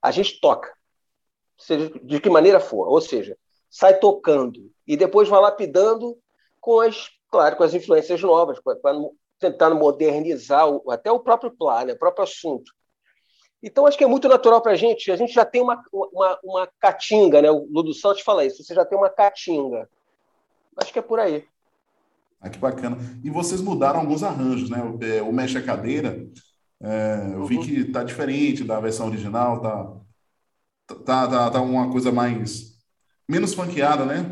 a 0.00 0.10
gente 0.10 0.40
toca, 0.40 0.72
seja 1.58 1.90
de 2.02 2.20
que 2.20 2.30
maneira 2.30 2.60
for, 2.60 2.88
ou 2.88 3.00
seja, 3.00 3.36
sai 3.72 3.98
tocando 3.98 4.70
e 4.86 4.98
depois 4.98 5.30
vai 5.30 5.40
lapidando 5.40 6.18
com 6.60 6.80
as, 6.80 7.08
claro, 7.30 7.56
com 7.56 7.64
as 7.64 7.72
influências 7.72 8.20
novas, 8.20 8.60
para 8.60 8.94
tentando 9.38 9.74
modernizar 9.74 10.68
o, 10.68 10.90
até 10.90 11.10
o 11.10 11.18
próprio 11.18 11.50
plano, 11.50 11.90
o 11.90 11.98
próprio 11.98 12.22
assunto. 12.22 12.70
Então, 13.62 13.86
acho 13.86 13.96
que 13.96 14.04
é 14.04 14.08
muito 14.08 14.28
natural 14.28 14.60
para 14.60 14.72
a 14.72 14.76
gente. 14.76 15.10
A 15.10 15.16
gente 15.16 15.32
já 15.32 15.44
tem 15.44 15.62
uma, 15.62 15.82
uma, 15.92 16.38
uma 16.44 16.68
catinga, 16.78 17.40
né? 17.40 17.50
O 17.50 17.66
Ludo 17.70 17.94
Santos 17.94 18.22
fala 18.22 18.44
isso. 18.44 18.62
Você 18.62 18.74
já 18.74 18.84
tem 18.84 18.98
uma 18.98 19.08
catinga. 19.08 19.88
Acho 20.76 20.92
que 20.92 20.98
é 20.98 21.02
por 21.02 21.18
aí. 21.18 21.44
Ah, 22.40 22.50
que 22.50 22.58
bacana. 22.58 22.98
E 23.24 23.30
vocês 23.30 23.60
mudaram 23.60 24.00
alguns 24.00 24.22
arranjos, 24.22 24.68
né? 24.68 24.82
O, 24.82 25.02
é, 25.04 25.22
o 25.22 25.32
Mexe 25.32 25.56
a 25.56 25.62
Cadeira, 25.62 26.28
é, 26.82 27.30
eu 27.34 27.44
vi 27.44 27.56
uhum. 27.56 27.62
que 27.62 27.84
tá 27.84 28.02
diferente 28.02 28.64
da 28.64 28.80
versão 28.80 29.06
original, 29.06 29.60
tá, 29.60 29.96
tá, 31.04 31.28
tá, 31.28 31.50
tá 31.50 31.60
uma 31.60 31.90
coisa 31.90 32.10
mais... 32.12 32.71
menos 33.28 33.54
funkeada, 33.54 34.04
né? 34.04 34.24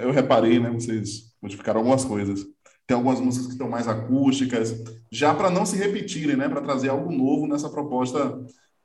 Eu 0.00 0.10
reparei, 0.10 0.58
né? 0.58 0.70
Vocês 0.70 1.34
modificaram 1.40 1.80
algumas 1.80 2.04
coisas. 2.04 2.46
Tem 2.86 2.96
algumas 2.96 3.20
músicas 3.20 3.46
que 3.46 3.52
estão 3.54 3.68
mais 3.68 3.88
acústicas, 3.88 4.74
já 5.10 5.34
para 5.34 5.48
não 5.48 5.64
se 5.64 5.76
repetirem, 5.76 6.36
né? 6.36 6.48
Para 6.48 6.60
trazer 6.60 6.90
algo 6.90 7.10
novo 7.10 7.46
nessa 7.46 7.70
proposta 7.70 8.44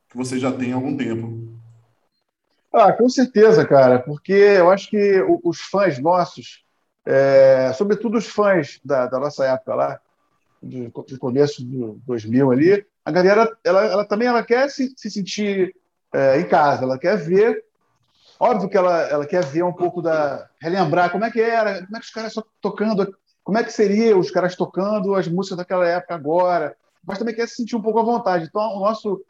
que 0.09 0.17
você 0.17 0.39
já 0.39 0.51
tem 0.51 0.71
há 0.71 0.75
algum 0.75 0.95
tempo. 0.95 1.49
Ah, 2.71 2.93
com 2.93 3.09
certeza, 3.09 3.65
cara, 3.65 3.99
porque 3.99 4.31
eu 4.31 4.69
acho 4.69 4.89
que 4.89 5.21
os 5.43 5.59
fãs 5.59 5.97
nossos, 5.99 6.63
é, 7.03 7.73
sobretudo 7.73 8.17
os 8.17 8.27
fãs 8.27 8.79
da, 8.85 9.07
da, 9.07 9.19
nossa 9.19 9.43
época 9.45 9.73
lá, 9.73 9.99
do, 10.61 10.89
do 10.89 11.19
começo 11.19 11.65
do 11.65 11.99
2000 12.05 12.51
ali, 12.51 12.85
a 13.03 13.11
galera, 13.11 13.57
ela, 13.63 13.85
ela 13.85 14.05
também 14.05 14.27
ela 14.27 14.43
quer 14.43 14.69
se, 14.69 14.93
se 14.95 15.09
sentir 15.09 15.75
é, 16.13 16.39
em 16.39 16.47
casa, 16.47 16.83
ela 16.83 16.99
quer 16.99 17.17
ver, 17.17 17.63
óbvio 18.39 18.69
que 18.69 18.77
ela, 18.77 19.01
ela 19.03 19.25
quer 19.25 19.43
ver 19.43 19.63
um 19.63 19.73
pouco 19.73 20.01
da, 20.01 20.47
relembrar 20.61 21.11
como 21.11 21.25
é 21.25 21.31
que 21.31 21.41
era, 21.41 21.85
como 21.85 21.97
é 21.97 21.99
que 21.99 22.05
os 22.05 22.11
caras 22.11 22.33
tocando, 22.61 23.15
como 23.43 23.57
é 23.57 23.63
que 23.63 23.73
seria 23.73 24.17
os 24.17 24.31
caras 24.31 24.55
tocando 24.55 25.13
as 25.13 25.27
músicas 25.27 25.57
daquela 25.57 25.85
época 25.85 26.15
agora, 26.15 26.75
mas 27.05 27.17
também 27.17 27.35
quer 27.35 27.47
se 27.47 27.55
sentir 27.55 27.75
um 27.75 27.81
pouco 27.81 27.99
à 27.99 28.03
vontade. 28.03 28.45
Então, 28.45 28.61
o 28.61 28.79
nosso 28.79 29.21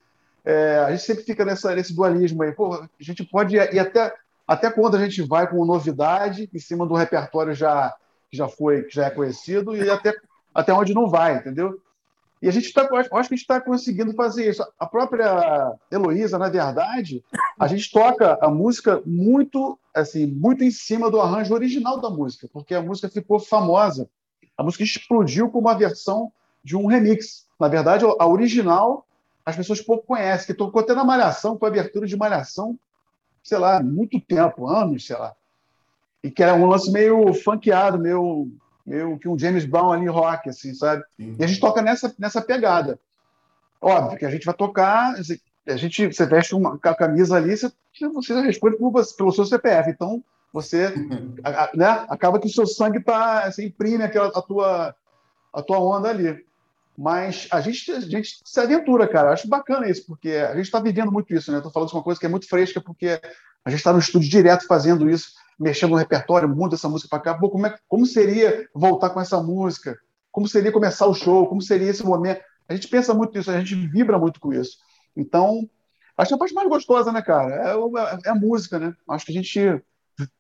é, 0.45 0.80
a 0.86 0.91
gente 0.91 1.04
sempre 1.04 1.24
fica 1.24 1.43
nessa, 1.43 1.76
nesse 1.76 1.93
dualismo 1.93 2.43
aí. 2.43 2.52
Pô, 2.52 2.76
a 2.76 2.88
gente 3.00 3.24
pode 3.24 3.56
ir 3.56 3.80
até, 3.80 4.13
até 4.48 4.72
quando 4.72 4.95
a 4.95 5.00
gente 5.00 5.22
vai 5.22 5.48
com 5.48 5.65
novidade 5.65 6.50
em 6.54 6.60
cima 6.60 6.86
do 6.86 6.95
repertório 6.95 7.54
já, 7.54 7.93
que 8.30 8.38
já 8.38 8.48
foi, 8.48 8.84
que 8.84 8.95
já 8.95 9.06
é 9.06 9.10
conhecido, 9.10 9.76
e 9.76 9.89
até, 9.89 10.13
até 10.54 10.74
onde 10.74 10.93
não 10.93 11.10
vai, 11.10 11.36
entendeu? 11.36 11.80
E 12.41 12.47
a 12.47 12.52
gente 12.52 12.67
está, 12.67 12.84
acho 12.84 13.10
que 13.10 13.15
a 13.15 13.21
gente 13.21 13.34
está 13.34 13.60
conseguindo 13.60 14.13
fazer 14.13 14.49
isso. 14.49 14.65
A 14.80 14.86
própria 14.86 15.73
Heloísa, 15.91 16.38
na 16.38 16.47
verdade, 16.47 17.23
a 17.60 17.67
gente 17.67 17.91
toca 17.91 18.38
a 18.41 18.49
música 18.49 19.02
muito, 19.06 19.78
assim, 19.93 20.25
muito 20.25 20.63
em 20.63 20.71
cima 20.71 21.12
do 21.12 21.19
arranjo 21.19 21.54
original 21.54 21.99
da 21.99 22.10
música, 22.10 22.47
porque 22.52 22.73
a 22.73 22.82
música 22.82 23.10
ficou 23.10 23.39
famosa. 23.39 24.10
A 24.58 24.63
música 24.63 24.84
explodiu 24.84 25.49
com 25.49 25.60
uma 25.60 25.78
versão 25.78 26.32
de 26.63 26.78
um 26.78 26.86
remix. 26.86 27.45
Na 27.60 27.67
verdade, 27.67 28.06
a 28.06 28.28
original 28.28 29.06
as 29.49 29.56
pessoas 29.56 29.82
pouco 29.82 30.06
conhecem, 30.06 30.47
que 30.47 30.54
tocou 30.54 30.82
até 30.82 30.93
na 30.93 31.04
Malhação, 31.04 31.58
com 31.58 31.65
abertura 31.65 32.06
de 32.06 32.15
Malhação, 32.15 32.78
sei 33.43 33.58
lá, 33.58 33.82
muito 33.82 34.19
tempo, 34.21 34.67
anos, 34.67 35.06
sei 35.06 35.17
lá. 35.17 35.36
E 36.23 36.30
que 36.30 36.43
era 36.43 36.54
um 36.54 36.67
lance 36.67 36.91
meio 36.91 37.34
funkeado, 37.34 37.97
meio, 37.97 38.52
meio 38.89 39.19
que 39.19 39.28
um 39.28 39.38
James 39.38 39.65
Brown 39.65 39.91
ali 39.91 40.08
rock, 40.08 40.49
assim, 40.49 40.73
sabe? 40.73 41.04
Sim. 41.15 41.36
E 41.39 41.43
a 41.43 41.47
gente 41.47 41.60
toca 41.60 41.82
nessa, 41.82 42.13
nessa 42.17 42.41
pegada. 42.41 42.99
Óbvio 43.80 44.17
que 44.17 44.25
a 44.25 44.32
gente 44.32 44.45
vai 44.45 44.56
tocar, 44.56 45.13
a 45.67 45.78
gente, 45.78 46.08
você 46.08 46.25
veste 46.25 46.56
uma 46.56 46.78
camisa 46.80 47.38
ali, 47.38 47.56
você, 47.56 47.71
você 48.12 48.41
responde 48.41 48.78
pelo 48.78 49.32
seu 49.32 49.45
CPF. 49.45 49.91
Então, 49.91 50.23
você 50.52 50.89
né, 51.75 52.06
acaba 52.10 52.39
que 52.39 52.47
o 52.47 52.52
seu 52.52 52.65
sangue 52.65 52.99
tá, 52.99 53.49
você 53.49 53.67
imprime 53.67 54.04
aquela, 54.04 54.28
a, 54.28 54.41
tua, 54.41 54.95
a 55.54 55.62
tua 55.62 55.80
onda 55.80 56.10
ali. 56.10 56.43
Mas 56.97 57.47
a 57.52 57.62
gente, 57.62 57.89
a 57.91 57.99
gente 58.02 58.41
se 58.43 58.60
aventura, 58.60 59.08
cara. 59.08 59.32
acho 59.32 59.47
bacana 59.47 59.88
isso, 59.88 60.06
porque 60.06 60.32
a 60.32 60.56
gente 60.56 60.65
está 60.65 60.82
vivendo 60.82 61.12
muito 61.12 61.34
isso, 61.34 61.52
né? 61.52 61.60
Estou 61.60 61.71
falando 61.71 61.89
de 61.89 61.95
uma 61.95 62.04
coisa 62.04 62.19
que 62.19 62.25
é 62.25 62.30
muito 62.30 62.49
fresca, 62.49 62.82
porque 62.82 63.21
a 63.63 63.69
gente 63.69 63.80
está 63.80 63.93
no 63.93 63.99
estúdio 63.99 64.30
direto 64.30 64.67
fazendo 64.67 65.10
isso, 65.10 65.32
mexendo 65.60 65.91
no 65.91 65.98
repertório, 65.98 66.48
muda 66.48 66.76
essa 66.76 66.88
música 66.88 67.10
para 67.10 67.19
cá. 67.19 67.38
Pô, 67.38 67.50
como, 67.50 67.67
é, 67.67 67.78
como 67.88 68.06
seria 68.06 68.67
voltar 68.74 69.10
com 69.10 69.19
essa 69.19 69.41
música? 69.41 69.98
Como 70.32 70.48
seria 70.48 70.72
começar 70.72 71.08
o 71.08 71.13
show? 71.13 71.48
Como 71.48 71.62
seria 71.62 71.89
esse 71.89 72.04
momento? 72.04 72.41
A 72.67 72.74
gente 72.74 72.88
pensa 72.88 73.13
muito 73.13 73.38
nisso, 73.38 73.52
a 73.52 73.60
gente 73.60 73.76
vibra 73.76 74.17
muito 74.17 74.39
com 74.39 74.54
isso. 74.54 74.78
Então, 75.17 75.67
acho 76.17 76.30
que 76.30 76.34
é 76.34 76.36
a 76.36 76.39
parte 76.39 76.54
mais 76.54 76.69
gostosa, 76.69 77.12
né, 77.12 77.22
cara? 77.22 77.54
É, 77.56 77.74
é, 77.74 78.19
é 78.26 78.30
a 78.30 78.36
música, 78.36 78.80
né? 78.80 78.95
Acho 79.10 79.26
que 79.26 79.32
a 79.32 79.36
gente 79.36 79.84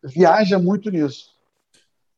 viaja 0.03 0.57
muito 0.57 0.89
nisso. 0.89 1.37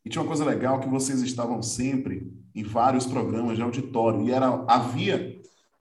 E 0.03 0.09
tinha 0.09 0.21
uma 0.21 0.27
coisa 0.27 0.43
legal 0.43 0.79
que 0.79 0.89
vocês 0.89 1.21
estavam 1.21 1.61
sempre 1.61 2.31
em 2.53 2.63
vários 2.63 3.05
programas 3.05 3.55
de 3.55 3.61
auditório 3.61 4.23
e 4.23 4.31
era 4.31 4.63
havia 4.67 5.39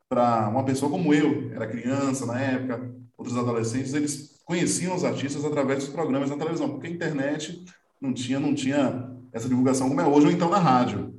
para 0.09 0.49
uma 0.49 0.65
pessoa 0.65 0.91
como 0.91 1.15
eu, 1.15 1.51
era 1.53 1.67
criança 1.67 2.27
na 2.27 2.39
época, 2.41 2.91
outros 3.17 3.37
adolescentes, 3.37 3.95
eles 3.95 4.40
conheciam 4.51 4.97
os 4.97 5.05
artistas 5.05 5.45
através 5.45 5.85
dos 5.85 5.93
programas 5.93 6.29
na 6.29 6.37
televisão, 6.37 6.69
porque 6.71 6.89
a 6.89 6.91
internet 6.91 7.65
não 8.01 8.13
tinha 8.13 8.41
não 8.41 8.53
tinha 8.53 9.09
essa 9.33 9.49
divulgação 9.49 9.89
como 9.89 10.01
é 10.01 10.05
hoje 10.05 10.27
ou 10.27 10.33
então 10.33 10.51
na 10.51 10.59
rádio. 10.59 11.15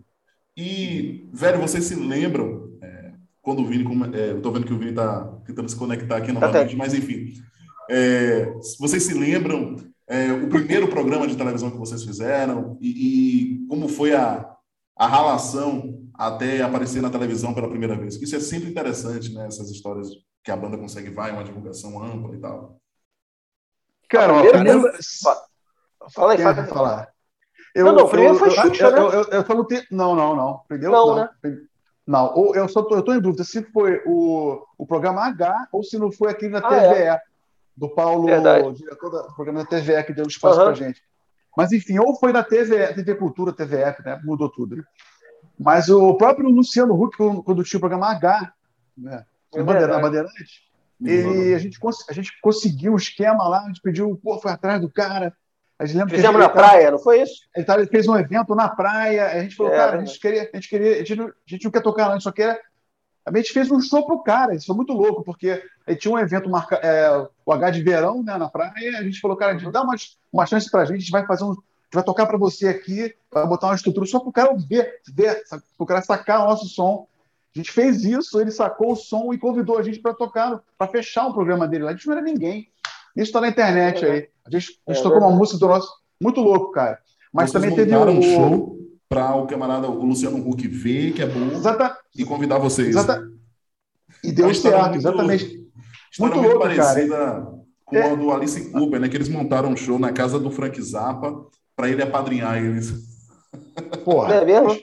E 0.58 1.30
velho, 1.32 1.62
vocês 1.62 1.86
se 1.86 1.96
lembram 1.96 2.78
é, 2.82 3.14
quando 3.42 3.62
o 3.62 3.66
Vini, 3.66 3.86
é, 4.14 4.32
eu 4.32 4.38
estou 4.38 4.52
vendo 4.52 4.66
que 4.66 4.74
o 4.74 4.78
Vini 4.78 4.90
está 4.90 5.24
tentando 5.46 5.70
se 5.70 5.78
conectar 5.78 6.18
aqui 6.18 6.28
tá 6.28 6.34
novamente, 6.34 6.76
mas 6.76 6.94
enfim, 6.94 7.32
é, 7.90 8.52
vocês 8.78 9.04
se 9.04 9.14
lembram 9.14 9.78
é, 10.10 10.34
o 10.34 10.50
primeiro 10.50 10.90
programa 10.90 11.26
de 11.26 11.38
televisão 11.38 11.72
que 11.72 11.78
vocês 11.78 12.04
fizeram 12.04 12.78
e, 12.82 12.90
e, 12.90 13.68
como 13.70 13.88
foi 13.88 14.14
a, 14.14 14.46
a 14.98 15.08
relação 15.08 16.06
até 16.16 16.62
aparecer 16.62 17.02
na 17.02 17.10
televisão 17.10 17.54
pela 17.54 17.70
primeira 17.70 17.96
vez. 17.96 18.22
Isso 18.22 18.36
é 18.36 18.42
sempre 18.42 18.70
interessante, 18.70 19.34
né? 19.34 19.48
Essas 19.48 19.72
histórias 19.72 20.10
que 20.44 20.52
a 20.52 20.58
banda 20.58 20.78
consegue 20.78 21.10
vai, 21.12 21.32
uma 21.32 21.46
divulgação 21.46 22.04
ampla 22.04 22.36
e 22.36 22.40
tal. 22.40 22.81
Cara, 24.12 24.34
ó, 24.34 24.50
primeiro... 24.50 24.82
fala 26.14 26.34
aí, 26.34 26.38
fala. 26.38 26.54
Quer 26.56 26.68
falar? 26.68 27.08
Eu, 27.74 27.86
não, 27.86 27.96
não, 27.96 28.10
primeiro 28.10 28.36
foi 28.36 28.52
Xuxa, 28.52 28.86
eu, 28.88 28.92
né? 28.92 29.00
Eu, 29.00 29.12
eu, 29.12 29.24
eu, 29.32 29.46
eu 29.48 29.66
te... 29.66 29.88
Não, 29.90 30.14
não, 30.14 30.36
não. 30.36 30.62
Primeiro, 30.68 30.92
não, 30.92 31.08
não. 31.08 31.16
né? 31.16 31.30
Não, 32.06 32.54
eu 32.54 32.68
só 32.68 32.82
tô, 32.82 32.96
eu 32.96 33.02
tô 33.02 33.14
em 33.14 33.22
dúvida 33.22 33.44
se 33.44 33.64
foi 33.72 34.02
o, 34.06 34.62
o 34.78 34.86
programa 34.86 35.26
H 35.28 35.70
ou 35.72 35.82
se 35.82 35.98
não 35.98 36.12
foi 36.12 36.30
aqui 36.32 36.50
na 36.50 36.60
ah, 36.60 36.62
TVE. 36.62 37.02
É 37.04 37.22
do 37.76 37.90
Paulo, 37.90 38.26
Verdade. 38.26 38.74
diretor 38.74 39.10
do 39.10 39.34
programa 39.34 39.64
da 39.64 39.66
TVE, 39.66 40.04
que 40.04 40.14
deu 40.14 40.28
espaço 40.28 40.60
uhum. 40.60 40.66
para 40.66 40.74
gente. 40.76 41.02
Mas, 41.56 41.72
enfim, 41.72 42.00
ou 42.00 42.16
foi 42.16 42.32
na 42.32 42.44
TV, 42.44 42.94
TV 42.94 43.16
Cultura, 43.16 43.52
TVF, 43.52 44.04
né? 44.04 44.20
mudou 44.24 44.50
tudo. 44.50 44.76
Né? 44.76 44.84
Mas 45.60 45.90
o 45.90 46.14
próprio 46.16 46.50
Luciano 46.50 46.94
Huck, 47.02 47.18
quando 47.18 47.64
tinha 47.64 47.78
o 47.78 47.82
programa 47.82 48.12
H, 48.12 48.54
né? 48.98 49.26
É 49.54 49.64
Bandeira, 49.64 50.00
Bandeirante, 50.00 50.71
ele, 51.04 51.54
a, 51.54 51.60
gente, 51.60 51.80
a 52.10 52.14
gente 52.14 52.32
conseguiu 52.42 52.94
um 52.94 52.98
esquema 52.98 53.48
lá, 53.48 53.62
a 53.62 53.68
gente 53.68 53.82
pediu, 53.82 54.20
pô, 54.24 54.40
foi 54.40 54.52
atrás 54.52 54.80
do 54.80 54.90
cara. 54.90 55.34
A 55.80 55.86
gente 55.86 55.98
lembra 55.98 56.16
Fizemos 56.16 56.40
na 56.40 56.50
praia, 56.50 56.92
não 56.92 57.00
foi 57.00 57.22
isso? 57.22 57.42
Ele, 57.56 57.66
ele, 57.68 57.88
fez 57.88 58.08
um 58.08 58.16
evento 58.16 58.54
na 58.54 58.70
praia, 58.70 59.28
a 59.28 59.42
gente 59.42 59.56
falou, 59.56 59.74
é, 59.74 59.78
cara, 59.78 59.98
a 59.98 60.06
gente 60.06 60.20
queria, 60.20 60.50
a 60.54 60.56
gente 60.56 60.70
queria, 60.70 60.94
a 60.94 60.98
gente 60.98 61.16
não, 61.16 61.28
a 61.28 61.32
gente 61.48 61.64
não 61.64 61.72
quer 61.72 61.82
tocar 61.82 62.06
lá, 62.08 62.12
a 62.12 62.14
gente 62.14 62.24
só 62.24 62.32
quer 62.32 62.62
a 63.26 63.38
gente 63.38 63.54
fez 63.54 63.70
um 63.70 63.80
show 63.80 64.06
pro 64.06 64.24
cara, 64.24 64.56
isso 64.56 64.66
foi 64.66 64.76
muito 64.76 64.94
louco, 64.94 65.24
porque 65.24 65.64
ele 65.86 65.98
tinha 65.98 66.14
um 66.14 66.20
evento, 66.20 66.50
marca, 66.50 66.76
é, 66.78 67.28
o 67.46 67.54
H 67.54 67.70
de 67.70 67.84
verão, 67.84 68.24
né, 68.24 68.36
na 68.38 68.50
praia, 68.50 68.74
e 68.78 68.96
a 68.96 69.04
gente 69.04 69.20
falou, 69.20 69.38
cara, 69.38 69.54
dá 69.72 69.84
uma, 69.84 69.96
uma 70.32 70.46
chance 70.46 70.70
pra 70.70 70.86
gente, 70.86 70.98
a 70.98 71.00
gente 71.00 71.12
vai 71.12 71.26
fazer 71.26 71.44
um. 71.44 71.56
vai 71.94 72.04
tocar 72.04 72.26
para 72.26 72.38
você 72.38 72.68
aqui, 72.68 73.14
vai 73.32 73.46
botar 73.46 73.68
uma 73.68 73.76
estrutura 73.76 74.08
só 74.08 74.20
pro 74.20 74.32
cara 74.32 74.56
ver, 74.68 75.02
ver 75.14 75.44
pro 75.78 75.86
cara 75.86 76.02
sacar 76.02 76.42
o 76.42 76.48
nosso 76.48 76.66
som. 76.68 77.08
A 77.56 77.60
gente 77.60 77.72
fez 77.72 78.04
isso, 78.06 78.40
ele 78.40 78.52
sacou 78.52 78.94
o 78.94 78.96
som 78.96 79.34
e 79.34 79.38
convidou 79.38 79.78
a 79.78 79.84
gente 79.84 80.00
para 80.00 80.14
tocar, 80.14 80.62
para 80.78 80.88
fechar 80.88 81.28
um 81.28 81.34
programa 81.34 81.68
dele 81.68 81.84
lá. 81.84 81.92
A 81.92 81.94
gente 81.94 82.08
não 82.08 82.14
era 82.14 82.22
ninguém. 82.22 82.70
Isso 83.16 83.26
está 83.26 83.42
na 83.42 83.50
internet 83.50 84.06
aí. 84.06 84.30
A 84.46 84.50
gente, 84.50 84.80
a 84.88 84.94
gente 84.94 85.00
é, 85.00 85.04
tocou 85.04 85.20
uma 85.20 85.32
música 85.32 85.60
do 85.60 85.68
nosso. 85.68 85.92
Muito 86.22 86.40
louco, 86.40 86.72
cara. 86.72 87.00
Mas 87.34 87.52
Vocês 87.52 87.64
também 87.64 87.76
teve 87.76 87.96
um 87.96 88.22
show 88.22 88.78
para 89.10 89.36
o 89.36 89.46
camarada, 89.48 89.90
o 89.90 90.06
Luciano 90.06 90.38
Huck, 90.38 90.66
ver 90.68 91.12
que 91.14 91.22
é 91.22 91.28
bom 91.28 91.52
Exata... 91.52 91.98
e 92.16 92.24
convidar 92.24 92.58
vocês. 92.58 92.90
Exata... 92.90 93.22
E 94.24 94.32
deu 94.32 94.54
certo, 94.54 94.96
exatamente. 94.96 95.62
Muito, 96.20 96.38
muito 96.38 96.48
louco, 96.48 96.60
parecida 96.60 97.18
cara. 97.18 97.48
com 97.86 97.96
é. 97.96 98.12
a 98.12 98.16
do 98.16 98.32
Alice 98.32 98.72
Cooper, 98.72 99.00
né? 99.00 99.10
Que 99.10 99.18
eles 99.18 99.30
montaram 99.30 99.70
um 99.70 99.76
show 99.76 100.00
na 100.00 100.14
casa 100.14 100.40
do 100.40 100.52
Frank 100.52 100.82
Zappa 100.82 101.46
para 101.76 101.90
ele 101.90 102.02
apadrinhar 102.02 102.58
eles. 102.58 102.94
Porra, 104.06 104.36
é 104.36 104.46
mesmo? 104.46 104.80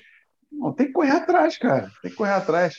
Não, 0.59 0.73
tem 0.73 0.87
que 0.89 0.93
correr 0.93 1.13
atrás, 1.13 1.57
cara. 1.57 1.91
Tem 2.03 2.11
que 2.11 2.17
correr 2.17 2.33
atrás. 2.33 2.75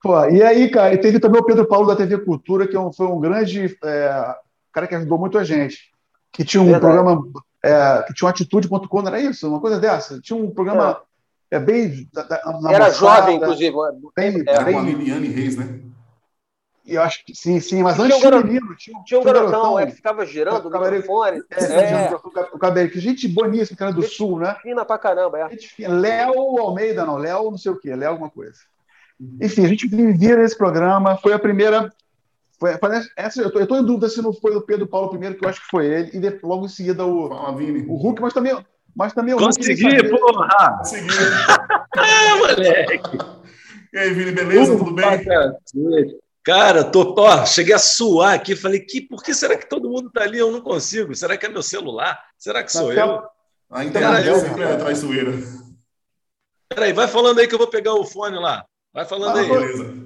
Pô, 0.00 0.24
e 0.26 0.42
aí, 0.42 0.70
cara, 0.70 0.94
e 0.94 0.98
teve 0.98 1.20
também 1.20 1.40
o 1.40 1.44
Pedro 1.44 1.66
Paulo 1.66 1.86
da 1.86 1.96
TV 1.96 2.18
Cultura, 2.18 2.66
que 2.66 2.76
é 2.76 2.92
foi 2.92 3.06
um 3.06 3.20
grande 3.20 3.76
é, 3.84 4.34
cara 4.72 4.86
que 4.86 4.94
ajudou 4.94 5.18
muito 5.18 5.38
a 5.38 5.44
gente. 5.44 5.92
Que 6.32 6.44
tinha 6.44 6.62
um 6.62 6.66
Verdade. 6.66 6.94
programa 6.94 7.22
é, 7.62 8.02
que 8.06 8.14
tinha 8.14 8.26
uma 8.26 8.32
atitude.com, 8.32 9.06
era 9.06 9.20
isso? 9.20 9.48
Uma 9.48 9.60
coisa 9.60 9.78
dessa. 9.78 10.20
Tinha 10.20 10.36
um 10.36 10.50
programa 10.50 11.00
é, 11.50 11.56
é 11.56 11.60
bem. 11.60 12.08
Na, 12.60 12.72
era 12.72 12.90
jovem, 12.90 13.36
inclusive. 13.36 13.76
Bem, 14.16 14.42
era 14.46 14.64
bem, 14.64 14.74
com 14.74 14.80
a 14.80 14.82
Liliane 14.82 15.28
Reis, 15.28 15.56
né? 15.56 15.80
Eu 16.84 17.00
acho 17.00 17.24
que 17.24 17.34
sim, 17.34 17.60
sim, 17.60 17.82
mas 17.82 17.98
antes 17.98 18.18
tinha 18.18 18.34
um, 18.34 18.42
menino, 18.42 18.74
tinha, 18.76 19.02
tinha 19.04 19.20
um 19.20 19.22
garotão, 19.22 19.50
garotão 19.50 19.78
é, 19.78 19.86
que 19.86 19.92
ficava 19.92 20.26
girando 20.26 20.66
o 20.66 20.70
microfone. 20.70 21.42
É, 21.50 21.64
é. 21.64 22.14
O 22.52 22.58
cabelo, 22.58 22.90
que 22.90 22.98
gente 22.98 23.28
boníssima, 23.28 23.78
cara 23.78 23.92
do 23.92 24.02
gente 24.02 24.16
sul, 24.16 24.40
né? 24.40 24.56
Fina 24.62 24.84
pra 24.84 24.98
caramba, 24.98 25.38
é. 25.38 25.88
Léo 25.88 26.58
Almeida, 26.58 27.04
não, 27.04 27.16
Léo 27.16 27.52
não 27.52 27.58
sei 27.58 27.70
o 27.70 27.78
quê, 27.78 27.94
Léo 27.94 28.10
alguma 28.10 28.30
coisa. 28.30 28.58
Enfim, 29.40 29.64
a 29.64 29.68
gente 29.68 29.86
vivia 29.86 30.36
nesse 30.36 30.58
programa, 30.58 31.16
foi 31.16 31.32
a 31.32 31.38
primeira 31.38 31.88
Foi, 32.58 32.76
essa, 33.16 33.40
eu 33.40 33.62
estou 33.62 33.78
em 33.78 33.84
dúvida 33.84 34.08
se 34.08 34.20
não 34.20 34.32
foi 34.32 34.56
o 34.56 34.62
Pedro 34.62 34.86
Paulo 34.86 35.08
primeiro, 35.08 35.36
que 35.36 35.44
eu 35.44 35.48
acho 35.48 35.60
que 35.60 35.70
foi 35.70 35.86
ele, 35.86 36.10
e 36.14 36.18
depois, 36.18 36.42
logo 36.42 36.66
em 36.66 36.68
seguida 36.68 37.06
o, 37.06 37.26
o 37.26 37.96
Hulk, 37.96 38.20
mas 38.20 38.34
também, 38.34 38.58
mas 38.94 39.12
também 39.12 39.34
o 39.34 39.38
Consegui, 39.38 39.82
Hulk. 39.84 39.96
Consegui, 39.96 40.18
porra! 40.18 40.78
Consegui. 40.78 41.08
ah, 41.96 42.36
moleque! 42.38 43.18
E 43.92 43.98
aí, 43.98 44.12
Vini, 44.14 44.32
beleza? 44.32 44.76
Tudo 44.76 44.94
bem? 44.94 45.22
Cara, 45.22 45.56
tô, 46.90 47.14
ó, 47.18 47.46
cheguei 47.46 47.74
a 47.74 47.78
suar 47.78 48.34
aqui, 48.34 48.56
falei, 48.56 48.80
que, 48.80 49.00
por 49.00 49.22
que 49.22 49.32
será 49.32 49.56
que 49.56 49.68
todo 49.68 49.88
mundo 49.88 50.10
tá 50.10 50.22
ali? 50.22 50.38
Eu 50.38 50.50
não 50.50 50.60
consigo. 50.60 51.14
Será 51.14 51.36
que 51.36 51.46
é 51.46 51.48
meu 51.48 51.62
celular? 51.62 52.20
Será 52.36 52.62
que 52.62 52.72
sou 52.72 52.92
eu? 52.92 53.22
A 53.70 53.84
internet 53.84 54.28
é 54.28 54.38
sempre 54.38 54.62
é 54.62 54.76
traiçoeira. 54.76 55.32
Peraí, 56.68 56.92
vai 56.92 57.08
falando 57.08 57.38
aí 57.38 57.46
que 57.46 57.54
eu 57.54 57.58
vou 57.58 57.68
pegar 57.68 57.94
o 57.94 58.04
fone 58.04 58.38
lá. 58.38 58.64
Vai 58.92 59.04
falando 59.04 59.38
ah, 59.38 59.40
aí. 59.40 59.48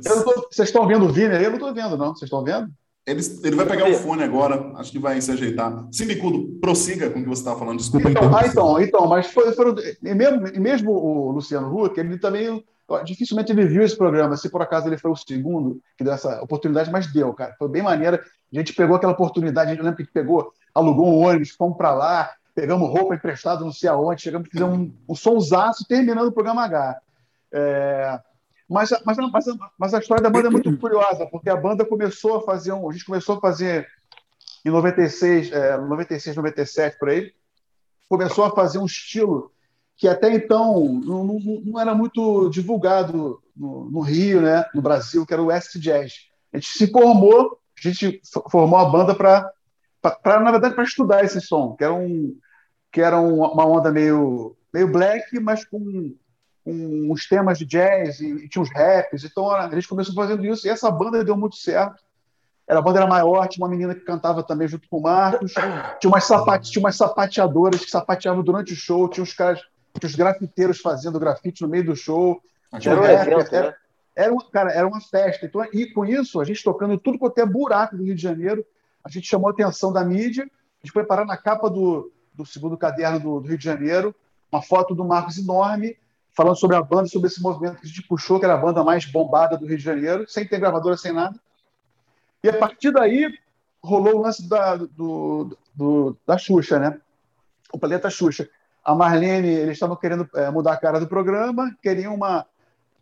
Tô, 0.02 0.48
vocês 0.50 0.68
estão 0.68 0.86
vendo 0.86 1.06
o 1.06 1.12
Vini 1.12 1.34
aí? 1.34 1.44
Eu 1.44 1.50
não 1.50 1.58
estou 1.58 1.74
vendo, 1.74 1.96
não. 1.96 2.08
Vocês 2.14 2.28
estão 2.28 2.44
vendo? 2.44 2.68
Ele, 3.06 3.20
ele 3.44 3.56
vai 3.56 3.66
pegar 3.66 3.88
o 3.88 3.94
fone 3.94 4.24
agora, 4.24 4.72
acho 4.76 4.90
que 4.90 4.98
vai 4.98 5.20
se 5.20 5.30
ajeitar. 5.30 5.86
Simbicudo, 5.92 6.58
prossiga 6.60 7.08
com 7.08 7.20
o 7.20 7.22
que 7.22 7.28
você 7.28 7.40
estava 7.40 7.58
falando. 7.58 7.78
Desculpa 7.78 8.10
então, 8.10 8.36
ah, 8.36 8.46
então, 8.46 8.80
então, 8.80 9.06
mas 9.06 9.28
foi, 9.28 9.52
foi, 9.52 9.74
e 10.02 10.12
mesmo, 10.12 10.48
e 10.48 10.58
mesmo 10.58 10.90
o 10.90 11.30
Luciano 11.30 11.72
Huck, 11.72 11.98
ele 11.98 12.18
também 12.18 12.64
dificilmente 13.04 13.52
ele 13.52 13.66
viu 13.66 13.82
esse 13.82 13.96
programa. 13.96 14.36
Se 14.36 14.48
por 14.48 14.62
acaso 14.62 14.88
ele 14.88 14.98
foi 14.98 15.10
o 15.10 15.16
segundo 15.16 15.80
que 15.96 16.04
deu 16.04 16.12
essa 16.12 16.42
oportunidade, 16.42 16.90
mas 16.90 17.12
deu, 17.12 17.32
cara. 17.34 17.54
Foi 17.58 17.68
bem 17.68 17.82
maneiro. 17.82 18.16
A 18.16 18.58
gente 18.58 18.72
pegou 18.72 18.96
aquela 18.96 19.12
oportunidade, 19.12 19.70
a 19.70 19.74
gente 19.74 19.82
lembra 19.82 20.04
que 20.04 20.12
pegou, 20.12 20.52
alugou 20.74 21.08
um 21.08 21.26
ônibus, 21.26 21.50
fomos 21.50 21.76
para 21.76 21.92
lá, 21.92 22.32
pegamos 22.54 22.88
roupa 22.88 23.14
emprestada, 23.14 23.64
não 23.64 23.72
sei 23.72 23.88
aonde, 23.88 24.22
chegamos, 24.22 24.48
fizemos 24.48 24.78
um, 24.78 24.92
um 25.08 25.14
sonsaço 25.14 25.86
terminando 25.86 26.28
o 26.28 26.32
programa 26.32 26.64
H. 26.64 27.00
É, 27.52 28.20
mas, 28.68 28.90
mas, 29.04 29.16
mas, 29.32 29.44
mas, 29.78 29.94
a 29.94 29.98
história 29.98 30.22
da 30.22 30.30
banda 30.30 30.48
é 30.48 30.50
muito 30.50 30.76
curiosa, 30.78 31.26
porque 31.26 31.50
a 31.50 31.56
banda 31.56 31.84
começou 31.84 32.38
a 32.38 32.42
fazer 32.42 32.72
um. 32.72 32.88
A 32.88 32.92
gente 32.92 33.04
começou 33.04 33.36
a 33.36 33.40
fazer 33.40 33.86
em 34.64 34.70
96, 34.70 35.52
é, 35.52 35.76
96, 35.76 36.36
97 36.36 36.98
por 36.98 37.08
aí, 37.08 37.32
começou 38.08 38.44
a 38.44 38.50
fazer 38.50 38.78
um 38.78 38.86
estilo 38.86 39.52
que 39.96 40.06
até 40.08 40.32
então 40.32 41.00
não, 41.04 41.24
não, 41.24 41.38
não 41.64 41.80
era 41.80 41.94
muito 41.94 42.48
divulgado 42.50 43.40
no, 43.56 43.90
no, 43.90 44.00
Rio, 44.00 44.42
né, 44.42 44.64
no 44.74 44.82
Brasil, 44.82 45.24
que 45.24 45.32
era 45.32 45.42
o 45.42 45.46
West 45.46 45.78
Jazz. 45.78 46.12
A 46.52 46.58
gente 46.58 46.68
se 46.68 46.90
formou, 46.90 47.58
a 47.78 47.88
gente 47.88 48.20
formou 48.50 48.78
a 48.78 48.84
banda 48.84 49.14
para, 49.14 49.50
na 50.24 50.50
verdade, 50.50 50.74
para 50.74 50.84
estudar 50.84 51.24
esse 51.24 51.40
som, 51.40 51.74
que 51.74 51.84
era, 51.84 51.94
um, 51.94 52.36
que 52.92 53.00
era 53.00 53.18
uma 53.20 53.66
onda 53.66 53.90
meio, 53.90 54.56
meio 54.72 54.90
black, 54.90 55.40
mas 55.40 55.64
com 55.64 56.14
com 56.66 57.12
os 57.12 57.28
temas 57.28 57.58
de 57.58 57.64
jazz 57.64 58.18
e, 58.18 58.26
e 58.26 58.48
tinha 58.48 58.60
os 58.60 58.70
raps. 58.74 59.22
Então 59.22 59.48
a 59.48 59.72
gente 59.72 59.86
começou 59.86 60.12
fazendo 60.12 60.44
isso 60.44 60.66
e 60.66 60.70
essa 60.70 60.90
banda 60.90 61.24
deu 61.24 61.36
muito 61.36 61.54
certo. 61.54 62.02
Era, 62.68 62.80
a 62.80 62.82
banda 62.82 62.98
era 62.98 63.06
maior, 63.06 63.46
tinha 63.46 63.64
uma 63.64 63.70
menina 63.70 63.94
que 63.94 64.00
cantava 64.00 64.42
também 64.42 64.66
junto 64.66 64.88
com 64.88 64.98
o 64.98 65.02
Marcos, 65.02 65.54
tinha 66.00 66.10
umas, 66.10 66.24
sapate, 66.24 66.72
tinha 66.72 66.82
umas 66.82 66.96
sapateadoras 66.96 67.84
que 67.84 67.88
sapateavam 67.88 68.42
durante 68.42 68.72
o 68.72 68.76
show, 68.76 69.08
tinha 69.08 69.22
os 69.22 69.32
caras, 69.32 69.60
os 70.04 70.14
grafiteiros 70.14 70.80
fazendo 70.80 71.18
grafite 71.18 71.62
no 71.62 71.68
meio 71.68 71.84
do 71.84 71.96
show. 71.96 72.40
Era, 72.72 73.00
um 73.00 73.04
evento, 73.04 73.54
era, 73.54 73.68
né? 73.68 73.74
era, 74.14 74.32
uma, 74.32 74.50
cara, 74.50 74.72
era 74.72 74.86
uma 74.86 75.00
festa. 75.00 75.46
Então, 75.46 75.64
e 75.72 75.86
com 75.86 76.04
isso, 76.04 76.40
a 76.40 76.44
gente 76.44 76.62
tocando 76.62 76.98
tudo 76.98 77.18
quanto 77.18 77.38
é 77.38 77.46
buraco 77.46 77.96
do 77.96 78.04
Rio 78.04 78.14
de 78.14 78.22
Janeiro, 78.22 78.64
a 79.04 79.08
gente 79.08 79.26
chamou 79.26 79.48
a 79.48 79.52
atenção 79.52 79.92
da 79.92 80.04
mídia, 80.04 80.44
a 80.44 80.86
gente 80.86 80.92
foi 80.92 81.04
parar 81.04 81.24
na 81.24 81.36
capa 81.36 81.70
do, 81.70 82.12
do 82.34 82.44
segundo 82.44 82.76
caderno 82.76 83.20
do, 83.20 83.40
do 83.40 83.48
Rio 83.48 83.58
de 83.58 83.64
Janeiro, 83.64 84.14
uma 84.50 84.62
foto 84.62 84.94
do 84.94 85.04
Marcos 85.04 85.38
enorme, 85.38 85.96
falando 86.36 86.56
sobre 86.56 86.76
a 86.76 86.82
banda, 86.82 87.08
sobre 87.08 87.28
esse 87.28 87.40
movimento 87.40 87.80
que 87.80 87.86
a 87.86 87.88
gente 87.88 88.02
puxou, 88.02 88.38
que 88.38 88.44
era 88.44 88.54
a 88.54 88.58
banda 88.58 88.84
mais 88.84 89.06
bombada 89.06 89.56
do 89.56 89.66
Rio 89.66 89.78
de 89.78 89.82
Janeiro, 89.82 90.28
sem 90.28 90.46
ter 90.46 90.58
gravadora, 90.58 90.96
sem 90.96 91.12
nada. 91.12 91.40
E 92.44 92.48
a 92.48 92.58
partir 92.58 92.90
daí 92.90 93.32
rolou 93.82 94.16
o 94.16 94.22
lance 94.22 94.46
da, 94.48 94.76
do, 94.76 95.56
do, 95.74 96.16
da 96.26 96.36
Xuxa, 96.36 96.78
né? 96.78 97.00
O 97.72 97.78
Planeta 97.78 98.10
Xuxa. 98.10 98.48
A 98.86 98.94
Marlene, 98.94 99.48
eles 99.48 99.72
estavam 99.72 99.96
querendo 99.96 100.28
é, 100.36 100.48
mudar 100.48 100.74
a 100.74 100.76
cara 100.76 101.00
do 101.00 101.08
programa, 101.08 101.76
queriam 101.82 102.14
uma. 102.14 102.46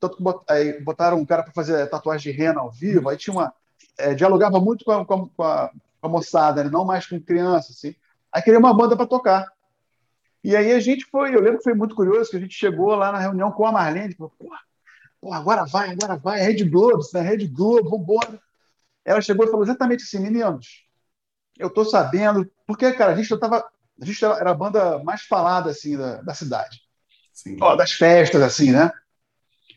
Tanto 0.01 0.16
que 0.16 0.80
botaram 0.80 1.18
um 1.18 1.26
cara 1.26 1.43
para 1.43 1.53
fazer 1.53 1.87
tatuagem 1.91 2.32
de 2.32 2.39
rena 2.39 2.61
ao 2.61 2.70
vivo, 2.70 3.11
aí 3.11 3.18
tinha 3.18 3.35
uma. 3.35 3.53
É, 3.99 4.14
dialogava 4.14 4.59
muito 4.59 4.82
com 4.82 4.93
a, 4.93 5.05
com 5.05 5.14
a, 5.43 5.68
com 5.68 6.07
a 6.07 6.09
moçada, 6.09 6.64
né? 6.64 6.70
não 6.70 6.87
mais 6.87 7.07
com 7.07 7.20
criança, 7.20 7.72
assim. 7.72 7.95
Aí 8.32 8.41
queria 8.41 8.59
uma 8.59 8.72
banda 8.72 8.97
para 8.97 9.07
tocar. 9.07 9.47
E 10.43 10.57
aí 10.57 10.72
a 10.72 10.80
gente 10.80 11.05
foi, 11.05 11.35
eu 11.35 11.41
lembro 11.41 11.59
que 11.59 11.64
foi 11.64 11.74
muito 11.74 11.95
curioso, 11.95 12.30
que 12.30 12.37
a 12.37 12.41
gente 12.41 12.55
chegou 12.55 12.95
lá 12.95 13.12
na 13.12 13.18
reunião 13.18 13.53
com 13.53 13.66
a 13.66 13.72
Marlene, 13.72 14.14
falou, 14.14 14.32
pô, 14.39 15.32
agora 15.32 15.66
vai, 15.66 15.91
agora 15.91 16.16
vai, 16.16 16.41
Rede 16.41 16.64
Globo, 16.64 17.03
né? 17.12 17.20
Rede 17.20 17.47
Globo, 17.47 17.91
vambora. 17.91 18.41
Ela 19.05 19.20
chegou 19.20 19.47
e 19.47 19.51
falou 19.51 19.64
exatamente 19.64 20.03
assim, 20.03 20.18
meninos, 20.18 20.85
eu 21.59 21.70
tô 21.70 21.85
sabendo, 21.85 22.51
porque, 22.66 22.91
cara, 22.93 23.12
a 23.12 23.16
gente 23.16 23.32
estava, 23.32 23.64
a 24.01 24.05
gente 24.05 24.24
era 24.24 24.51
a 24.51 24.55
banda 24.55 24.99
mais 25.05 25.22
falada, 25.22 25.70
assim, 25.70 25.97
da, 25.97 26.22
da 26.22 26.34
cidade. 26.34 26.80
Ó, 27.61 27.76
das 27.76 27.92
festas, 27.92 28.42
assim, 28.42 28.72
né? 28.72 28.90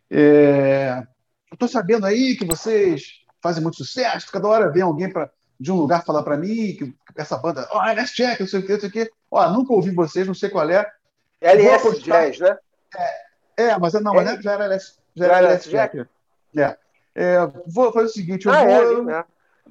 É, 0.10 1.04
eu 1.52 1.58
tô 1.58 1.68
sabendo 1.68 2.06
aí 2.06 2.36
que 2.36 2.46
vocês 2.46 3.24
fazem 3.42 3.62
muito 3.62 3.78
sucesso, 3.78 4.32
cada 4.32 4.48
hora 4.48 4.72
vem 4.72 4.84
alguém 4.84 5.12
para 5.12 5.30
de 5.60 5.72
um 5.72 5.76
lugar 5.76 6.06
falar 6.06 6.22
para 6.24 6.38
mim 6.38 6.76
que 6.76 6.94
essa 7.16 7.38
banda, 7.38 7.68
ó, 7.72 7.80
oh, 7.80 7.90
LS 7.90 8.16
Jack, 8.16 8.42
não 8.42 8.48
sei 8.48 8.60
o 8.60 8.66
que, 8.66 8.74
não 8.74 8.80
sei 8.80 8.90
o 8.90 8.92
que. 8.92 9.12
Ó, 9.32 9.50
nunca 9.50 9.74
ouvi 9.74 9.90
vocês, 9.90 10.28
não 10.28 10.34
sei 10.34 10.50
qual 10.50 10.70
é. 10.70 10.88
LS 11.42 12.00
Jazz, 12.02 12.40
né? 12.40 12.58
É, 13.58 13.64
é, 13.64 13.78
mas 13.80 13.94
não, 13.94 14.14
mas 14.14 14.44
já 14.44 14.52
era 14.54 14.66
LS, 14.66 15.00
já 15.16 15.26
era 15.26 15.38
LS 15.40 15.70
Jack. 15.70 16.06
É. 16.56 16.78
é. 17.16 17.38
Vou 17.66 17.92
fazer 17.92 18.06
o 18.06 18.10
seguinte, 18.10 18.46
eu, 18.46 18.52
ah, 18.54 18.64
vou, 18.64 18.70
é, 18.70 18.84
eu 18.84 19.10
é. 19.10 19.26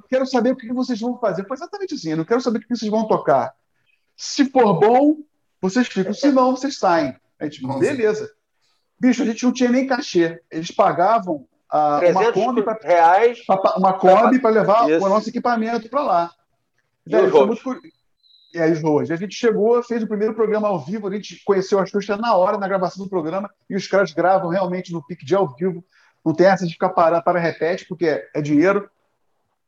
quero 0.08 0.26
saber 0.26 0.50
o 0.50 0.56
que 0.56 0.72
vocês 0.72 1.00
vão 1.00 1.18
fazer. 1.18 1.46
Foi 1.46 1.56
exatamente 1.56 1.94
assim, 1.94 2.10
eu 2.10 2.16
não 2.16 2.24
quero 2.24 2.40
saber 2.40 2.58
o 2.58 2.62
que 2.62 2.76
vocês 2.76 2.90
vão 2.90 3.06
tocar. 3.06 3.54
Se 4.16 4.46
for 4.46 4.74
bom, 4.80 5.16
vocês 5.60 5.86
ficam, 5.86 6.14
se 6.14 6.30
não, 6.30 6.52
vocês 6.52 6.78
saem. 6.78 7.14
A 7.38 7.44
gente, 7.44 7.66
beleza. 7.78 8.30
Bicho, 8.98 9.22
a 9.22 9.26
gente 9.26 9.44
não 9.44 9.52
tinha 9.52 9.70
nem 9.70 9.86
cachê. 9.86 10.40
Eles 10.50 10.70
pagavam 10.70 11.46
uh, 11.72 12.10
uma 12.10 12.32
Kombi 12.32 12.62
para 12.62 12.78
reais 12.82 13.38
uma 13.76 13.92
Kombi 13.92 14.38
para 14.38 14.50
levar 14.50 14.90
Isso. 14.90 15.04
o 15.04 15.08
nosso 15.08 15.28
equipamento 15.28 15.88
para 15.90 16.02
lá. 16.02 16.32
Velho, 17.06 17.30
foi 17.30 17.46
muito 17.46 17.62
e 18.56 18.58
aí, 18.58 18.72
hoje 18.82 19.12
a 19.12 19.16
gente 19.16 19.34
chegou, 19.34 19.82
fez 19.82 20.02
o 20.02 20.06
primeiro 20.06 20.34
programa 20.34 20.68
ao 20.68 20.80
vivo, 20.80 21.06
a 21.06 21.12
gente 21.12 21.44
conheceu 21.44 21.78
a 21.78 21.84
Xuxa 21.84 22.16
na 22.16 22.34
hora, 22.34 22.56
na 22.56 22.66
gravação 22.66 23.04
do 23.04 23.10
programa, 23.10 23.50
e 23.68 23.76
os 23.76 23.86
caras 23.86 24.14
gravam 24.14 24.48
realmente 24.48 24.90
no 24.94 25.06
pique 25.06 25.26
de 25.26 25.34
ao 25.34 25.54
vivo. 25.54 25.84
Não 26.24 26.32
tem 26.32 26.46
essa 26.46 26.66
de 26.66 26.72
ficar 26.72 26.88
parado 26.88 27.22
para 27.22 27.38
repete, 27.38 27.84
porque 27.86 28.06
é, 28.06 28.26
é, 28.34 28.40
dinheiro. 28.40 28.88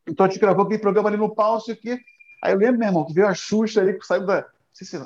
Então 0.07 0.25
a 0.25 0.29
gente 0.31 0.41
gravou 0.41 0.65
aquele 0.65 0.81
programa 0.81 1.11
ali 1.11 1.19
no 1.19 1.35
pau, 1.35 1.59
isso 1.59 1.71
aqui. 1.71 2.01
Aí 2.43 2.53
eu 2.53 2.59
lembro, 2.59 2.79
meu 2.79 2.89
irmão, 2.89 3.05
que 3.05 3.13
veio 3.13 3.27
a 3.27 3.35
Xuxa 3.35 3.81
ali, 3.81 3.95
que 3.95 4.07
saiu 4.07 4.27
da. 4.27 4.47
Se 4.73 4.99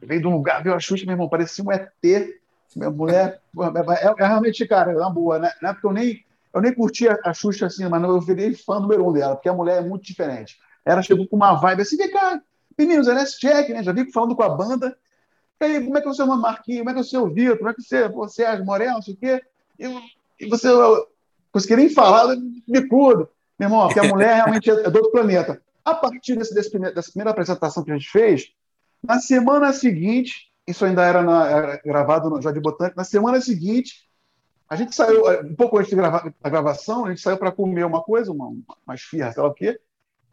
veio 0.00 0.20
de 0.20 0.26
um 0.26 0.36
lugar, 0.36 0.62
veio 0.62 0.74
a 0.74 0.80
Xuxa, 0.80 1.04
meu 1.04 1.14
irmão, 1.14 1.28
parecia 1.28 1.64
um 1.64 1.72
ET. 1.72 1.90
Minha 2.74 2.90
mulher. 2.90 3.40
É, 3.58 4.06
é, 4.06 4.14
é 4.18 4.26
realmente, 4.26 4.66
cara, 4.66 4.92
é 4.92 4.96
uma 4.96 5.10
boa, 5.10 5.38
né? 5.38 5.52
Na 5.60 5.70
época 5.70 5.88
eu 5.88 5.92
nem 5.92 6.24
eu 6.52 6.60
nem 6.60 6.74
curti 6.74 7.08
a, 7.08 7.32
Xuxa 7.32 7.66
assim, 7.66 7.88
mas 7.88 8.02
eu 8.02 8.20
virei 8.20 8.54
fã 8.54 8.78
número 8.78 9.08
um 9.08 9.12
dela, 9.12 9.34
porque 9.34 9.48
a 9.48 9.54
mulher 9.54 9.78
é 9.78 9.80
muito 9.80 10.04
diferente. 10.04 10.58
Ela 10.84 11.02
chegou 11.02 11.26
com 11.26 11.36
uma 11.36 11.54
vibe 11.54 11.82
assim, 11.82 11.96
vem 11.96 12.10
cá, 12.10 12.42
meninos, 12.76 13.08
LS 13.08 13.38
Jack, 13.40 13.72
né? 13.72 13.82
Já 13.82 13.92
vi 13.92 14.10
falando 14.12 14.36
com 14.36 14.42
a 14.42 14.48
banda. 14.50 14.96
E 15.60 15.64
aí, 15.64 15.84
como 15.84 15.96
é 15.96 16.00
que 16.00 16.08
é 16.08 16.10
o 16.10 16.14
seu 16.14 16.26
nome, 16.26 16.42
Marquinhos? 16.42 16.80
Como 16.80 16.90
é 16.90 16.92
que 16.92 16.98
é 16.98 17.02
o 17.02 17.06
seu 17.06 17.32
Vitor? 17.32 17.56
Como 17.56 17.70
é 17.70 17.74
que 17.74 17.82
você, 17.82 18.08
você 18.08 18.42
é 18.42 18.62
Morel, 18.62 18.94
não 18.94 19.02
sei 19.02 19.14
o 19.14 19.16
quê? 19.16 19.42
E, 19.78 20.44
e 20.44 20.48
você, 20.48 20.68
eu, 20.68 21.06
consegui 21.50 21.76
nem 21.76 21.88
falar, 21.88 22.36
me 22.36 22.86
cuido. 22.86 23.28
Meu 23.58 23.68
irmão, 23.68 23.86
porque 23.86 24.00
a 24.00 24.08
mulher 24.08 24.34
realmente 24.34 24.70
é, 24.70 24.74
é 24.74 24.90
do 24.90 24.96
outro 24.96 25.12
planeta. 25.12 25.62
A 25.84 25.94
partir 25.94 26.36
desse, 26.36 26.54
desse 26.54 26.70
dessa 26.78 27.10
primeira 27.10 27.30
apresentação 27.30 27.82
que 27.82 27.90
a 27.90 27.94
gente 27.94 28.08
fez, 28.08 28.52
na 29.02 29.18
semana 29.18 29.72
seguinte, 29.72 30.52
isso 30.66 30.84
ainda 30.84 31.04
era, 31.04 31.22
na, 31.22 31.48
era 31.48 31.80
gravado 31.84 32.30
no 32.30 32.40
Jardim 32.40 32.60
Botânico, 32.60 32.96
na 32.96 33.04
semana 33.04 33.40
seguinte, 33.40 34.08
a 34.68 34.76
gente 34.76 34.94
saiu, 34.94 35.28
é, 35.28 35.40
um 35.42 35.54
pouco 35.54 35.78
antes 35.78 35.92
da 35.92 36.48
gravação, 36.48 37.04
a 37.04 37.10
gente 37.10 37.20
saiu 37.20 37.36
para 37.36 37.52
comer 37.52 37.84
uma 37.84 38.02
coisa, 38.02 38.32
uma, 38.32 38.46
uma 38.86 38.94
esfirra, 38.94 39.32
sei 39.32 39.42
lá 39.42 39.48
o 39.48 39.54
quê, 39.54 39.78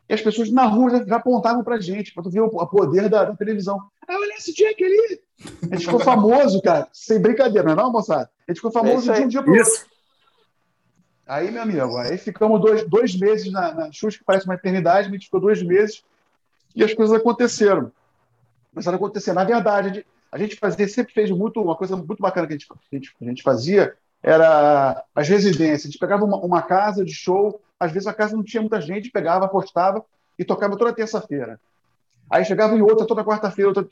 e 0.07 0.13
as 0.13 0.21
pessoas 0.21 0.51
na 0.51 0.65
rua 0.65 0.91
já, 0.91 1.05
já 1.05 1.15
apontavam 1.17 1.63
para 1.63 1.75
a 1.75 1.79
gente, 1.81 2.13
para 2.13 2.23
tu 2.23 2.31
ver 2.31 2.41
o, 2.41 2.45
o 2.45 2.67
poder 2.67 3.09
da, 3.09 3.25
da, 3.25 3.35
televisão. 3.35 3.79
Ah, 4.07 4.15
olha 4.15 4.35
esse 4.35 4.53
Jack 4.53 4.83
ali! 4.83 5.21
A 5.63 5.75
gente 5.75 5.85
ficou 5.85 5.99
famoso, 6.01 6.61
cara, 6.61 6.87
sem 6.93 7.19
brincadeira, 7.19 7.63
não 7.63 7.73
é 7.73 7.75
não, 7.75 7.91
moçada? 7.91 8.29
A 8.47 8.51
gente 8.51 8.57
ficou 8.57 8.71
famoso 8.71 9.11
é 9.11 9.15
de 9.15 9.21
um 9.23 9.27
dia 9.27 9.43
para 9.43 9.51
o 9.51 9.55
outro. 9.55 9.85
Aí, 11.29 11.51
meu 11.51 11.61
amigo, 11.61 11.95
aí 11.97 12.17
ficamos 12.17 12.59
dois, 12.59 12.83
dois 12.89 13.15
meses 13.15 13.51
na, 13.51 13.71
na 13.71 13.89
que 13.91 14.23
parece 14.25 14.45
uma 14.45 14.55
eternidade, 14.55 15.07
a 15.07 15.11
gente 15.11 15.25
ficou 15.25 15.39
dois 15.39 15.61
meses 15.61 16.03
e 16.75 16.83
as 16.83 16.91
coisas 16.91 17.15
aconteceram. 17.15 17.91
Começaram 18.71 18.95
a 18.95 18.97
acontecer. 18.97 19.31
Na 19.33 19.43
verdade, 19.43 20.03
a 20.31 20.39
gente 20.39 20.55
fazia, 20.55 20.87
sempre 20.87 21.13
fez 21.13 21.29
muito, 21.29 21.61
uma 21.61 21.75
coisa 21.75 21.95
muito 21.95 22.19
bacana 22.19 22.47
que 22.47 22.53
a 22.53 22.57
gente, 22.57 22.67
a 22.71 22.95
gente, 22.95 23.15
a 23.21 23.25
gente 23.25 23.43
fazia, 23.43 23.93
era 24.23 25.05
as 25.13 25.29
residências. 25.29 25.83
A 25.83 25.91
gente 25.91 25.99
pegava 25.99 26.25
uma, 26.25 26.37
uma, 26.37 26.63
casa 26.63 27.05
de 27.05 27.13
show, 27.13 27.61
às 27.79 27.91
vezes 27.91 28.07
a 28.07 28.13
casa 28.13 28.35
não 28.35 28.43
tinha 28.43 28.61
muita 28.61 28.81
gente, 28.81 29.11
pegava, 29.11 29.45
apostava 29.45 30.03
e 30.37 30.43
tocava 30.43 30.75
toda 30.75 30.95
terça-feira. 30.95 31.59
Aí 32.27 32.43
chegava 32.43 32.75
em 32.75 32.81
outra 32.81 33.05
toda 33.05 33.23
quarta-feira, 33.23 33.69
outra... 33.69 33.87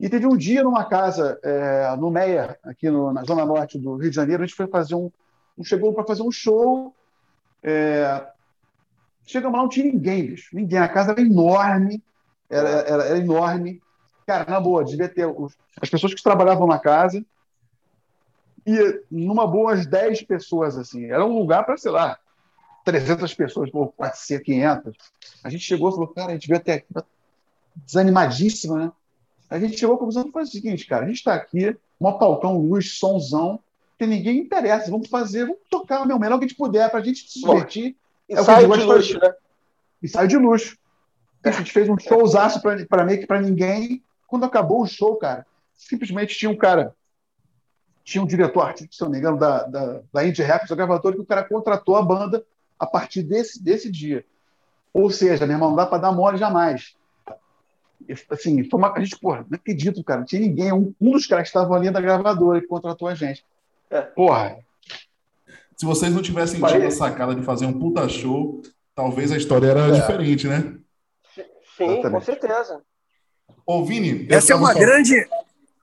e 0.00 0.08
teve 0.08 0.26
um 0.26 0.36
dia 0.36 0.64
numa 0.64 0.84
casa 0.84 1.38
é, 1.44 1.94
no 1.94 2.10
Meia, 2.10 2.58
aqui 2.64 2.90
no, 2.90 3.12
na 3.12 3.22
zona 3.22 3.46
norte 3.46 3.78
do 3.78 3.94
Rio 3.94 4.10
de 4.10 4.16
Janeiro, 4.16 4.42
a 4.42 4.46
gente 4.46 4.56
foi 4.56 4.66
fazer 4.66 4.96
um, 4.96 5.12
chegou 5.64 5.92
para 5.92 6.04
fazer 6.04 6.22
um 6.22 6.32
show. 6.32 6.94
É, 7.62 8.26
Chegamos 9.26 9.56
lá, 9.56 9.62
não 9.64 9.68
tinha 9.68 9.92
ninguém, 9.92 10.26
bicho. 10.26 10.54
Ninguém. 10.54 10.78
A 10.78 10.88
casa 10.88 11.10
era 11.10 11.20
enorme. 11.20 12.02
Era, 12.48 12.68
era, 12.68 13.04
era 13.04 13.18
enorme. 13.18 13.82
Cara, 14.24 14.48
na 14.48 14.60
boa, 14.60 14.84
devia 14.84 15.08
ter 15.08 15.26
os, 15.26 15.56
as 15.80 15.90
pessoas 15.90 16.14
que 16.14 16.22
trabalhavam 16.22 16.66
na 16.66 16.78
casa. 16.78 17.24
E 18.64 19.02
numa 19.10 19.46
boa, 19.46 19.72
umas 19.72 19.86
10 19.86 20.22
pessoas, 20.22 20.78
assim. 20.78 21.06
Era 21.06 21.24
um 21.24 21.38
lugar 21.38 21.64
para, 21.64 21.76
sei 21.76 21.90
lá, 21.90 22.18
300 22.84 23.34
pessoas, 23.34 23.70
pode 23.70 24.18
ser 24.18 24.40
500. 24.40 24.94
A 25.42 25.50
gente 25.50 25.64
chegou 25.64 25.88
e 25.88 25.92
falou, 25.92 26.08
cara, 26.08 26.30
a 26.30 26.34
gente 26.34 26.46
veio 26.46 26.60
até 26.60 26.74
aqui 26.74 26.86
desanimadíssima, 27.74 28.78
né? 28.78 28.92
A 29.50 29.58
gente 29.58 29.78
chegou 29.78 29.94
à 29.94 29.98
conclusão 29.98 30.30
foi 30.32 30.42
o 30.42 30.46
seguinte, 30.46 30.86
cara, 30.86 31.04
a 31.04 31.08
gente 31.08 31.18
está 31.18 31.34
aqui, 31.34 31.76
um 32.00 32.12
palcão, 32.12 32.58
luz, 32.58 32.98
somzão, 32.98 33.60
que 33.98 34.06
ninguém 34.06 34.38
interessa, 34.38 34.90
vamos 34.90 35.08
fazer, 35.08 35.46
vamos 35.46 35.60
tocar 35.70 36.02
o 36.02 36.06
meu 36.06 36.18
melhor 36.18 36.38
que 36.38 36.44
a 36.44 36.48
gente 36.48 36.56
puder 36.56 36.90
para 36.90 37.00
a 37.00 37.02
gente 37.02 37.28
se 37.30 37.40
divertir. 37.40 37.96
E 38.28 38.34
é 38.34 38.42
sai 38.42 38.66
de 38.66 38.84
luxo, 38.84 39.18
né? 39.18 39.34
E 40.02 40.08
sai 40.08 40.26
de 40.26 40.36
luxo. 40.36 40.76
A 41.44 41.50
gente 41.50 41.72
fez 41.72 41.88
um 41.88 41.98
showzaço 41.98 42.60
para 42.60 43.04
mim, 43.04 43.18
que 43.18 43.26
para 43.26 43.40
ninguém. 43.40 44.02
Quando 44.26 44.44
acabou 44.44 44.82
o 44.82 44.86
show, 44.86 45.16
cara, 45.16 45.46
simplesmente 45.74 46.36
tinha 46.36 46.50
um 46.50 46.56
cara, 46.56 46.92
tinha 48.02 48.22
um 48.22 48.26
diretor 48.26 48.62
artístico, 48.62 48.94
se 48.94 49.02
não 49.02 49.10
me 49.10 49.18
engano, 49.18 49.38
da, 49.38 49.62
da, 49.62 50.00
da 50.12 50.26
Indie 50.26 50.42
Records, 50.42 50.68
da 50.68 50.74
gravadora, 50.74 51.14
que 51.14 51.22
o 51.22 51.26
cara 51.26 51.44
contratou 51.44 51.94
a 51.94 52.02
banda 52.02 52.44
a 52.78 52.86
partir 52.86 53.22
desse, 53.22 53.62
desse 53.62 53.90
dia. 53.90 54.24
Ou 54.92 55.08
seja, 55.10 55.46
meu 55.46 55.54
irmão, 55.54 55.70
não 55.70 55.76
dá 55.76 55.86
para 55.86 55.98
dar 55.98 56.12
mole 56.12 56.36
jamais 56.36 56.96
assim, 58.30 58.62
foi 58.68 58.78
uma, 58.78 58.92
a 58.92 59.00
gente, 59.00 59.18
porra, 59.18 59.46
não 59.48 59.56
acredito, 59.56 60.02
cara, 60.04 60.20
não 60.20 60.26
tinha 60.26 60.40
ninguém. 60.40 60.72
Um, 60.72 60.94
um 61.00 61.12
dos 61.12 61.26
caras 61.26 61.44
que 61.44 61.48
estavam 61.48 61.74
ali 61.74 61.90
da 61.90 62.00
gravadora 62.00 62.60
que 62.60 62.66
contratou 62.66 63.08
a 63.08 63.14
gente. 63.14 63.44
É. 63.90 64.02
Porra. 64.02 64.58
Se 65.76 65.84
vocês 65.84 66.12
não 66.12 66.22
tivessem 66.22 66.60
tido 66.60 66.86
a 66.86 66.90
sacada 66.90 67.34
de 67.34 67.42
fazer 67.42 67.66
um 67.66 67.78
puta 67.78 68.08
show, 68.08 68.62
talvez 68.94 69.30
a 69.30 69.36
história 69.36 69.68
era 69.68 69.88
é. 69.88 69.90
diferente, 69.92 70.48
né? 70.48 70.78
Sim, 71.76 72.00
com 72.02 72.20
certeza. 72.20 72.82
Ô, 73.66 73.84
Vini, 73.84 74.26
essa 74.30 74.52
é 74.52 74.56
uma 74.56 74.72
só... 74.72 74.78
grande. 74.78 75.28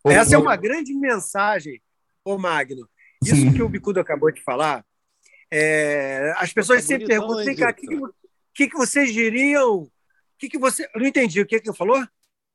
Ô, 0.04 0.10
essa 0.10 0.32
ô... 0.32 0.40
é 0.40 0.42
uma 0.42 0.56
grande 0.56 0.94
mensagem, 0.94 1.80
ô 2.26 2.38
Magno. 2.38 2.90
Isso 3.24 3.36
Sim. 3.36 3.54
que 3.54 3.62
o 3.62 3.70
Bicudo 3.70 4.00
acabou 4.00 4.32
de 4.32 4.42
falar. 4.42 4.84
É... 5.52 6.34
as 6.38 6.52
pessoas 6.52 6.82
tá 6.82 6.88
sempre 6.88 7.06
perguntam: 7.06 7.46
vem 7.46 7.56
cá, 7.56 7.70
o 7.70 7.74
que, 7.74 7.88
que, 8.56 8.70
que 8.70 8.78
vocês 8.78 9.14
diriam 9.14 9.88
que, 10.44 10.50
que 10.50 10.58
você. 10.58 10.90
Eu 10.94 11.00
não 11.00 11.08
entendi. 11.08 11.40
O 11.40 11.46
que, 11.46 11.60
que 11.60 11.74
falou? 11.74 12.06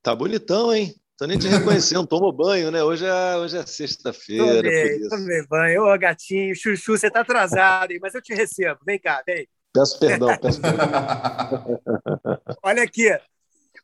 Tá 0.02 0.14
bonitão, 0.14 0.74
hein? 0.74 0.94
Tô 1.18 1.26
nem 1.26 1.36
te 1.36 1.48
reconhecendo, 1.48 2.06
tomo 2.06 2.30
banho, 2.30 2.70
né? 2.70 2.80
Hoje 2.80 3.04
é, 3.04 3.36
hoje 3.36 3.58
é 3.58 3.66
sexta-feira. 3.66 4.70
Tomei 5.10 5.44
banho. 5.48 5.82
Ô, 5.82 5.98
gatinho, 5.98 6.54
chuchu, 6.54 6.96
você 6.96 7.10
tá 7.10 7.22
atrasado, 7.22 7.92
mas 8.00 8.14
eu 8.14 8.22
te 8.22 8.32
recebo. 8.32 8.78
Vem 8.86 9.00
cá, 9.00 9.20
vem. 9.26 9.48
Peço 9.74 9.98
perdão, 9.98 10.38
peço 10.38 10.60
perdão. 10.60 10.86
Olha 12.62 12.84
aqui. 12.84 13.10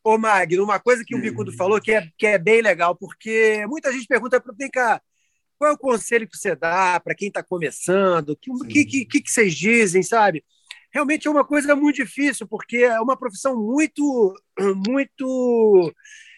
Ô, 0.05 0.17
Magno, 0.17 0.63
uma 0.63 0.79
coisa 0.79 1.03
que 1.05 1.17
o 1.17 1.21
Bicudo 1.21 1.51
falou 1.57 1.81
que 1.81 1.91
é, 1.91 2.09
que 2.17 2.25
é 2.25 2.39
bem 2.39 2.63
legal, 2.63 2.95
porque 2.95 3.67
muita 3.67 3.91
gente 3.91 4.07
pergunta, 4.07 4.41
vem 4.57 4.71
cá, 4.71 5.03
qual 5.59 5.73
é 5.73 5.75
o 5.75 5.79
conselho 5.79 6.29
que 6.29 6.37
você 6.37 6.55
dá 6.55 7.01
para 7.01 7.17
quem 7.17 7.29
está 7.29 7.43
começando? 7.43 8.39
O 8.49 8.65
que, 8.65 8.85
que, 8.85 9.05
que, 9.07 9.21
que 9.21 9.31
vocês 9.31 9.57
dizem, 9.57 10.05
sabe? 10.05 10.45
realmente 10.95 11.27
é 11.27 11.31
uma 11.31 11.45
coisa 11.45 11.75
muito 11.75 11.97
difícil, 11.97 12.47
porque 12.47 12.77
é 12.77 13.01
uma 13.01 13.17
profissão 13.17 13.61
muito, 13.61 14.33
muito. 14.87 15.93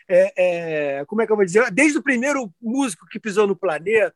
É, 0.09 0.99
é, 0.99 1.05
como 1.07 1.21
é 1.21 1.27
que 1.27 1.33
eu 1.33 1.37
vou 1.37 1.45
dizer? 1.45 1.71
Desde 1.71 1.99
o 1.99 2.03
primeiro 2.03 2.53
músico 2.61 3.07
que 3.07 3.19
pisou 3.19 3.47
no 3.47 3.57
planeta, 3.57 4.15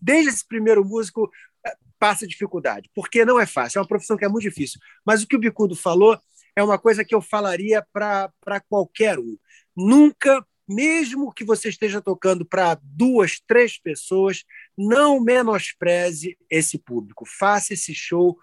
desde 0.00 0.30
esse 0.30 0.46
primeiro 0.46 0.84
músico 0.84 1.30
é, 1.66 1.74
passa 1.98 2.26
dificuldade, 2.26 2.90
porque 2.94 3.24
não 3.24 3.38
é 3.38 3.44
fácil, 3.44 3.78
é 3.78 3.82
uma 3.82 3.88
profissão 3.88 4.16
que 4.16 4.24
é 4.24 4.28
muito 4.28 4.44
difícil. 4.44 4.80
Mas 5.04 5.22
o 5.22 5.26
que 5.26 5.36
o 5.36 5.38
Bicudo 5.38 5.76
falou 5.76 6.18
é 6.56 6.62
uma 6.62 6.78
coisa 6.78 7.04
que 7.04 7.14
eu 7.14 7.20
falaria 7.20 7.84
para 7.92 8.60
qualquer 8.68 9.18
um. 9.18 9.36
Nunca, 9.76 10.44
mesmo 10.68 11.32
que 11.32 11.44
você 11.44 11.68
esteja 11.68 12.00
tocando 12.00 12.44
para 12.44 12.78
duas, 12.82 13.40
três 13.46 13.78
pessoas, 13.78 14.44
não 14.76 15.20
menospreze 15.20 16.36
esse 16.48 16.78
público. 16.78 17.24
Faça 17.26 17.74
esse 17.74 17.94
show 17.94 18.38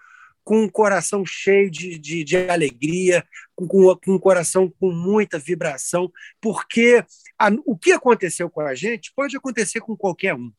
com 0.48 0.62
um 0.62 0.68
coração 0.68 1.26
cheio 1.26 1.70
de, 1.70 1.98
de, 1.98 2.24
de 2.24 2.48
alegria, 2.48 3.22
com, 3.54 3.68
com, 3.68 3.94
com, 3.94 4.12
um 4.14 4.18
coração 4.18 4.72
com 4.80 4.90
muita 4.90 5.38
vibração, 5.38 6.10
porque 6.40 7.04
a, 7.38 7.50
o 7.66 7.76
que 7.76 7.92
aconteceu 7.92 8.48
com 8.48 8.62
a 8.62 8.74
gente 8.74 9.12
pode 9.14 9.36
acontecer 9.36 9.80
com 9.80 9.94
qualquer 9.94 10.34
um. 10.34 10.50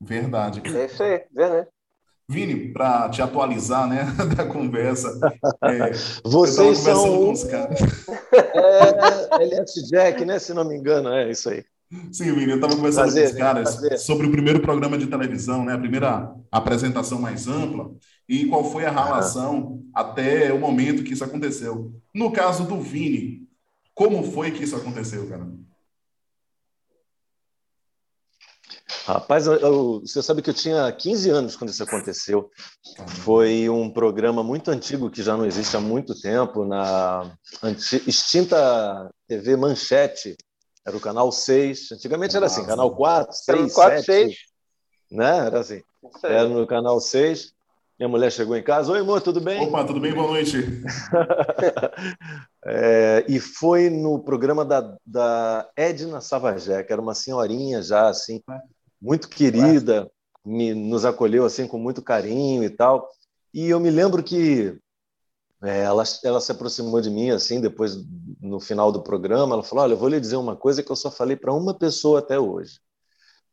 Verdade. 0.00 0.60
É 0.76 0.86
isso 0.86 1.04
aí, 1.04 1.22
verdade. 1.32 1.68
Vini, 2.28 2.72
para 2.72 3.08
te 3.08 3.22
atualizar 3.22 3.88
né, 3.88 4.06
da 4.36 4.44
conversa. 4.44 5.16
É, 5.62 5.92
Vocês 6.24 6.78
são. 6.78 7.32
é, 8.34 9.40
LS 9.40 9.88
Jack, 9.88 10.24
né? 10.24 10.40
Se 10.40 10.52
não 10.52 10.64
me 10.64 10.74
engano, 10.74 11.10
é 11.10 11.30
isso 11.30 11.48
aí. 11.48 11.64
Sim, 12.12 12.32
Vini, 12.32 12.50
eu 12.50 12.56
estava 12.56 12.74
conversando 12.74 13.04
prazer, 13.04 13.24
com 13.24 13.32
os 13.32 13.38
caras 13.38 13.76
prazer. 13.76 13.98
sobre 13.98 14.26
o 14.26 14.30
primeiro 14.30 14.60
programa 14.60 14.98
de 14.98 15.06
televisão, 15.06 15.64
né, 15.64 15.72
a 15.72 15.78
primeira 15.78 16.34
apresentação 16.50 17.20
mais 17.20 17.46
ampla, 17.46 17.94
e 18.28 18.46
qual 18.46 18.64
foi 18.64 18.84
a 18.84 18.90
relação 18.90 19.84
até 19.94 20.52
o 20.52 20.58
momento 20.58 21.04
que 21.04 21.12
isso 21.12 21.22
aconteceu. 21.22 21.94
No 22.12 22.32
caso 22.32 22.64
do 22.64 22.80
Vini, 22.80 23.46
como 23.94 24.22
foi 24.32 24.50
que 24.50 24.64
isso 24.64 24.74
aconteceu, 24.74 25.28
cara? 25.28 25.46
Rapaz, 29.06 29.46
eu, 29.46 29.54
eu, 29.54 30.00
você 30.00 30.20
sabe 30.20 30.42
que 30.42 30.50
eu 30.50 30.54
tinha 30.54 30.90
15 30.90 31.30
anos 31.30 31.54
quando 31.54 31.70
isso 31.70 31.82
aconteceu. 31.84 32.50
Foi 33.22 33.68
um 33.68 33.88
programa 33.88 34.42
muito 34.42 34.68
antigo 34.68 35.08
que 35.08 35.22
já 35.22 35.36
não 35.36 35.46
existe 35.46 35.76
há 35.76 35.80
muito 35.80 36.20
tempo, 36.20 36.64
na 36.64 37.32
extinta 38.04 39.08
TV 39.28 39.54
Manchete, 39.54 40.36
era 40.86 40.96
o 40.96 41.00
canal 41.00 41.32
6. 41.32 41.92
Antigamente 41.92 42.36
era 42.36 42.46
assim, 42.46 42.64
canal 42.64 42.94
4, 42.94 43.34
6, 43.34 43.74
4, 43.74 44.04
7. 44.04 44.04
6. 44.04 44.36
Né? 45.10 45.46
Era 45.46 45.60
assim. 45.60 45.82
Era 46.22 46.48
no 46.48 46.66
canal 46.66 47.00
6. 47.00 47.52
Minha 47.98 48.08
mulher 48.08 48.30
chegou 48.30 48.56
em 48.56 48.62
casa. 48.62 48.92
Oi, 48.92 49.00
amor, 49.00 49.20
tudo 49.20 49.40
bem? 49.40 49.66
Opa, 49.66 49.84
tudo 49.84 49.98
bem? 49.98 50.14
Boa 50.14 50.28
noite. 50.28 50.58
é, 52.64 53.24
e 53.26 53.40
foi 53.40 53.90
no 53.90 54.20
programa 54.20 54.64
da, 54.64 54.96
da 55.04 55.68
Edna 55.74 56.20
Savagé, 56.20 56.82
que 56.82 56.92
era 56.92 57.02
uma 57.02 57.14
senhorinha 57.14 57.82
já, 57.82 58.08
assim, 58.08 58.40
muito 59.00 59.28
querida, 59.28 60.10
me, 60.44 60.74
nos 60.74 61.04
acolheu 61.04 61.44
assim 61.44 61.66
com 61.66 61.78
muito 61.78 62.02
carinho 62.02 62.62
e 62.62 62.70
tal. 62.70 63.08
E 63.52 63.70
eu 63.70 63.80
me 63.80 63.90
lembro 63.90 64.22
que 64.22 64.78
é, 65.66 65.82
ela, 65.82 66.04
ela 66.22 66.40
se 66.40 66.52
aproximou 66.52 67.00
de 67.00 67.10
mim 67.10 67.30
assim 67.30 67.60
depois 67.60 67.96
no 68.40 68.60
final 68.60 68.92
do 68.92 69.02
programa 69.02 69.54
ela 69.54 69.62
falou 69.62 69.84
olha 69.84 69.92
eu 69.92 69.98
vou 69.98 70.08
lhe 70.08 70.20
dizer 70.20 70.36
uma 70.36 70.56
coisa 70.56 70.82
que 70.82 70.90
eu 70.90 70.96
só 70.96 71.10
falei 71.10 71.36
para 71.36 71.52
uma 71.52 71.74
pessoa 71.74 72.20
até 72.20 72.38
hoje. 72.38 72.80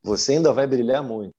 Você 0.01 0.33
ainda 0.33 0.51
vai 0.51 0.67
brilhar 0.67 1.01
muito. 1.01 1.35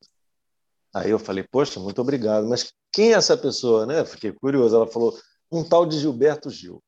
Aí 0.94 1.10
eu 1.10 1.18
falei 1.18 1.44
poxa 1.44 1.78
muito 1.80 2.00
obrigado. 2.00 2.46
Mas 2.46 2.72
quem 2.92 3.12
é 3.12 3.16
essa 3.16 3.36
pessoa 3.36 3.86
né? 3.86 4.04
Fiquei 4.04 4.32
curioso. 4.32 4.76
Ela 4.76 4.86
falou 4.86 5.18
um 5.50 5.62
tal 5.62 5.86
de 5.86 5.98
Gilberto 5.98 6.50
Gil. 6.50 6.82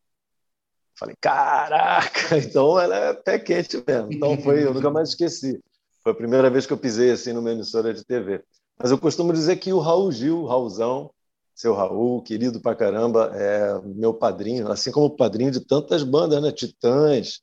Falei 0.99 1.15
caraca 1.21 2.39
então 2.39 2.79
ela 2.81 2.97
é 2.97 3.15
pé 3.15 3.39
quente 3.39 3.83
mesmo. 3.87 4.13
Então 4.13 4.39
foi 4.41 4.65
eu 4.65 4.75
nunca 4.75 4.91
mais 4.91 5.11
esqueci. 5.11 5.61
Foi 6.03 6.13
a 6.13 6.17
primeira 6.17 6.49
vez 6.51 6.67
que 6.67 6.73
eu 6.73 6.79
pisei 6.79 7.11
assim 7.11 7.33
numa 7.33 7.53
emissora 7.53 7.93
de 7.93 8.05
TV 8.05 8.43
mas 8.79 8.91
eu 8.91 8.99
costumo 8.99 9.33
dizer 9.33 9.57
que 9.57 9.73
o 9.73 9.79
Raul 9.79 10.13
Gil 10.13 10.43
o 10.43 10.47
Raulzão 10.47 11.11
seu 11.57 11.75
Raul, 11.75 12.23
querido 12.23 12.61
pra 12.61 12.77
caramba, 12.77 13.33
é 13.35 13.81
meu 13.83 14.13
padrinho, 14.13 14.71
assim 14.71 14.93
como 14.93 15.17
padrinho 15.17 15.51
de 15.51 15.61
tantas 15.61 16.03
bandas, 16.03 16.43
né? 16.43 16.53
Titãs, 16.53 17.41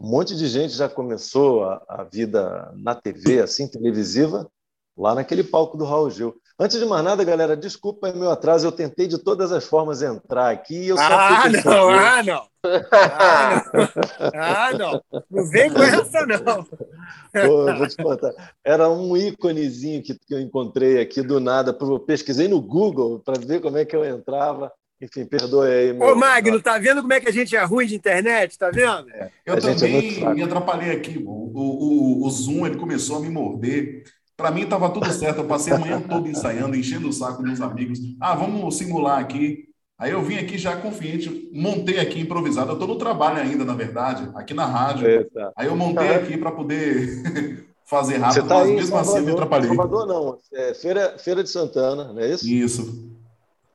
um 0.00 0.10
monte 0.10 0.34
de 0.34 0.48
gente 0.48 0.74
já 0.74 0.88
começou 0.88 1.62
a, 1.62 1.80
a 1.88 2.02
vida 2.02 2.72
na 2.76 2.92
TV, 2.92 3.40
assim, 3.40 3.68
televisiva, 3.68 4.50
lá 4.96 5.14
naquele 5.14 5.44
palco 5.44 5.76
do 5.78 5.84
Raul 5.84 6.10
Gil. 6.10 6.34
Antes 6.62 6.78
de 6.78 6.86
mais 6.86 7.02
nada, 7.02 7.24
galera, 7.24 7.56
desculpa 7.56 8.12
meu 8.12 8.30
atraso, 8.30 8.64
eu 8.64 8.70
tentei 8.70 9.08
de 9.08 9.18
todas 9.18 9.50
as 9.50 9.64
formas 9.64 10.00
entrar 10.00 10.50
aqui 10.50 10.86
eu 10.86 10.96
só 10.96 11.02
ah, 11.02 11.48
não, 11.48 11.88
ah, 11.90 12.22
não, 12.22 12.48
ah, 12.62 13.64
não! 13.72 13.88
Ah, 14.32 14.70
não! 14.78 15.24
Não 15.28 15.44
vem 15.50 15.68
com 15.72 15.82
essa, 15.82 16.24
não! 16.24 16.62
Pô, 16.64 17.76
vou 17.76 17.88
te 17.88 17.96
contar. 17.96 18.32
Era 18.64 18.88
um 18.88 19.16
íconezinho 19.16 20.04
que, 20.04 20.14
que 20.14 20.32
eu 20.32 20.38
encontrei 20.38 21.00
aqui 21.00 21.20
do 21.20 21.40
nada, 21.40 21.76
eu 21.80 21.98
pesquisei 21.98 22.46
no 22.46 22.60
Google 22.60 23.18
para 23.18 23.40
ver 23.40 23.60
como 23.60 23.76
é 23.76 23.84
que 23.84 23.96
eu 23.96 24.04
entrava. 24.04 24.72
Enfim, 25.00 25.24
perdoe 25.24 25.68
aí. 25.68 25.92
Meu... 25.92 26.12
Ô, 26.12 26.14
Magno, 26.14 26.62
tá 26.62 26.78
vendo 26.78 27.00
como 27.00 27.12
é 27.12 27.18
que 27.18 27.28
a 27.28 27.32
gente 27.32 27.56
é 27.56 27.64
ruim 27.64 27.88
de 27.88 27.96
internet? 27.96 28.56
Tá 28.56 28.70
vendo? 28.70 29.10
É, 29.10 29.32
eu 29.44 29.60
também 29.60 30.22
é 30.22 30.32
me 30.32 30.44
atrapalhei 30.44 30.92
aqui. 30.92 31.18
O, 31.26 31.50
o, 31.52 32.24
o, 32.24 32.30
Zoom 32.30 32.64
ele 32.64 32.76
começou 32.76 33.16
a 33.16 33.20
me 33.20 33.28
morder. 33.28 34.04
Para 34.42 34.50
mim 34.50 34.62
estava 34.62 34.90
tudo 34.90 35.08
certo. 35.12 35.38
Eu 35.38 35.44
passei 35.44 35.72
a 35.72 35.78
manhã 35.78 36.00
toda 36.00 36.28
ensaiando, 36.28 36.74
enchendo 36.74 37.08
o 37.08 37.12
saco 37.12 37.44
dos 37.44 37.60
amigos. 37.60 38.00
Ah, 38.20 38.34
vamos 38.34 38.76
simular 38.76 39.20
aqui. 39.20 39.68
Aí 39.96 40.10
eu 40.10 40.20
vim 40.20 40.36
aqui 40.36 40.58
já 40.58 40.76
confiante, 40.76 41.48
montei 41.54 42.00
aqui 42.00 42.18
improvisado. 42.18 42.70
Eu 42.70 42.72
estou 42.72 42.88
no 42.88 42.98
trabalho 42.98 43.40
ainda, 43.40 43.64
na 43.64 43.74
verdade, 43.74 44.28
aqui 44.34 44.52
na 44.52 44.66
rádio. 44.66 45.06
Eita. 45.06 45.52
Aí 45.56 45.68
eu 45.68 45.76
montei 45.76 46.08
aqui 46.08 46.36
para 46.36 46.50
poder 46.50 47.68
fazer 47.86 48.16
rápido, 48.16 48.48
tá 48.48 48.58
mas 48.58 48.70
mesmo 48.70 48.86
Salvador, 48.88 49.14
assim 49.16 49.24
me 49.26 49.30
atrapalhei. 49.30 49.68
Salvador 49.68 50.06
não, 50.08 50.38
é 50.52 50.74
Feira, 50.74 51.16
Feira 51.18 51.44
de 51.44 51.50
Santana, 51.50 52.12
não 52.12 52.20
é 52.20 52.30
isso? 52.30 52.48
Isso. 52.48 52.82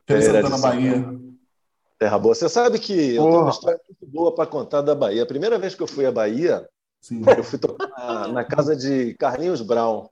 Feira, 0.06 0.22
Feira 0.22 0.44
de 0.44 0.50
Santana, 0.50 0.58
Bahia. 0.58 1.20
Terra 1.98 2.20
boa. 2.20 2.36
Você 2.36 2.50
sabe 2.50 2.78
que 2.78 3.16
eu 3.16 3.24
tenho 3.24 3.42
uma 3.42 3.50
história 3.50 3.80
muito 3.88 4.14
boa 4.14 4.36
para 4.36 4.46
contar 4.46 4.82
da 4.82 4.94
Bahia. 4.94 5.24
A 5.24 5.28
primeira 5.28 5.58
vez 5.58 5.76
que 5.76 5.82
eu 5.82 5.88
fui 5.88 6.06
à 6.06 6.12
Bahia, 6.12 6.68
Sim. 7.00 7.24
eu 7.38 7.44
fui 7.44 7.58
tocar 7.58 7.88
na, 7.88 8.28
na, 8.28 8.44
casa 8.44 8.76
de 8.76 9.14
Carlinhos 9.14 9.62
Brown, 9.62 10.10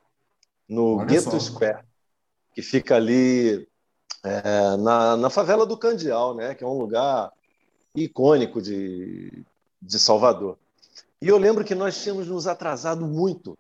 no 0.67 0.97
Olha 0.97 1.05
Ghetto 1.05 1.39
Square, 1.39 1.83
que 2.53 2.61
fica 2.61 2.95
ali 2.95 3.67
é, 4.23 4.77
na, 4.77 5.15
na 5.17 5.29
favela 5.29 5.65
do 5.65 5.77
Candial, 5.77 6.35
né? 6.35 6.55
que 6.55 6.63
é 6.63 6.67
um 6.67 6.77
lugar 6.77 7.31
icônico 7.95 8.61
de, 8.61 9.45
de 9.81 9.99
Salvador. 9.99 10.57
E 11.21 11.27
eu 11.27 11.37
lembro 11.37 11.63
que 11.63 11.75
nós 11.75 12.01
tínhamos 12.01 12.27
nos 12.27 12.47
atrasado 12.47 13.05
muito. 13.05 13.57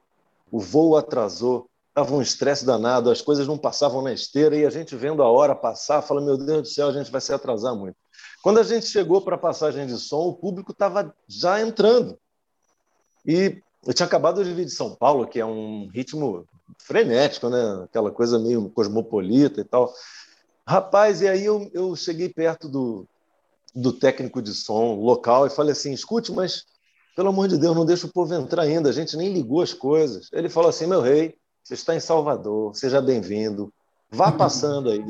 O 0.51 0.59
voo 0.59 0.97
atrasou, 0.97 1.69
estava 1.89 2.13
um 2.13 2.21
estresse 2.21 2.65
danado, 2.65 3.09
as 3.09 3.21
coisas 3.21 3.47
não 3.47 3.57
passavam 3.57 4.01
na 4.01 4.13
esteira 4.13 4.55
e 4.55 4.65
a 4.65 4.69
gente 4.69 4.95
vendo 4.95 5.23
a 5.23 5.29
hora 5.29 5.55
passar, 5.55 6.01
fala: 6.01 6.21
Meu 6.21 6.37
Deus 6.37 6.61
do 6.61 6.67
céu, 6.67 6.89
a 6.89 6.91
gente 6.91 7.11
vai 7.11 7.21
se 7.21 7.33
atrasar 7.33 7.75
muito. 7.75 7.95
Quando 8.43 8.59
a 8.59 8.63
gente 8.63 8.85
chegou 8.85 9.21
para 9.21 9.35
a 9.35 9.39
passagem 9.39 9.87
de 9.87 9.97
som, 9.97 10.27
o 10.27 10.33
público 10.33 10.71
estava 10.71 11.15
já 11.27 11.61
entrando. 11.61 12.17
E 13.25 13.59
eu 13.85 13.93
tinha 13.93 14.05
acabado 14.05 14.43
de 14.43 14.53
vir 14.53 14.65
de 14.65 14.71
São 14.71 14.95
Paulo, 14.95 15.27
que 15.27 15.39
é 15.39 15.45
um 15.45 15.87
ritmo 15.87 16.45
frenético, 16.79 17.49
né? 17.49 17.83
aquela 17.83 18.11
coisa 18.11 18.39
meio 18.39 18.69
cosmopolita 18.69 19.61
e 19.61 19.63
tal. 19.63 19.93
Rapaz, 20.67 21.21
e 21.21 21.27
aí 21.27 21.45
eu, 21.45 21.69
eu 21.73 21.95
cheguei 21.95 22.29
perto 22.29 22.67
do, 22.67 23.07
do 23.73 23.93
técnico 23.93 24.41
de 24.41 24.53
som 24.53 24.95
local 24.95 25.45
e 25.45 25.49
falei 25.49 25.73
assim: 25.73 25.93
escute, 25.93 26.31
mas 26.31 26.65
pelo 27.15 27.29
amor 27.29 27.47
de 27.47 27.57
Deus, 27.57 27.75
não 27.75 27.85
deixa 27.85 28.07
o 28.07 28.11
povo 28.11 28.33
entrar 28.33 28.63
ainda, 28.63 28.89
a 28.89 28.93
gente 28.93 29.15
nem 29.15 29.31
ligou 29.31 29.61
as 29.61 29.73
coisas. 29.73 30.29
Ele 30.33 30.49
falou 30.49 30.69
assim: 30.69 30.87
meu 30.87 31.01
rei, 31.01 31.35
você 31.63 31.75
está 31.75 31.95
em 31.95 31.99
Salvador, 31.99 32.75
seja 32.75 33.01
bem-vindo, 33.01 33.71
vá 34.09 34.31
passando 34.33 34.89
aí, 34.89 35.03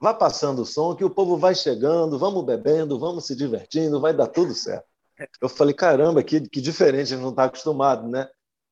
vá 0.00 0.12
passando 0.12 0.62
o 0.62 0.66
som, 0.66 0.94
que 0.94 1.04
o 1.04 1.10
povo 1.10 1.36
vai 1.36 1.54
chegando, 1.54 2.18
vamos 2.18 2.44
bebendo, 2.44 2.98
vamos 2.98 3.26
se 3.26 3.34
divertindo, 3.34 4.00
vai 4.00 4.12
dar 4.12 4.26
tudo 4.26 4.54
certo. 4.54 4.86
Eu 5.40 5.48
falei: 5.48 5.74
caramba, 5.74 6.22
que, 6.22 6.40
que 6.40 6.60
diferente, 6.60 7.12
a 7.12 7.16
gente 7.16 7.22
não 7.22 7.30
está 7.30 7.44
acostumado, 7.44 8.06
né? 8.06 8.28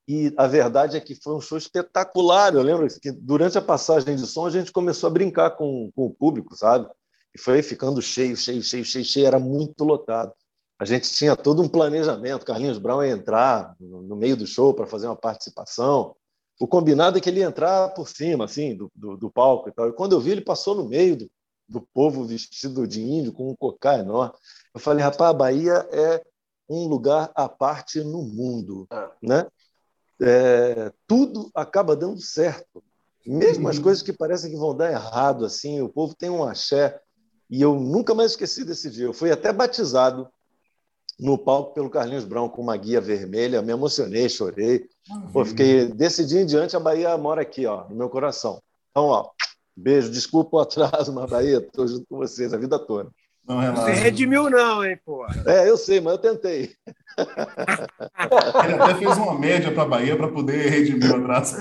E 0.08 0.32
a 0.36 0.46
verdade 0.46 0.96
é 0.96 1.00
que 1.00 1.14
foi 1.14 1.34
um 1.34 1.40
show 1.40 1.58
espetacular. 1.58 2.54
Eu 2.54 2.62
lembro 2.62 2.86
que 3.00 3.10
durante 3.10 3.58
a 3.58 3.62
passagem 3.62 4.14
de 4.14 4.26
som 4.26 4.46
a 4.46 4.50
gente 4.50 4.70
começou 4.70 5.08
a 5.08 5.12
brincar 5.12 5.50
com, 5.50 5.90
com 5.94 6.06
o 6.06 6.14
público, 6.14 6.56
sabe? 6.56 6.88
E 7.34 7.38
foi 7.38 7.62
ficando 7.62 8.00
cheio, 8.00 8.36
cheio, 8.36 8.62
cheio, 8.62 8.84
cheio, 8.84 9.04
cheio. 9.04 9.26
Era 9.26 9.38
muito 9.38 9.82
lotado. 9.84 10.32
A 10.78 10.84
gente 10.84 11.10
tinha 11.10 11.34
todo 11.34 11.60
um 11.60 11.68
planejamento. 11.68 12.46
Carlinhos 12.46 12.78
Brown 12.78 13.02
ia 13.02 13.12
entrar 13.12 13.74
no 13.80 14.14
meio 14.14 14.36
do 14.36 14.46
show 14.46 14.72
para 14.72 14.86
fazer 14.86 15.06
uma 15.06 15.16
participação. 15.16 16.14
O 16.60 16.68
combinado 16.68 17.18
é 17.18 17.20
que 17.20 17.28
ele 17.28 17.40
ia 17.40 17.46
entrar 17.46 17.88
por 17.90 18.08
cima, 18.08 18.44
assim, 18.44 18.76
do, 18.76 18.90
do, 18.94 19.16
do 19.16 19.30
palco 19.30 19.68
e 19.68 19.72
tal. 19.72 19.88
E 19.88 19.92
quando 19.92 20.12
eu 20.12 20.20
vi, 20.20 20.30
ele 20.30 20.40
passou 20.40 20.74
no 20.74 20.88
meio 20.88 21.16
do, 21.16 21.30
do 21.68 21.80
povo 21.80 22.24
vestido 22.24 22.86
de 22.86 23.02
índio, 23.02 23.32
com 23.32 23.50
um 23.50 23.56
cocá 23.56 23.98
enorme. 23.98 24.34
Eu 24.72 24.80
falei, 24.80 25.02
rapaz, 25.02 25.30
a 25.30 25.34
Bahia 25.34 25.88
é 25.90 26.22
um 26.68 26.86
lugar 26.86 27.30
à 27.34 27.48
parte 27.48 28.02
no 28.02 28.22
mundo, 28.22 28.86
ah. 28.90 29.10
né? 29.22 29.46
É, 30.20 30.92
tudo 31.06 31.50
acaba 31.54 31.96
dando 31.96 32.20
certo. 32.20 32.82
Mesmo 33.26 33.68
as 33.68 33.78
coisas 33.78 34.02
que 34.02 34.12
parecem 34.12 34.50
que 34.50 34.56
vão 34.56 34.76
dar 34.76 34.92
errado, 34.92 35.44
assim, 35.44 35.80
o 35.80 35.88
povo 35.88 36.14
tem 36.14 36.30
um 36.30 36.44
axé. 36.44 37.00
E 37.50 37.60
eu 37.60 37.74
nunca 37.74 38.14
mais 38.14 38.32
esqueci 38.32 38.64
desse 38.64 38.88
dia. 38.88 39.06
Eu 39.06 39.12
fui 39.12 39.32
até 39.32 39.52
batizado 39.52 40.28
no 41.18 41.36
palco 41.36 41.74
pelo 41.74 41.90
Carlinhos 41.90 42.24
Brown 42.24 42.48
com 42.48 42.62
uma 42.62 42.76
guia 42.76 43.00
vermelha. 43.00 43.62
Me 43.62 43.72
emocionei, 43.72 44.28
chorei. 44.28 44.88
Pô, 45.32 45.44
fiquei 45.44 45.86
desse 45.86 46.24
dia 46.24 46.42
em 46.42 46.46
diante 46.46 46.76
a 46.76 46.80
Bahia 46.80 47.16
mora 47.16 47.42
aqui, 47.42 47.66
ó, 47.66 47.88
no 47.88 47.96
meu 47.96 48.08
coração. 48.08 48.62
Então, 48.90 49.06
ó, 49.06 49.30
beijo, 49.76 50.10
desculpa 50.10 50.56
o 50.56 50.60
atraso, 50.60 51.12
mas 51.12 51.28
Bahia, 51.28 51.58
estou 51.58 51.86
junto 51.86 52.06
com 52.08 52.18
vocês 52.18 52.52
a 52.54 52.58
vida 52.58 52.78
toda. 52.78 53.10
Não 53.46 53.76
Você 53.76 53.92
redimiu, 53.92 54.50
não, 54.50 54.84
hein, 54.84 54.98
pô? 55.04 55.24
É, 55.46 55.70
eu 55.70 55.76
sei, 55.76 56.00
mas 56.00 56.14
eu 56.14 56.18
tentei. 56.18 56.74
Ele 57.16 58.74
até 58.74 58.94
fez 58.96 59.16
uma 59.16 59.38
média 59.38 59.72
para 59.72 59.84
a 59.84 59.88
Bahia 59.88 60.16
para 60.16 60.28
poder 60.28 60.68
redimir 60.68 61.12
o 61.12 61.16
atraso. 61.16 61.56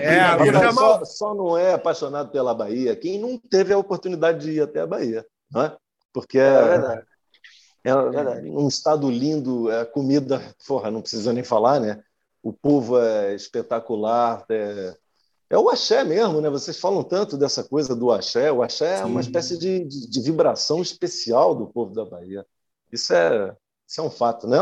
É, 0.00 0.72
só, 0.72 1.04
só, 1.04 1.34
não 1.34 1.56
é 1.56 1.72
apaixonado 1.72 2.30
pela 2.30 2.54
Bahia 2.54 2.94
quem 2.94 3.18
não 3.18 3.38
teve 3.38 3.72
a 3.72 3.78
oportunidade 3.78 4.40
de 4.40 4.52
ir 4.52 4.60
até 4.60 4.80
a 4.80 4.86
Bahia, 4.86 5.26
não 5.50 5.62
é? 5.62 5.76
Porque 6.12 6.38
é, 6.38 7.02
é, 7.84 7.90
é 7.90 7.94
um 7.94 8.68
estado 8.68 9.10
lindo, 9.10 9.70
a 9.70 9.86
comida, 9.86 10.42
porra, 10.66 10.90
não 10.90 11.00
precisa 11.00 11.32
nem 11.32 11.42
falar, 11.42 11.80
né? 11.80 12.02
O 12.42 12.52
povo 12.52 13.00
é 13.00 13.34
espetacular, 13.34 14.44
é, 14.50 14.94
é 15.50 15.58
o 15.58 15.68
axé 15.68 16.04
mesmo, 16.04 16.40
né? 16.40 16.50
Vocês 16.50 16.78
falam 16.78 17.02
tanto 17.02 17.38
dessa 17.38 17.64
coisa 17.64 17.96
do 17.96 18.10
axé. 18.10 18.52
O 18.52 18.62
axé 18.62 18.96
Sim. 18.96 19.02
é 19.02 19.06
uma 19.06 19.20
espécie 19.20 19.58
de, 19.58 19.84
de, 19.84 20.10
de, 20.10 20.20
vibração 20.20 20.82
especial 20.82 21.54
do 21.54 21.66
povo 21.66 21.94
da 21.94 22.04
Bahia. 22.04 22.44
Isso 22.92 23.14
é, 23.14 23.56
isso 23.86 24.00
é 24.00 24.04
um 24.04 24.10
fato, 24.10 24.46
né? 24.46 24.58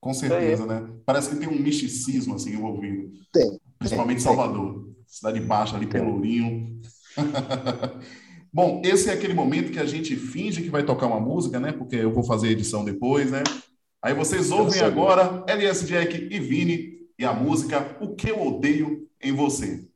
Com 0.00 0.14
certeza, 0.14 0.62
é. 0.62 0.66
né? 0.66 0.88
Parece 1.04 1.30
que 1.30 1.36
tem 1.36 1.48
um 1.48 1.58
misticismo 1.58 2.34
assim 2.34 2.50
envolvido. 2.50 3.10
Tem. 3.32 3.60
Principalmente 3.78 4.18
tem, 4.18 4.24
Salvador. 4.24 4.84
Tem. 4.84 4.92
Cidade 5.06 5.40
Baixa, 5.40 5.76
ali, 5.76 5.86
Pelourinho. 5.86 6.80
Bom, 8.52 8.82
esse 8.84 9.10
é 9.10 9.12
aquele 9.12 9.34
momento 9.34 9.72
que 9.72 9.78
a 9.78 9.86
gente 9.86 10.14
finge 10.14 10.62
que 10.62 10.70
vai 10.70 10.84
tocar 10.84 11.06
uma 11.06 11.20
música, 11.20 11.58
né? 11.58 11.72
Porque 11.72 11.96
eu 11.96 12.12
vou 12.12 12.22
fazer 12.22 12.48
a 12.48 12.52
edição 12.52 12.84
depois, 12.84 13.30
né? 13.30 13.42
Aí 14.00 14.14
vocês 14.14 14.50
ouvem 14.50 14.80
agora 14.80 15.44
LS 15.46 15.86
Jack 15.86 16.28
e 16.30 16.38
Vini 16.38 17.08
e 17.18 17.24
a 17.24 17.32
música 17.32 17.96
O 18.00 18.14
Que 18.14 18.30
Eu 18.30 18.46
Odeio 18.46 19.08
em 19.22 19.32
você. 19.32 19.91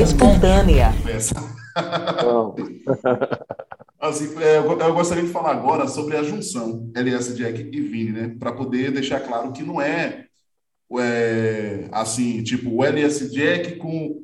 Espontânea. 0.00 0.94
Assim, 4.00 4.34
é, 4.40 4.56
eu 4.56 4.94
gostaria 4.94 5.22
de 5.22 5.28
falar 5.28 5.50
agora 5.50 5.86
sobre 5.86 6.16
a 6.16 6.22
junção 6.22 6.90
LS 6.94 7.36
Jack 7.36 7.68
e 7.70 7.80
Vini, 7.82 8.12
né? 8.12 8.34
Para 8.38 8.50
poder 8.50 8.90
deixar 8.90 9.20
claro 9.20 9.52
que 9.52 9.62
não 9.62 9.78
é, 9.78 10.24
é, 10.98 11.86
assim, 11.92 12.42
tipo, 12.42 12.76
o 12.76 12.84
LS 12.84 13.30
Jack 13.30 13.76
com 13.76 14.22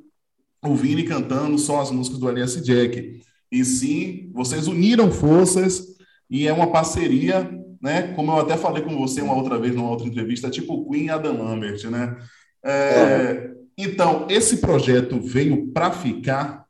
o 0.65 0.75
Vini 0.75 1.05
cantando 1.05 1.59
só 1.59 1.83
as 1.83 1.91
músicas 1.91 2.19
do 2.19 2.29
LS 2.29 2.63
Jack. 2.63 3.21
E 3.53 3.65
sim, 3.65 4.31
vocês 4.33 4.67
uniram 4.67 5.13
forças 5.13 5.85
e 6.29 6.49
é 6.49 6.53
uma 6.53 6.73
parceria, 6.73 7.49
né? 7.81 8.15
Como 8.15 8.33
eu 8.33 8.39
até 8.39 8.57
falei 8.57 8.83
com 8.83 8.97
você 8.97 9.21
uma 9.21 9.35
outra 9.35 9.59
vez 9.59 9.75
numa 9.75 9.91
outra 9.91 10.07
entrevista, 10.07 10.51
tipo 10.51 10.91
Queen 10.91 11.05
e 11.05 11.11
Adam 11.11 11.37
Lambert, 11.37 11.89
né? 11.91 12.17
É, 12.65 12.71
é. 12.71 13.56
Então, 13.79 14.27
esse 14.31 14.59
projeto 14.59 15.21
veio 15.21 15.71
para 15.73 15.93
ficar 15.93 16.67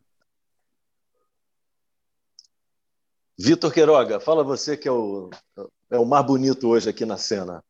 Vitor 3.39 3.73
Queiroga, 3.73 4.19
fala 4.19 4.43
você 4.43 4.79
que 4.79 4.89
é 4.89 4.91
o, 4.91 5.29
é 5.91 5.99
o 5.99 6.07
mais 6.07 6.25
bonito 6.25 6.69
hoje 6.69 6.89
aqui 6.89 7.05
na 7.05 7.19
cena. 7.19 7.63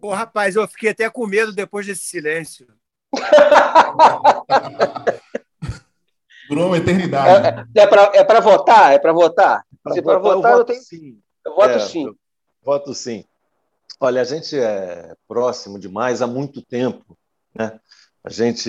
Pô, 0.00 0.14
rapaz, 0.14 0.54
eu 0.54 0.66
fiquei 0.68 0.90
até 0.90 1.10
com 1.10 1.26
medo 1.26 1.52
depois 1.52 1.84
desse 1.84 2.04
silêncio. 2.04 2.68
Durou 6.48 6.68
uma 6.68 6.78
eternidade. 6.78 7.66
É, 7.74 7.82
é 7.82 7.86
para 7.86 8.12
é 8.14 8.40
votar? 8.40 8.92
É 8.92 8.98
para 8.98 9.12
votar? 9.12 9.66
Se 9.92 10.00
para 10.00 10.18
votar, 10.18 10.52
eu, 10.52 10.58
eu 10.58 10.64
tenho. 10.64 10.80
Sim. 10.80 11.18
Eu 11.44 11.56
voto 11.56 11.70
é, 11.70 11.80
sim. 11.80 12.06
Eu 12.06 12.16
voto 12.62 12.94
sim. 12.94 13.24
Olha, 13.98 14.20
a 14.20 14.24
gente 14.24 14.56
é 14.56 15.16
próximo 15.26 15.80
demais 15.80 16.22
há 16.22 16.26
muito 16.26 16.62
tempo. 16.62 17.18
Né? 17.52 17.80
A 18.26 18.30
gente 18.30 18.68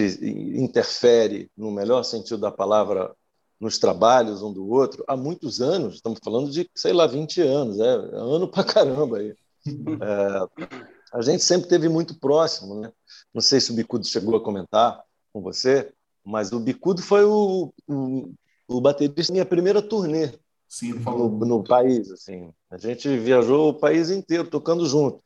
interfere, 0.55 1.49
no 1.57 1.71
melhor 1.71 2.03
sentido 2.03 2.37
da 2.37 2.51
palavra, 2.51 3.11
nos 3.59 3.79
trabalhos 3.79 4.43
um 4.43 4.53
do 4.53 4.69
outro 4.69 5.03
há 5.07 5.17
muitos 5.17 5.59
anos. 5.59 5.95
Estamos 5.95 6.19
falando 6.23 6.51
de, 6.51 6.69
sei 6.75 6.93
lá, 6.93 7.07
20 7.07 7.41
anos, 7.41 7.79
é, 7.79 7.83
é 7.85 8.15
ano 8.17 8.47
para 8.47 8.63
caramba 8.63 9.17
aí. 9.17 9.35
É, 9.65 10.67
a 11.11 11.21
gente 11.23 11.43
sempre 11.43 11.67
teve 11.67 11.89
muito 11.89 12.19
próximo, 12.19 12.79
né? 12.79 12.91
Não 13.33 13.41
sei 13.41 13.59
se 13.59 13.71
o 13.71 13.73
Bicudo 13.73 14.05
chegou 14.05 14.35
a 14.35 14.43
comentar 14.43 15.01
com 15.33 15.41
você, 15.41 15.91
mas 16.23 16.51
o 16.51 16.59
Bicudo 16.59 17.01
foi 17.01 17.25
o, 17.25 17.73
o, 17.87 18.31
o 18.67 18.79
baterista 18.79 19.31
da 19.31 19.37
minha 19.37 19.45
primeira 19.45 19.81
turnê 19.81 20.33
Sim, 20.69 20.93
no, 20.99 21.29
no, 21.29 21.63
país. 21.63 22.11
Assim. 22.11 22.53
A 22.69 22.77
gente 22.77 23.09
viajou 23.17 23.69
o 23.69 23.73
país 23.73 24.11
inteiro 24.11 24.47
tocando 24.47 24.85
junto. 24.85 25.19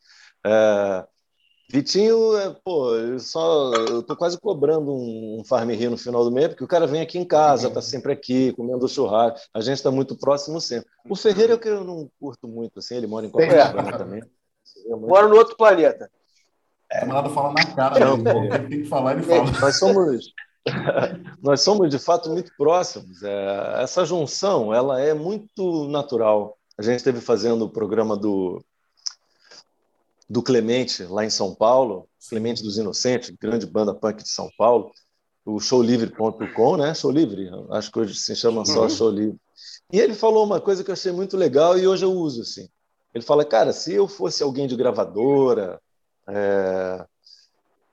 É, 0.46 1.06
Vitinho, 1.72 2.38
é, 2.38 2.54
pô, 2.66 2.94
eu 2.96 3.18
só 3.18 3.74
eu 3.74 4.04
tô 4.04 4.14
quase 4.14 4.38
cobrando 4.38 4.92
um, 4.92 5.40
um 5.40 5.44
farm 5.46 5.70
no 5.70 5.98
final 5.98 6.22
do 6.26 6.32
mês, 6.32 6.50
porque 6.50 6.66
o 6.66 6.68
cara 6.68 6.86
vem 6.86 7.00
aqui 7.00 7.18
em 7.18 7.24
casa, 7.24 7.70
tá 7.70 7.82
sempre 7.82 8.12
aqui, 8.12 8.52
comendo 8.54 8.90
churrasco, 8.90 9.40
a 9.54 9.62
gente 9.62 9.76
está 9.76 9.90
muito 9.90 10.18
próximo 10.18 10.60
sempre. 10.60 10.90
O 11.10 11.16
Ferreira 11.16 11.54
é 11.54 11.56
o 11.56 11.60
que 11.60 11.70
eu 11.70 11.86
não 11.86 12.12
curto 12.20 12.46
muito, 12.46 12.80
assim, 12.80 12.96
ele 12.96 13.08
mora 13.08 13.26
em 13.26 13.30
Copacabana 13.30 13.90
é. 13.90 13.98
também. 13.98 14.24
Mora 14.90 15.30
no 15.30 15.36
outro 15.38 15.56
planeta. 15.56 16.12
É. 16.92 17.06
Nada 17.06 17.30
fala 17.30 17.54
na 17.54 17.66
cara, 17.74 18.00
não, 18.00 18.18
né? 18.18 18.56
ele 18.56 18.68
tem 18.68 18.82
que 18.82 18.90
falar, 18.90 19.14
ele 19.14 19.24
fala. 19.24 19.50
Nós 19.62 19.80
somos, 19.80 20.34
nós 21.42 21.62
somos 21.62 21.90
de 21.90 22.00
fato 22.00 22.30
muito 22.30 22.52
próximos. 22.58 23.24
É, 23.24 23.82
essa 23.82 24.04
junção, 24.04 24.74
ela 24.74 25.00
é 25.00 25.14
muito 25.14 25.88
natural. 25.88 26.58
A 26.78 26.82
gente 26.82 26.98
esteve 26.98 27.22
fazendo 27.22 27.64
o 27.64 27.70
programa 27.70 28.18
do 28.18 28.62
do 30.32 30.42
Clemente, 30.42 31.04
lá 31.04 31.26
em 31.26 31.30
São 31.30 31.54
Paulo, 31.54 32.08
Clemente 32.30 32.64
dos 32.64 32.78
Inocentes, 32.78 33.36
grande 33.38 33.66
banda 33.66 33.94
punk 33.94 34.24
de 34.24 34.30
São 34.30 34.50
Paulo, 34.58 34.90
o 35.46 35.60
showlivre.com, 35.60 36.78
né? 36.78 36.94
Show 36.94 37.12
Livre, 37.12 37.50
acho 37.72 37.92
que 37.92 38.00
hoje 38.00 38.16
se 38.16 38.34
chama 38.34 38.66
só 38.66 38.84
uhum. 38.84 38.90
Show 38.90 39.10
Livre. 39.10 39.38
E 39.92 40.00
ele 40.00 40.14
falou 40.14 40.46
uma 40.46 40.62
coisa 40.62 40.86
que 40.86 40.90
eu 40.90 40.94
achei 40.94 41.12
muito 41.12 41.36
legal 41.36 41.78
e 41.78 41.86
hoje 41.86 42.06
eu 42.06 42.14
uso 42.14 42.44
assim. 42.44 42.70
Ele 43.14 43.24
fala, 43.26 43.44
cara, 43.44 43.74
se 43.74 43.94
eu 43.94 44.08
fosse 44.08 44.42
alguém 44.42 44.68
de 44.68 44.76
gravadora, 44.78 45.82
é... 46.30 47.06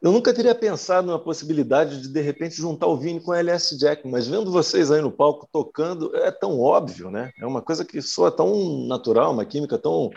eu 0.00 0.12
nunca 0.12 0.32
teria 0.32 0.54
pensado 0.54 1.08
na 1.08 1.18
possibilidade 1.18 2.02
de 2.02 2.08
de 2.08 2.20
repente 2.20 2.54
juntar 2.54 2.86
o 2.86 2.96
Vini 2.96 3.20
com 3.20 3.32
o 3.32 3.34
LS 3.34 3.76
Jack, 3.76 4.06
mas 4.06 4.28
vendo 4.28 4.52
vocês 4.52 4.92
aí 4.92 5.02
no 5.02 5.10
palco 5.10 5.48
tocando 5.50 6.14
é 6.14 6.30
tão 6.30 6.60
óbvio, 6.60 7.10
né? 7.10 7.32
É 7.40 7.44
uma 7.44 7.62
coisa 7.62 7.84
que 7.84 8.00
soa 8.00 8.30
tão 8.30 8.86
natural, 8.86 9.32
uma 9.32 9.44
química 9.44 9.76
tão 9.76 10.08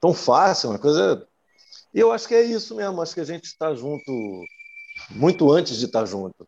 tão 0.00 0.14
fácil, 0.14 0.70
uma 0.70 0.78
coisa 0.78 1.27
e 1.98 2.00
eu 2.00 2.12
acho 2.12 2.28
que 2.28 2.34
é 2.36 2.44
isso 2.44 2.76
mesmo, 2.76 3.02
acho 3.02 3.12
que 3.12 3.20
a 3.20 3.24
gente 3.24 3.46
está 3.46 3.74
junto 3.74 4.12
muito 5.10 5.50
antes 5.50 5.78
de 5.78 5.86
estar 5.86 6.04
junto. 6.04 6.46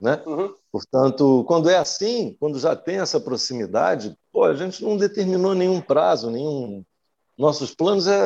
Né? 0.00 0.20
Uhum. 0.26 0.52
Portanto, 0.72 1.44
quando 1.46 1.70
é 1.70 1.76
assim, 1.76 2.36
quando 2.40 2.58
já 2.58 2.74
tem 2.74 2.96
essa 2.96 3.20
proximidade, 3.20 4.18
pô, 4.32 4.42
a 4.42 4.52
gente 4.52 4.82
não 4.82 4.96
determinou 4.96 5.54
nenhum 5.54 5.80
prazo, 5.80 6.28
nenhum. 6.28 6.84
Nossos 7.38 7.72
planos 7.72 8.08
é, 8.08 8.18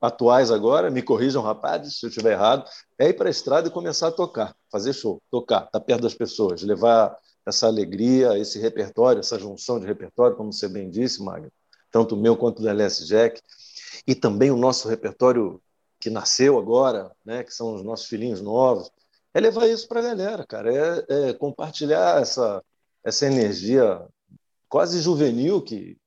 atuais 0.00 0.50
agora, 0.50 0.90
me 0.90 1.02
corrijam, 1.02 1.40
rapazes, 1.40 2.00
se 2.00 2.06
eu 2.06 2.10
estiver 2.10 2.32
errado, 2.32 2.68
é 2.98 3.10
ir 3.10 3.14
para 3.14 3.28
a 3.28 3.30
estrada 3.30 3.68
e 3.68 3.70
começar 3.70 4.08
a 4.08 4.12
tocar, 4.12 4.56
fazer 4.72 4.92
show, 4.92 5.22
tocar, 5.30 5.66
estar 5.66 5.78
tá 5.78 5.80
perto 5.80 6.02
das 6.02 6.14
pessoas, 6.14 6.62
levar 6.62 7.16
essa 7.46 7.68
alegria, 7.68 8.36
esse 8.36 8.58
repertório, 8.58 9.20
essa 9.20 9.38
junção 9.38 9.78
de 9.78 9.86
repertório, 9.86 10.36
como 10.36 10.52
você 10.52 10.68
bem 10.68 10.90
disse, 10.90 11.22
Magno, 11.22 11.48
tanto 11.92 12.16
o 12.16 12.18
meu 12.18 12.36
quanto 12.36 12.60
do 12.60 12.68
LS 12.68 13.06
Jack, 13.06 13.40
e 14.04 14.16
também 14.16 14.50
o 14.50 14.56
nosso 14.56 14.88
repertório 14.88 15.62
que 16.06 16.10
nasceu 16.10 16.56
agora, 16.56 17.10
né, 17.24 17.42
que 17.42 17.52
são 17.52 17.74
os 17.74 17.82
nossos 17.82 18.06
filhinhos 18.06 18.40
novos, 18.40 18.88
é 19.34 19.40
levar 19.40 19.66
isso 19.66 19.88
para 19.88 19.98
a 19.98 20.02
galera, 20.04 20.46
cara, 20.46 20.72
é, 20.72 21.30
é, 21.30 21.32
compartilhar 21.32 22.22
essa, 22.22 22.62
essa 23.02 23.26
energia 23.26 24.06
quase 24.68 25.00
juvenil 25.00 25.60
que, 25.60 25.98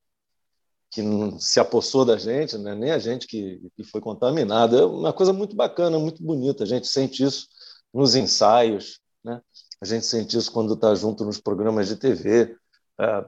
que 0.90 1.02
se 1.38 1.60
apossou 1.60 2.06
da 2.06 2.18
gente, 2.18 2.58
né? 2.58 2.74
nem 2.76 2.92
a 2.92 2.98
gente 2.98 3.28
que, 3.28 3.60
que 3.76 3.84
foi 3.84 4.00
contaminado. 4.00 4.78
É 4.78 4.86
uma 4.86 5.12
coisa 5.12 5.34
muito 5.34 5.54
bacana, 5.54 6.00
muito 6.00 6.24
bonita. 6.24 6.64
A 6.64 6.68
gente 6.68 6.88
sente 6.88 7.22
isso 7.22 7.50
nos 7.94 8.16
ensaios, 8.16 9.02
né? 9.22 9.42
a 9.82 9.86
gente 9.86 10.06
sente 10.06 10.38
isso 10.38 10.50
quando 10.50 10.76
está 10.76 10.96
junto 10.96 11.26
nos 11.26 11.42
programas 11.42 11.90
de 11.90 11.98
TV. 11.98 12.56
É, 12.98 13.26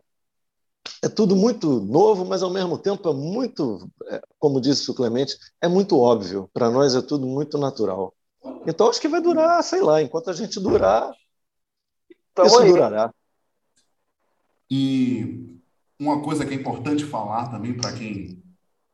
é 1.04 1.10
tudo 1.10 1.36
muito 1.36 1.80
novo, 1.82 2.26
mas 2.26 2.44
ao 2.44 2.50
mesmo 2.50 2.78
tempo 2.78 3.10
é 3.10 3.14
muito, 3.14 3.90
é, 4.08 4.22
como 4.40 4.62
disse 4.62 4.90
o 4.90 4.94
Clemente, 4.94 5.38
é 5.60 5.68
muito 5.68 5.98
óbvio. 5.98 6.50
Para 6.54 6.70
nós 6.70 6.96
é 6.96 7.02
tudo 7.02 7.26
muito 7.26 7.58
natural. 7.58 8.14
Então 8.68 8.90
acho 8.90 9.02
que 9.02 9.08
vai 9.08 9.22
durar, 9.22 9.64
sei 9.64 9.82
lá, 9.82 10.02
enquanto 10.02 10.30
a 10.30 10.34
gente 10.34 10.60
durar, 10.60 11.12
então, 12.32 12.46
isso 12.46 12.60
aí. 12.60 12.70
durará. 12.70 13.14
E 14.70 15.60
uma 16.00 16.22
coisa 16.22 16.46
que 16.46 16.54
é 16.54 16.58
importante 16.58 17.04
falar 17.04 17.50
também 17.50 17.74
para 17.76 17.94
quem 17.94 18.42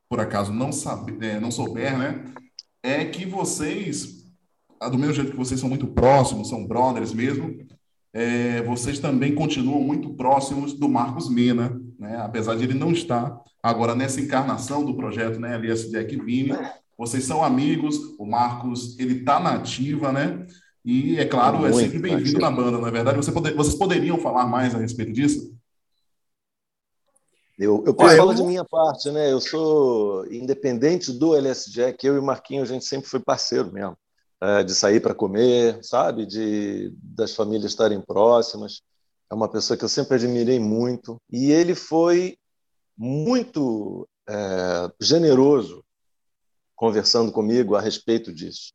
por 0.10 0.20
acaso 0.20 0.54
não 0.54 0.72
sabe, 0.72 1.18
é, 1.26 1.40
não 1.40 1.52
souber, 1.52 1.98
né, 1.98 2.24
é 2.82 3.04
que 3.06 3.26
vocês, 3.26 4.26
do 4.90 4.98
mesmo 4.98 5.14
jeito 5.14 5.32
que 5.32 5.38
vocês 5.38 5.60
são 5.60 5.68
muito 5.68 5.88
próximos, 5.88 6.50
são 6.50 6.66
brothers 6.66 7.14
mesmo, 7.14 7.68
é, 8.18 8.63
vocês 8.63 8.97
também 8.97 9.36
continuam 9.36 9.80
muito 9.80 10.09
próximos 10.15 10.74
do 10.74 10.89
Marcos 10.89 11.30
Mena, 11.30 11.80
né? 11.99 12.18
apesar 12.18 12.55
de 12.55 12.63
ele 12.63 12.74
não 12.74 12.91
estar 12.91 13.39
agora 13.61 13.93
nessa 13.93 14.20
encarnação 14.20 14.84
do 14.84 14.95
projeto 14.95 15.39
né, 15.39 15.53
LS 15.53 15.91
Jack 15.91 16.20
Vini. 16.20 16.51
Vocês 16.97 17.26
são 17.26 17.43
amigos, 17.43 17.95
o 18.18 18.26
Marcos 18.26 18.97
ele 18.97 19.20
está 19.20 19.39
na 19.39 19.53
ativa, 19.53 20.11
né? 20.11 20.47
E, 20.84 21.20
é 21.20 21.26
claro, 21.26 21.57
é 21.57 21.70
muito 21.70 21.78
é 21.78 21.84
sempre 21.84 21.99
bem-vindo 21.99 22.39
na 22.39 22.49
banda, 22.49 22.80
não 22.80 22.88
é 22.88 22.91
verdade? 22.91 23.18
Você 23.18 23.32
poder, 23.32 23.53
vocês 23.53 23.76
poderiam 23.76 24.18
falar 24.18 24.47
mais 24.47 24.74
a 24.74 24.80
respeito 24.80 25.13
disso? 25.13 25.55
Eu, 27.59 27.84
eu 27.86 27.93
posso 27.93 28.18
falar 28.18 28.34
de 28.34 28.43
minha 28.43 28.65
parte, 28.65 29.11
né? 29.11 29.32
Eu 29.32 29.39
sou 29.39 30.26
independente 30.34 31.11
do 31.11 31.36
LS 31.36 31.72
Jack, 31.72 32.03
eu 32.03 32.15
e 32.15 32.20
o 32.20 32.24
Marquinho, 32.24 32.63
a 32.63 32.65
gente 32.65 32.86
sempre 32.86 33.07
foi 33.07 33.20
parceiro 33.20 33.72
mesmo 33.72 33.95
é, 34.42 34.64
de 34.64 34.74
sair 34.74 35.02
para 35.02 35.16
comer, 35.16 35.84
sabe? 35.84 36.26
De 36.26 36.94
das 37.02 37.34
famílias 37.36 37.72
estarem 37.72 38.02
próximas. 38.02 38.82
É 39.30 39.36
uma 39.36 39.50
pessoa 39.50 39.78
que 39.78 39.84
eu 39.84 39.90
sempre 39.90 40.16
admirei 40.16 40.60
muito 40.60 41.22
e 41.32 41.52
ele 41.52 41.76
foi 41.76 42.38
muito 42.98 44.08
é, 44.28 44.92
generoso 45.00 45.84
conversando 46.76 47.32
comigo 47.32 47.76
a 47.76 47.82
respeito 47.82 48.34
disso. 48.34 48.74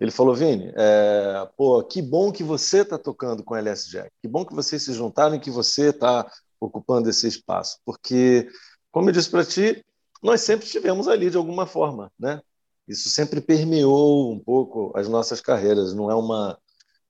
Ele 0.00 0.10
falou, 0.10 0.34
Vini, 0.34 0.72
é, 0.74 1.48
pô, 1.56 1.82
que 1.84 2.02
bom 2.02 2.32
que 2.32 2.42
você 2.42 2.80
está 2.80 2.98
tocando 2.98 3.44
com 3.44 3.54
o 3.54 3.56
LS 3.56 3.90
Jack, 3.90 4.10
que 4.20 4.26
bom 4.26 4.44
que 4.44 4.54
vocês 4.54 4.82
se 4.82 4.92
juntaram 4.94 5.36
e 5.36 5.40
que 5.40 5.50
você 5.50 5.90
está 5.90 6.30
ocupando 6.58 7.10
esse 7.10 7.28
espaço, 7.28 7.78
porque, 7.84 8.48
como 8.90 9.08
eu 9.08 9.12
disse 9.12 9.28
para 9.28 9.44
ti, 9.44 9.84
nós 10.22 10.40
sempre 10.40 10.64
estivemos 10.64 11.08
ali 11.08 11.28
de 11.28 11.36
alguma 11.36 11.66
forma, 11.66 12.10
né? 12.18 12.40
Isso 12.86 13.08
sempre 13.08 13.40
permeou 13.40 14.32
um 14.32 14.38
pouco 14.38 14.92
as 14.94 15.08
nossas 15.08 15.40
carreiras, 15.40 15.94
não 15.94 16.10
é 16.10 16.14
uma 16.14 16.58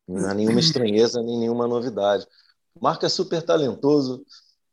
não 0.06 0.30
é 0.30 0.34
nenhuma 0.34 0.60
estranheza 0.60 1.22
nem 1.22 1.38
nenhuma 1.38 1.66
novidade. 1.66 2.26
O 2.74 2.82
Marco 2.82 3.04
é 3.04 3.08
super 3.08 3.42
talentoso, 3.42 4.24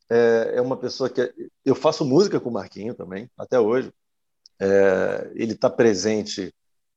é, 0.09 0.53
é 0.55 0.61
uma 0.61 0.77
pessoa 0.77 1.09
que 1.09 1.33
eu 1.63 1.75
faço 1.75 2.05
música 2.05 2.39
com 2.39 2.49
o 2.49 2.53
Marquinho 2.53 2.93
também 2.93 3.29
até 3.37 3.59
hoje. 3.59 3.93
É, 4.59 5.31
ele 5.35 5.53
está 5.53 5.69
presente 5.69 6.53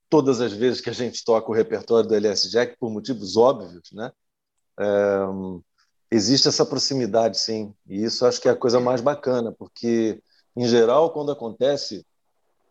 todas 0.09 0.40
as 0.40 0.53
vezes 0.53 0.80
que 0.80 0.90
a 0.90 0.94
gente 0.94 1.24
toca 1.24 1.50
o 1.50 1.55
repertório 1.55 2.09
do 2.09 2.14
LS 2.14 2.50
Jack 2.50 2.76
por 2.78 2.90
motivos 2.90 3.36
óbvios, 3.36 3.92
né? 3.92 4.12
É, 4.78 4.84
existe 6.11 6.48
essa 6.48 6.66
proximidade, 6.66 7.38
sim, 7.38 7.74
e 7.86 8.05
isso 8.05 8.26
acho 8.26 8.40
que 8.40 8.48
é 8.48 8.50
a 8.50 8.57
coisa 8.57 8.78
mais 8.78 9.00
bacana, 9.00 9.53
porque, 9.53 10.22
em 10.55 10.66
geral, 10.68 11.12
quando 11.12 11.32
acontece 11.32 12.05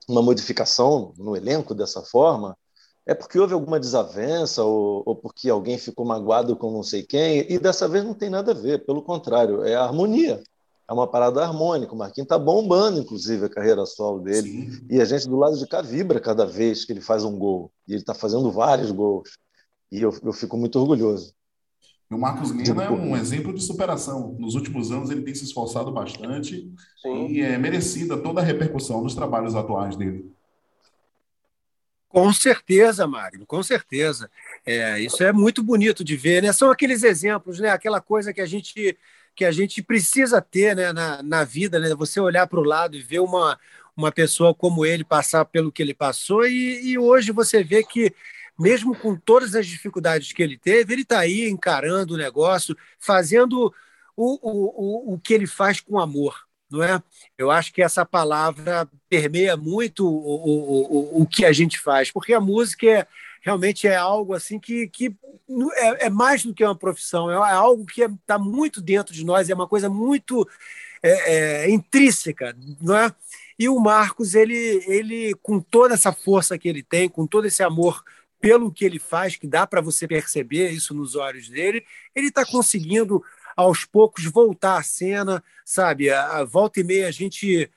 uma 0.08 0.22
modificação 0.22 1.14
no 1.18 1.36
elenco 1.36 1.74
dessa 1.74 2.02
forma, 2.02 2.58
é 3.06 3.14
porque 3.14 3.40
houve 3.40 3.54
alguma 3.54 3.80
desavença 3.80 4.64
ou, 4.64 5.04
ou, 5.06 5.16
porque 5.16 5.50
alguém 5.50 5.78
ficou 5.78 6.06
magoado 6.06 6.56
com 6.56 6.72
não 6.72 6.84
sei 6.84 7.04
quem, 7.04 7.52
e 7.52 7.58
dessa 7.58 7.88
vez 7.88 8.04
não 8.04 8.14
tem 8.14 8.30
nada 8.30 8.52
a 8.52 8.56
ver, 8.56 8.86
pelo 8.86 9.02
contrário, 9.02 9.64
é 9.64 9.76
a 9.76 9.84
harmonia. 9.84 10.42
É 10.92 10.94
uma 10.94 11.08
parada 11.08 11.42
harmônica. 11.42 11.94
O 11.94 11.98
Marquinhos 11.98 12.26
está 12.26 12.38
bombando, 12.38 13.00
inclusive, 13.00 13.46
a 13.46 13.50
carreira 13.50 13.86
solo 13.86 14.20
dele. 14.20 14.50
Sim. 14.50 14.88
E 14.90 15.00
a 15.00 15.06
gente 15.06 15.26
do 15.26 15.38
lado 15.38 15.58
de 15.58 15.66
cá 15.66 15.82
vibra 15.82 16.20
cada 16.20 16.46
vez 16.46 16.84
que 16.84 16.92
ele 16.92 17.00
faz 17.00 17.24
um 17.24 17.40
gol. 17.40 17.72
E 17.88 17.94
ele 17.94 18.02
está 18.02 18.14
fazendo 18.14 18.52
vários 18.52 18.92
gols. 18.92 19.38
E 19.90 20.02
eu, 20.02 20.14
eu 20.22 20.34
fico 20.34 20.58
muito 20.58 20.78
orgulhoso. 20.78 21.34
O 22.12 22.18
Marcos 22.18 22.52
Lima 22.52 22.84
é 22.84 22.90
um 22.90 23.16
exemplo 23.16 23.54
de 23.54 23.64
superação. 23.64 24.36
Nos 24.38 24.54
últimos 24.54 24.92
anos 24.92 25.10
ele 25.10 25.22
tem 25.22 25.34
se 25.34 25.46
esforçado 25.46 25.92
bastante 25.92 26.70
Sim. 27.02 27.28
e 27.28 27.42
é 27.42 27.58
merecida 27.58 28.18
toda 28.18 28.42
a 28.42 28.44
repercussão 28.44 29.02
dos 29.02 29.16
trabalhos 29.16 29.56
atuais 29.56 29.96
dele. 29.96 30.30
Com 32.10 32.34
certeza, 32.34 33.08
Magno, 33.08 33.46
com 33.46 33.64
certeza. 33.64 34.30
É, 34.66 35.00
isso 35.00 35.24
é 35.24 35.32
muito 35.32 35.64
bonito 35.64 36.04
de 36.04 36.18
ver, 36.18 36.44
né? 36.44 36.52
São 36.52 36.70
aqueles 36.70 37.04
exemplos, 37.04 37.60
né? 37.60 37.70
Aquela 37.70 38.02
coisa 38.02 38.34
que 38.34 38.42
a 38.42 38.46
gente 38.46 38.98
que 39.34 39.46
a 39.46 39.52
gente 39.52 39.82
precisa 39.82 40.42
ter 40.42 40.76
né, 40.76 40.92
na, 40.92 41.24
na 41.24 41.46
vida, 41.46 41.80
né? 41.80 41.96
Você 41.96 42.20
olhar 42.20 42.46
para 42.48 42.60
o 42.60 42.64
lado 42.64 42.98
e 42.98 43.02
ver 43.02 43.22
uma, 43.22 43.58
uma 43.96 44.12
pessoa 44.12 44.54
como 44.54 44.86
ele 44.86 45.06
passar 45.06 45.46
pelo 45.46 45.72
que 45.72 45.82
ele 45.82 45.94
passou, 45.94 46.46
e, 46.46 46.92
e 46.92 46.98
hoje 46.98 47.32
você 47.32 47.64
vê 47.64 47.82
que, 47.82 48.14
mesmo 48.62 48.96
com 48.96 49.16
todas 49.16 49.56
as 49.56 49.68
dificuldades 49.68 50.32
que 50.32 50.44
ele 50.44 50.58
teve, 50.58 50.94
ele 50.94 51.02
está 51.02 51.20
aí 51.20 51.50
encarando 51.50 52.14
o 52.14 52.18
negócio, 52.18 52.78
fazendo 53.00 53.74
o, 54.16 54.40
o, 54.42 55.12
o, 55.12 55.14
o 55.16 55.20
que 55.20 55.34
ele 55.34 55.48
faz 55.48 55.80
com 55.80 56.00
amor 56.00 56.36
não 56.72 56.82
é? 56.82 57.04
Eu 57.38 57.52
acho 57.52 57.74
que 57.74 57.82
essa 57.82 58.06
palavra 58.06 58.88
permeia 59.10 59.58
muito 59.58 60.08
o, 60.08 60.10
o, 60.10 61.20
o, 61.20 61.22
o 61.24 61.28
que 61.28 61.44
a 61.44 61.52
gente 61.52 61.78
faz, 61.78 62.10
porque 62.10 62.34
a 62.34 62.40
música 62.40 62.88
é, 62.88 63.08
realmente 63.42 63.88
é 63.88 63.96
algo 63.98 64.34
assim 64.34 64.58
que, 64.58 64.88
que 64.88 65.14
é, 65.76 66.06
é 66.06 66.10
mais 66.10 66.44
do 66.44 66.54
que 66.54 66.64
uma 66.64 66.76
profissão, 66.76 67.30
é, 67.30 67.34
é 67.34 67.54
algo 67.54 67.86
que 67.86 68.02
está 68.02 68.36
é, 68.36 68.38
muito 68.38 68.82
dentro 68.82 69.14
de 69.14 69.26
nós, 69.26 69.50
é 69.50 69.54
uma 69.54 69.68
coisa 69.68 69.90
muito 69.90 70.48
é, 71.04 71.66
é, 71.66 71.70
intrínseca, 71.70 72.56
não 72.80 72.96
é? 72.96 73.14
E 73.60 73.68
o 73.68 73.78
Marcos, 73.80 74.34
ele, 74.34 74.56
ele, 74.88 75.36
com 75.44 75.60
toda 75.60 75.94
essa 75.94 76.12
força 76.12 76.58
que 76.58 76.70
ele 76.70 76.82
tem, 76.82 77.10
com 77.10 77.28
todo 77.28 77.46
esse 77.46 77.62
amor 77.62 78.02
pelo 78.42 78.72
que 78.72 78.84
ele 78.84 79.00
faz, 79.00 79.36
que 79.36 79.48
dá 79.48 79.68
para 79.68 79.80
você 79.80 80.08
perceber 80.08 80.72
isso 80.72 80.94
nos 80.94 81.16
olhos 81.16 81.48
dele, 81.48 81.86
ele 82.16 82.28
está 82.28 82.44
conseguindo 82.44 83.24
aos 83.56 83.86
poucos 83.86 84.26
voltar 84.26 84.78
à 84.78 84.84
cena, 84.84 85.44
sabe? 85.64 86.10
A, 86.10 86.44
volta 86.44 86.80
e 86.80 86.84
meia 86.84 87.08
a 87.08 87.12
gente 87.12 87.70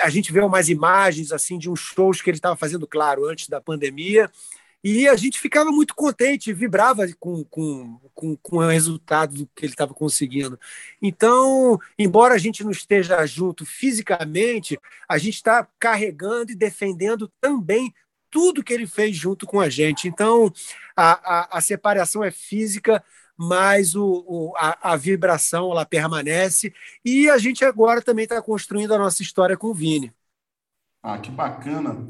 a 0.00 0.10
gente 0.10 0.30
vê 0.30 0.40
umas 0.40 0.68
imagens 0.68 1.32
assim 1.32 1.56
de 1.56 1.70
uns 1.70 1.80
shows 1.80 2.20
que 2.20 2.28
ele 2.28 2.36
estava 2.36 2.56
fazendo, 2.56 2.86
claro, 2.86 3.24
antes 3.24 3.48
da 3.48 3.58
pandemia, 3.58 4.30
e 4.84 5.06
a 5.08 5.14
gente 5.14 5.40
ficava 5.40 5.70
muito 5.70 5.94
contente, 5.94 6.52
vibrava 6.52 7.06
com, 7.20 7.44
com, 7.44 8.00
com, 8.12 8.36
com 8.36 8.56
o 8.56 8.66
resultado 8.66 9.34
do 9.34 9.46
que 9.54 9.64
ele 9.64 9.72
estava 9.72 9.94
conseguindo. 9.94 10.58
Então, 11.00 11.78
embora 11.96 12.34
a 12.34 12.38
gente 12.38 12.64
não 12.64 12.72
esteja 12.72 13.24
junto 13.24 13.64
fisicamente, 13.64 14.78
a 15.08 15.18
gente 15.18 15.36
está 15.36 15.66
carregando 15.78 16.50
e 16.50 16.56
defendendo 16.56 17.30
também 17.40 17.94
tudo 18.32 18.64
que 18.64 18.72
ele 18.72 18.86
fez 18.86 19.14
junto 19.14 19.46
com 19.46 19.60
a 19.60 19.68
gente. 19.68 20.08
Então, 20.08 20.50
a, 20.96 21.12
a, 21.12 21.58
a 21.58 21.60
separação 21.60 22.24
é 22.24 22.30
física, 22.30 23.04
mas 23.36 23.94
o, 23.94 24.24
o 24.26 24.52
a, 24.56 24.92
a, 24.92 24.96
vibração 24.96 25.70
ela 25.70 25.84
permanece. 25.84 26.72
E 27.04 27.28
a 27.28 27.36
gente 27.36 27.64
agora 27.64 28.00
também 28.00 28.24
está 28.24 28.40
construindo 28.40 28.94
a 28.94 28.98
nossa 28.98 29.22
história 29.22 29.56
com 29.56 29.68
o 29.68 29.74
Vini. 29.74 30.12
Ah, 31.02 31.18
que 31.18 31.30
bacana! 31.30 32.06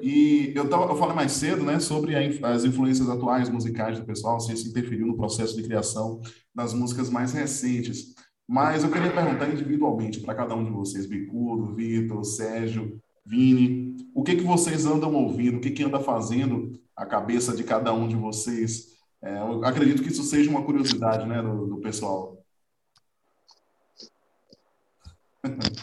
E 0.00 0.52
eu, 0.56 0.68
tava, 0.68 0.90
eu 0.90 0.96
falei 0.96 1.14
mais 1.14 1.30
cedo 1.30 1.64
né, 1.64 1.78
sobre 1.78 2.16
a, 2.16 2.50
as 2.50 2.64
influências 2.64 3.08
atuais 3.08 3.48
musicais 3.48 4.00
do 4.00 4.04
pessoal, 4.04 4.40
se 4.40 4.52
isso 4.52 4.68
interferiu 4.68 5.06
no 5.06 5.16
processo 5.16 5.54
de 5.54 5.62
criação 5.62 6.20
das 6.52 6.74
músicas 6.74 7.08
mais 7.08 7.32
recentes. 7.32 8.14
Mas 8.48 8.82
eu 8.82 8.90
queria 8.90 9.12
perguntar 9.12 9.48
individualmente 9.48 10.20
para 10.20 10.34
cada 10.34 10.56
um 10.56 10.64
de 10.64 10.70
vocês, 10.70 11.06
Bicudo, 11.06 11.74
Vitor, 11.74 12.24
Sérgio, 12.24 13.00
Vini, 13.24 13.96
o 14.14 14.22
que, 14.22 14.36
que 14.36 14.42
vocês 14.42 14.84
andam 14.84 15.14
ouvindo, 15.14 15.58
o 15.58 15.60
que, 15.60 15.70
que 15.70 15.84
anda 15.84 16.00
fazendo 16.00 16.72
a 16.96 17.06
cabeça 17.06 17.54
de 17.54 17.64
cada 17.64 17.92
um 17.92 18.08
de 18.08 18.16
vocês 18.16 18.92
é, 19.22 19.38
eu 19.38 19.64
acredito 19.64 20.02
que 20.02 20.08
isso 20.08 20.24
seja 20.24 20.50
uma 20.50 20.64
curiosidade 20.64 21.24
né, 21.26 21.40
do, 21.40 21.66
do 21.66 21.78
pessoal. 21.78 22.36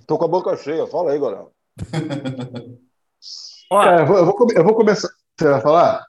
Tô 0.05 0.17
com 0.17 0.25
a 0.25 0.27
boca 0.27 0.57
cheia, 0.57 0.85
fala 0.87 1.11
aí, 1.11 1.19
Gorão. 1.19 1.49
Cara, 3.71 4.01
eu, 4.01 4.05
vou, 4.05 4.17
eu, 4.17 4.25
vou, 4.25 4.47
eu 4.55 4.63
vou 4.63 4.75
começar. 4.75 5.07
Você 5.37 5.47
vai 5.47 5.61
falar? 5.61 6.05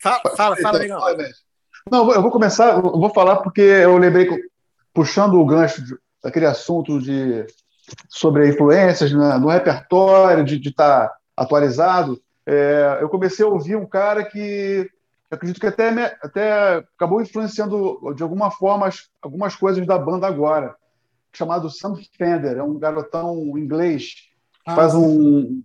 Fala, 0.00 0.36
fala, 0.36 0.56
fala 0.56 0.84
então, 0.84 0.98
Não, 1.90 2.10
eu 2.12 2.22
vou 2.22 2.30
começar, 2.30 2.76
eu 2.76 2.82
vou 2.82 3.10
falar 3.12 3.42
porque 3.42 3.60
eu 3.60 3.98
lembrei, 3.98 4.28
puxando 4.94 5.34
o 5.34 5.44
gancho 5.44 5.84
de, 5.84 5.94
daquele 6.22 6.46
assunto 6.46 6.98
de, 7.00 7.44
sobre 8.08 8.48
influências 8.48 9.12
né, 9.12 9.38
no 9.38 9.48
repertório, 9.48 10.44
de 10.44 10.56
estar 10.68 11.08
tá 11.08 11.16
atualizado. 11.36 12.20
É, 12.46 12.98
eu 13.00 13.08
comecei 13.08 13.44
a 13.44 13.48
ouvir 13.48 13.76
um 13.76 13.86
cara 13.86 14.24
que 14.24 14.88
acredito 15.30 15.60
que 15.60 15.66
até, 15.66 15.88
até 16.22 16.74
acabou 16.96 17.22
influenciando 17.22 17.98
de 18.14 18.22
alguma 18.22 18.50
forma 18.50 18.88
algumas 19.20 19.56
coisas 19.56 19.86
da 19.86 19.98
banda 19.98 20.26
agora, 20.26 20.74
chamado 21.32 21.70
Sam 21.70 21.94
Fender, 22.16 22.58
é 22.58 22.62
um 22.62 22.78
garotão 22.78 23.56
inglês 23.56 24.14
que 24.64 24.70
ah, 24.70 24.76
faz 24.76 24.94
um 24.94 25.62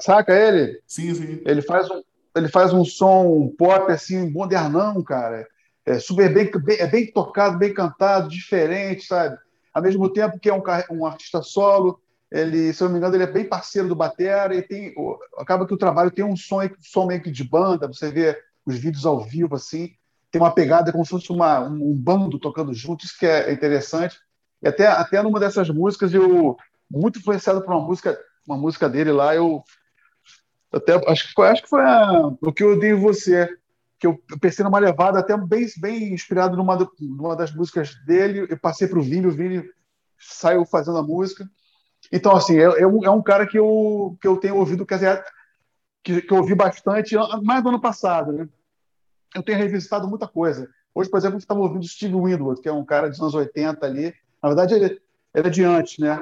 saca 0.00 0.34
ele? 0.34 0.80
Sim, 0.86 1.14
sim. 1.14 1.42
Ele 1.44 1.62
faz 1.62 1.88
um 1.90 2.02
ele 2.36 2.48
faz 2.48 2.72
um 2.72 2.84
som 2.84 3.52
pop 3.58 3.90
assim 3.90 4.30
modernão, 4.30 5.02
cara. 5.02 5.46
É 5.84 5.98
super 5.98 6.32
bem, 6.32 6.50
bem 6.62 6.76
é 6.78 6.86
bem 6.86 7.10
tocado, 7.10 7.58
bem 7.58 7.72
cantado, 7.72 8.28
diferente, 8.28 9.06
sabe? 9.06 9.38
Ao 9.78 9.82
mesmo 9.82 10.12
tempo 10.12 10.40
que 10.40 10.48
é 10.48 10.54
um, 10.54 10.62
um 10.90 11.06
artista 11.06 11.40
solo, 11.40 12.00
ele, 12.30 12.72
se 12.72 12.82
eu 12.82 12.86
não 12.86 12.92
me 12.92 12.98
engano, 12.98 13.14
ele 13.14 13.22
é 13.22 13.30
bem 13.30 13.44
parceiro 13.44 13.88
do 13.88 13.94
Batera 13.94 14.54
e 14.54 14.60
tem 14.60 14.92
acaba 15.36 15.66
que 15.66 15.72
o 15.72 15.78
trabalho 15.78 16.10
tem 16.10 16.24
um 16.24 16.36
som, 16.36 16.58
som 16.80 17.06
meio 17.06 17.22
que 17.22 17.30
de 17.30 17.44
banda, 17.44 17.86
você 17.86 18.10
vê 18.10 18.36
os 18.66 18.76
vídeos 18.76 19.06
ao 19.06 19.20
vivo, 19.24 19.54
assim, 19.54 19.92
tem 20.30 20.42
uma 20.42 20.50
pegada 20.50 20.90
como 20.90 21.04
se 21.04 21.10
fosse 21.10 21.30
uma, 21.30 21.60
um 21.60 21.94
bando 21.94 22.38
tocando 22.38 22.74
junto, 22.74 23.04
isso 23.04 23.16
que 23.16 23.24
é 23.24 23.52
interessante. 23.52 24.18
E 24.60 24.68
até, 24.68 24.88
até 24.88 25.22
numa 25.22 25.38
dessas 25.38 25.70
músicas, 25.70 26.12
eu, 26.12 26.56
muito 26.90 27.20
influenciado 27.20 27.62
por 27.62 27.72
uma 27.72 27.86
música, 27.86 28.18
uma 28.46 28.58
música 28.58 28.88
dele 28.88 29.12
lá, 29.12 29.34
eu 29.34 29.62
até 30.72 31.00
acho 31.10 31.28
que 31.28 31.34
foi, 31.34 31.48
acho 31.48 31.62
que 31.62 31.68
foi 31.68 31.82
a, 31.82 32.26
o 32.42 32.52
que 32.52 32.64
eu 32.64 32.72
odeio 32.72 33.00
você, 33.00 33.48
que 33.98 34.06
eu 34.06 34.20
pensei 34.40 34.64
numa 34.64 34.78
levada 34.78 35.18
até 35.18 35.36
bem, 35.36 35.66
bem 35.78 36.14
inspirado 36.14 36.56
numa, 36.56 36.78
numa 37.00 37.34
das 37.34 37.52
músicas 37.52 37.94
dele, 38.04 38.46
eu 38.48 38.58
passei 38.58 38.86
para 38.86 38.98
o 38.98 39.02
Vini, 39.02 39.26
o 39.26 39.32
Vini 39.32 39.68
saiu 40.18 40.64
fazendo 40.64 40.98
a 40.98 41.02
música. 41.02 41.48
Então, 42.12 42.34
assim, 42.36 42.56
é, 42.56 42.62
é, 42.62 42.86
um, 42.86 43.04
é 43.04 43.10
um 43.10 43.22
cara 43.22 43.46
que 43.46 43.58
eu, 43.58 44.16
que 44.20 44.28
eu 44.28 44.36
tenho 44.36 44.56
ouvido, 44.56 44.86
quer 44.86 44.96
dizer, 44.96 45.24
que, 46.02 46.22
que 46.22 46.32
eu 46.32 46.38
ouvi 46.38 46.54
bastante, 46.54 47.16
mais 47.42 47.62
do 47.62 47.70
ano 47.70 47.80
passado, 47.80 48.32
né? 48.32 48.48
eu 49.34 49.42
tenho 49.42 49.58
revisitado 49.58 50.08
muita 50.08 50.26
coisa. 50.26 50.68
Hoje, 50.94 51.10
por 51.10 51.18
exemplo, 51.18 51.36
eu 51.36 51.40
estava 51.40 51.60
ouvindo 51.60 51.86
Steve 51.86 52.14
Winwood, 52.14 52.60
que 52.60 52.68
é 52.68 52.72
um 52.72 52.84
cara 52.84 53.08
dos 53.08 53.20
anos 53.20 53.34
80 53.34 53.84
ali. 53.84 54.14
Na 54.42 54.48
verdade, 54.48 54.74
ele, 54.74 55.00
ele 55.34 55.46
é 55.48 55.50
de 55.50 55.64
antes, 55.64 55.98
né? 55.98 56.18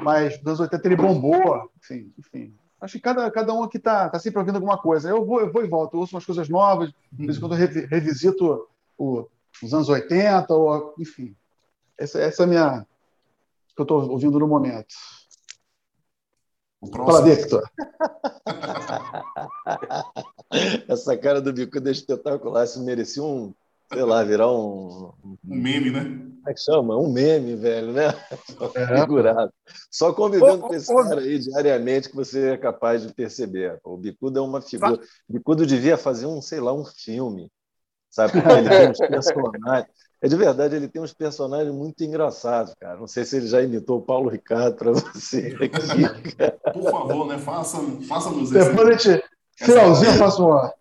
Mas 0.00 0.38
dos 0.38 0.46
anos 0.46 0.60
80 0.60 0.88
ele 0.88 0.96
bombou. 0.96 1.70
Enfim, 1.78 2.12
enfim. 2.18 2.56
Acho 2.80 2.94
que 2.94 3.00
cada, 3.00 3.30
cada 3.30 3.54
um 3.54 3.62
aqui 3.62 3.78
está 3.78 4.08
tá 4.08 4.18
sempre 4.18 4.38
ouvindo 4.38 4.56
alguma 4.56 4.78
coisa. 4.78 5.08
Eu 5.08 5.24
vou, 5.24 5.40
eu 5.40 5.52
vou 5.52 5.64
e 5.64 5.68
volto, 5.68 5.94
eu 5.94 6.00
ouço 6.00 6.14
umas 6.14 6.26
coisas 6.26 6.48
novas, 6.48 6.92
de 7.10 7.24
vez 7.24 7.36
em 7.36 7.40
quando 7.40 7.58
eu 7.58 7.88
revisito 7.88 8.68
o, 8.98 9.26
os 9.62 9.72
anos 9.72 9.88
80, 9.88 10.52
ou, 10.54 10.94
enfim. 10.98 11.34
Essa, 11.98 12.20
essa 12.20 12.42
é 12.42 12.44
a 12.44 12.46
minha. 12.46 12.86
que 13.74 13.80
eu 13.80 13.84
estou 13.84 14.10
ouvindo 14.10 14.38
no 14.38 14.46
momento. 14.46 14.94
Fala, 16.92 17.22
Victor. 17.22 17.68
Essa 20.86 21.16
cara 21.16 21.40
do 21.40 21.52
Bicuda 21.52 21.90
é 21.90 21.92
espetacular. 21.92 22.64
Isso 22.64 22.84
merecia 22.84 23.22
um, 23.22 23.52
sei 23.92 24.02
lá, 24.02 24.22
virar 24.24 24.50
um. 24.50 25.12
Um 25.24 25.36
meme, 25.44 25.90
né? 25.90 26.04
Como 26.04 26.48
é 26.48 26.54
que 26.54 26.60
chama? 26.60 26.96
Um 26.96 27.12
meme, 27.12 27.56
velho, 27.56 27.92
né? 27.92 28.14
É. 28.74 29.00
Figurado. 29.00 29.52
Só 29.90 30.12
convivendo 30.12 30.64
ô, 30.64 30.68
com 30.68 30.74
esse 30.74 30.92
ô, 30.92 30.96
cara 30.96 31.20
aí 31.20 31.38
diariamente 31.38 32.08
que 32.08 32.16
você 32.16 32.50
é 32.50 32.56
capaz 32.56 33.02
de 33.02 33.12
perceber. 33.12 33.78
O 33.82 33.96
Bicudo 33.96 34.38
é 34.38 34.42
uma 34.42 34.60
figura. 34.60 35.00
O 35.28 35.32
Bicudo 35.32 35.66
devia 35.66 35.96
fazer 35.96 36.26
um, 36.26 36.40
sei 36.40 36.60
lá, 36.60 36.72
um 36.72 36.84
filme. 36.84 37.50
Sabe? 38.10 38.32
Porque 38.32 38.48
ele 38.48 38.68
tem 38.68 38.90
uns 38.90 38.98
personagens. 38.98 39.88
É 40.22 40.28
de 40.28 40.36
verdade, 40.36 40.74
ele 40.74 40.88
tem 40.88 41.02
uns 41.02 41.12
personagens 41.12 41.74
muito 41.74 42.02
engraçados, 42.02 42.72
cara. 42.80 42.96
Não 42.98 43.06
sei 43.06 43.24
se 43.24 43.36
ele 43.36 43.46
já 43.46 43.60
imitou 43.60 43.98
o 43.98 44.02
Paulo 44.02 44.30
Ricardo 44.30 44.74
para 44.76 44.92
você 44.92 45.54
aqui. 45.60 46.72
Por 46.72 46.90
favor, 46.90 47.26
né? 47.26 47.38
Faça, 47.38 47.78
faça 48.08 48.30
nos 48.30 48.50
Depois 48.50 48.88
a 48.88 48.92
gente, 48.92 49.24
finalzinho, 49.56 50.12
eu 50.12 50.16
faço 50.16 50.46
uma. 50.46 50.72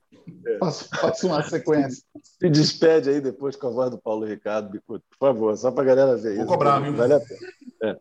É. 0.45 0.57
Faça, 0.57 1.27
uma 1.27 1.43
sequência. 1.43 2.03
Se 2.21 2.49
despede 2.49 3.09
aí 3.09 3.21
depois 3.21 3.55
com 3.55 3.67
a 3.67 3.71
voz 3.71 3.91
do 3.91 3.97
Paulo 3.97 4.25
Ricardo, 4.25 4.69
Bicuto, 4.69 5.03
por 5.09 5.17
favor, 5.17 5.57
só 5.57 5.71
para 5.71 5.83
a 5.83 5.85
galera 5.85 6.15
ver 6.15 6.21
Vou 6.21 6.31
isso. 6.31 6.45
Vou 6.45 6.53
cobrar, 6.53 6.79
viu? 6.79 6.95
Vale 6.95 7.13
a 7.13 7.19
pena. 7.19 7.39
É. 7.83 7.97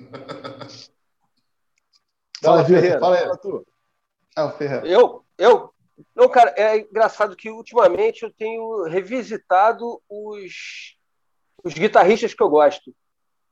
Fala, 2.43 2.65
Ferreira. 2.65 3.01
Fala, 3.01 3.17
fala 3.17 3.37
tu. 3.39 3.67
É 4.37 4.43
o 4.43 4.51
Ferreira. 4.53 4.87
Eu? 4.87 5.25
Eu? 5.39 5.75
Não, 6.15 6.29
cara, 6.29 6.53
é 6.57 6.79
engraçado 6.79 7.37
que 7.37 7.51
ultimamente 7.51 8.25
eu 8.25 8.33
tenho 8.33 8.85
revisitado 8.85 10.01
os, 10.09 10.97
os 11.63 11.73
guitarristas 11.73 12.35
que 12.35 12.43
eu 12.43 12.49
gosto. 12.49 12.95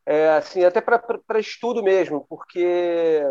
É, 0.04 0.30
assim, 0.30 0.64
até 0.64 0.80
para 0.80 1.38
estudo 1.38 1.82
mesmo, 1.82 2.26
porque 2.28 3.22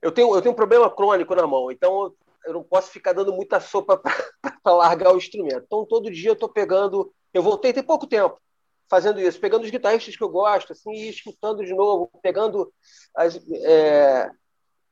eu 0.00 0.10
tenho, 0.10 0.34
eu 0.34 0.40
tenho 0.40 0.52
um 0.52 0.56
problema 0.56 0.90
crônico 0.90 1.34
na 1.34 1.46
mão, 1.46 1.70
então 1.70 2.14
eu 2.44 2.52
não 2.52 2.62
posso 2.62 2.90
ficar 2.90 3.12
dando 3.12 3.32
muita 3.32 3.60
sopa 3.60 3.98
para 4.62 4.74
largar 4.74 5.12
o 5.12 5.18
instrumento. 5.18 5.64
Então, 5.66 5.86
todo 5.86 6.10
dia 6.10 6.30
eu 6.30 6.34
estou 6.34 6.48
pegando. 6.48 7.12
Eu 7.32 7.42
voltei 7.42 7.72
tem 7.72 7.82
pouco 7.82 8.06
tempo 8.06 8.38
fazendo 8.88 9.20
isso, 9.20 9.40
pegando 9.40 9.64
os 9.64 9.70
guitarristas 9.70 10.16
que 10.16 10.22
eu 10.22 10.28
gosto, 10.28 10.72
assim, 10.72 10.92
e 10.92 11.08
escutando 11.08 11.64
de 11.64 11.74
novo, 11.74 12.10
pegando 12.22 12.72
as, 13.16 13.36
é, 13.50 14.30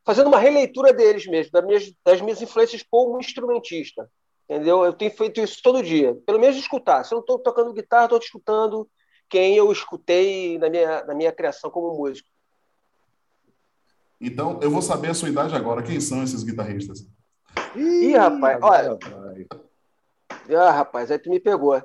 fazendo 0.04 0.28
uma 0.28 0.38
releitura 0.38 0.92
deles 0.92 1.26
mesmo, 1.26 1.52
das 1.52 1.64
minhas, 1.64 1.92
das 2.04 2.20
minhas 2.20 2.42
influências 2.42 2.84
como 2.90 3.18
instrumentista. 3.20 4.10
Entendeu? 4.48 4.84
Eu 4.84 4.92
tenho 4.92 5.10
feito 5.10 5.40
isso 5.40 5.60
todo 5.62 5.82
dia. 5.82 6.14
Pelo 6.26 6.38
menos 6.38 6.56
escutar. 6.56 7.04
Se 7.04 7.14
eu 7.14 7.16
não 7.16 7.20
estou 7.20 7.38
tocando 7.38 7.72
guitarra, 7.72 8.04
estou 8.04 8.18
escutando 8.18 8.88
quem 9.28 9.56
eu 9.56 9.70
escutei 9.70 10.58
na 10.58 10.68
minha, 10.68 11.04
na 11.04 11.14
minha 11.14 11.32
criação 11.32 11.70
como 11.70 11.96
músico. 11.96 12.28
Então, 14.20 14.60
eu 14.62 14.70
vou 14.70 14.82
saber 14.82 15.10
a 15.10 15.14
sua 15.14 15.28
idade 15.28 15.54
agora. 15.54 15.82
Quem 15.82 16.00
são 16.00 16.22
esses 16.22 16.42
guitarristas? 16.42 17.06
Ih, 17.74 18.14
rapaz, 18.14 18.58
olha. 18.62 18.98
Ah, 20.56 20.70
rapaz, 20.70 21.10
aí 21.10 21.18
tu 21.18 21.30
me 21.30 21.40
pegou. 21.40 21.82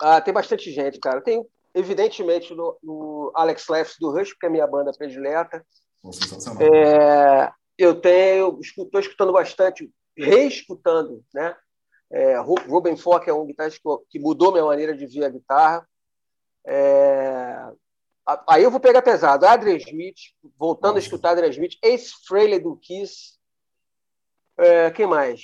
Ah, 0.00 0.20
tem 0.20 0.32
bastante 0.32 0.70
gente, 0.70 0.98
cara. 0.98 1.20
Tem, 1.20 1.44
evidentemente, 1.74 2.54
no, 2.54 2.78
no 2.82 3.32
Alex 3.34 3.68
Leffs 3.68 3.96
do 3.98 4.10
Rush, 4.10 4.32
que 4.34 4.46
é 4.46 4.48
a 4.48 4.52
minha 4.52 4.66
banda 4.66 4.92
predileta. 4.92 5.64
É, 6.60 7.50
eu 7.76 8.00
tenho, 8.00 8.58
estou 8.60 9.00
escutando 9.00 9.32
bastante, 9.32 9.90
reescutando, 10.16 11.24
né? 11.34 11.56
É, 12.10 12.38
Ruben 12.38 12.96
Fock 12.96 13.28
é 13.28 13.32
um 13.32 13.46
guitarrista 13.46 13.80
que 14.08 14.18
mudou 14.18 14.52
minha 14.52 14.64
maneira 14.64 14.96
de 14.96 15.06
ver 15.06 15.24
a 15.24 15.28
guitarra. 15.28 15.86
É, 16.66 17.70
aí 18.48 18.62
eu 18.62 18.70
vou 18.70 18.80
pegar 18.80 19.02
pesado. 19.02 19.46
Adrian 19.46 19.76
Smith, 19.76 20.16
voltando 20.58 20.94
Nossa. 20.94 20.98
a 20.98 21.02
escutar 21.06 21.30
Adrian 21.32 21.50
Smith, 21.50 21.74
Ace 21.82 22.12
Frehley 22.26 22.58
do 22.58 22.76
Kiss. 22.76 23.37
É, 24.58 24.90
quem 24.90 25.06
mais? 25.06 25.40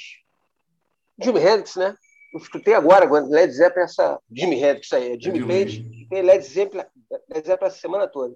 Jimi 1.20 1.40
Hendrix, 1.40 1.76
né? 1.76 1.96
Eu 2.32 2.40
escutei 2.40 2.74
agora, 2.74 3.08
Led 3.08 3.52
Zeppelin, 3.52 3.84
essa 3.84 4.18
Jimi 4.30 4.60
Hendrix 4.60 4.92
aí, 4.92 5.12
é 5.12 5.20
Jimmy 5.20 5.46
Page, 5.46 6.06
tem 6.10 6.22
Led 6.22 6.44
Zeppelin, 6.44 6.84
Led 7.30 7.46
Zeppelin 7.46 7.68
essa 7.68 7.78
semana 7.78 8.08
toda. 8.08 8.34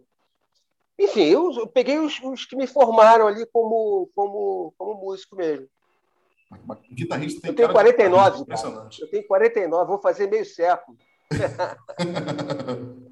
Enfim, 0.96 1.24
eu, 1.24 1.52
eu 1.52 1.66
peguei 1.66 1.98
os, 1.98 2.20
os, 2.22 2.44
que 2.44 2.54
me 2.56 2.66
formaram 2.66 3.26
ali 3.26 3.44
como, 3.52 4.08
como, 4.14 4.72
como 4.76 5.00
músico 5.00 5.34
mesmo. 5.36 5.68
Guitarrista 6.92 7.40
tem 7.40 7.50
eu 7.50 7.56
tenho 7.56 7.72
49, 7.72 8.42
impressionante. 8.42 9.02
Eu 9.02 9.10
tenho 9.10 9.26
49, 9.26 9.88
vou 9.88 10.00
fazer 10.00 10.28
meio 10.28 10.44
século. 10.44 10.96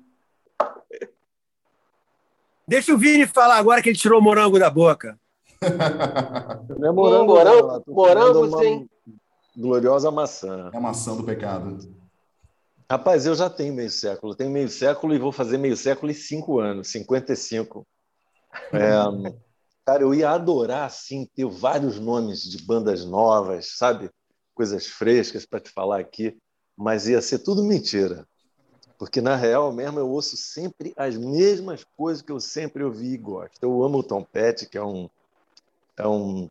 Deixa 2.67 2.93
o 2.93 2.99
Vini 2.99 3.27
falar 3.27 3.59
agora 3.59 3.81
que 3.81 3.89
ele 3.89 3.99
tirou 3.99 4.19
o 4.19 4.23
morango 4.23 4.59
da 4.59 4.69
boca. 4.69 5.17
Não 6.79 6.89
é 6.89 6.93
morango, 6.93 7.33
hum, 7.33 7.37
morango, 7.37 7.85
morango 7.87 8.59
sim. 8.59 8.89
Gloriosa 9.57 10.11
maçã. 10.11 10.71
É 10.73 10.77
a 10.77 10.81
maçã 10.81 11.17
do 11.17 11.25
pecado. 11.25 11.79
Rapaz, 12.91 13.27
eu 13.27 13.35
já 13.35 13.51
tenho 13.51 13.75
meio 13.75 13.91
século. 13.91 14.35
tenho 14.35 14.51
meio 14.51 14.69
século 14.69 15.15
e 15.15 15.19
vou 15.19 15.33
fazer 15.33 15.59
meio 15.59 15.77
século 15.77 16.13
e 16.13 16.15
cinco 16.15 16.61
anos, 16.61 16.89
55. 16.89 17.87
É, 18.73 19.35
cara, 19.85 20.03
eu 20.03 20.15
ia 20.15 20.31
adorar, 20.31 20.87
assim, 20.87 21.29
ter 21.37 21.45
vários 21.45 22.01
nomes 22.01 22.41
de 22.43 22.65
bandas 22.65 23.05
novas, 23.05 23.77
sabe? 23.77 24.09
Coisas 24.55 24.87
frescas 24.87 25.45
para 25.45 25.61
te 25.61 25.69
falar 25.69 26.01
aqui, 26.01 26.39
mas 26.75 27.07
ia 27.07 27.21
ser 27.21 27.41
tudo 27.41 27.63
mentira. 27.63 28.27
Porque, 28.99 29.21
na 29.21 29.37
real 29.37 29.71
mesmo, 29.75 29.99
eu 29.99 30.09
ouço 30.09 30.39
sempre 30.39 30.95
as 30.97 31.19
mesmas 31.19 31.85
coisas 31.97 32.23
que 32.23 32.33
eu 32.33 32.41
sempre 32.41 32.83
ouvi 32.83 33.13
e 33.13 33.19
gosto. 33.19 33.59
Eu 33.61 33.85
amo 33.85 33.99
o 33.99 34.03
Tom 34.03 34.25
Petty, 34.25 34.67
que 34.67 34.79
é 34.79 34.83
um, 34.83 35.07
é 35.97 36.07
um, 36.07 36.49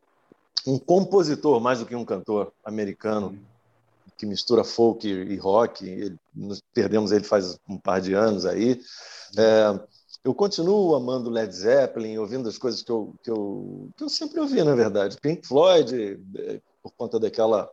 um 0.65 0.79
compositor 0.79 1.59
mais 1.59 1.79
do 1.79 1.85
que 1.85 1.95
um 1.95 2.05
cantor 2.05 2.51
americano 2.63 3.37
que 4.17 4.25
mistura 4.25 4.63
folk 4.63 5.07
e 5.07 5.35
rock. 5.37 5.87
Ele, 5.87 6.17
perdemos 6.73 7.11
ele 7.11 7.23
faz 7.23 7.59
um 7.67 7.77
par 7.77 8.01
de 8.01 8.13
anos 8.13 8.45
aí. 8.45 8.81
É, 9.37 9.79
eu 10.23 10.33
continuo 10.33 10.95
amando 10.95 11.29
Led 11.29 11.53
Zeppelin, 11.53 12.17
ouvindo 12.17 12.49
as 12.49 12.57
coisas 12.57 12.81
que 12.81 12.91
eu, 12.91 13.13
que 13.21 13.29
eu, 13.29 13.89
que 13.95 14.03
eu 14.03 14.09
sempre 14.09 14.39
ouvi, 14.39 14.63
na 14.63 14.73
verdade. 14.73 15.17
Pink 15.21 15.45
Floyd, 15.45 16.19
é, 16.37 16.59
por 16.81 16.91
conta 16.97 17.19
daquela 17.19 17.69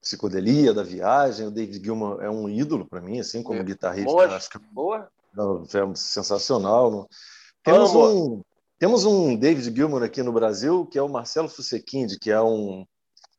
psicodelia 0.00 0.72
da 0.72 0.82
viagem. 0.82 1.46
O 1.46 1.50
David 1.50 1.84
Gilmour 1.84 2.22
é 2.22 2.30
um 2.30 2.48
ídolo 2.48 2.86
para 2.86 3.00
mim, 3.00 3.20
assim, 3.20 3.42
como 3.42 3.60
é. 3.60 3.64
guitarrista. 3.64 4.10
Boa, 4.10 4.36
acho 4.36 4.50
que 4.50 4.58
boa. 4.58 5.08
É 5.36 5.94
sensacional. 5.94 7.08
Temos 7.62 7.94
um, 7.94 8.42
temos 8.82 9.04
um 9.04 9.36
David 9.36 9.72
Gilmour 9.72 10.02
aqui 10.02 10.24
no 10.24 10.32
Brasil, 10.32 10.84
que 10.84 10.98
é 10.98 11.02
o 11.02 11.08
Marcelo 11.08 11.48
Fusequinde, 11.48 12.18
que 12.18 12.32
é 12.32 12.42
um, 12.42 12.84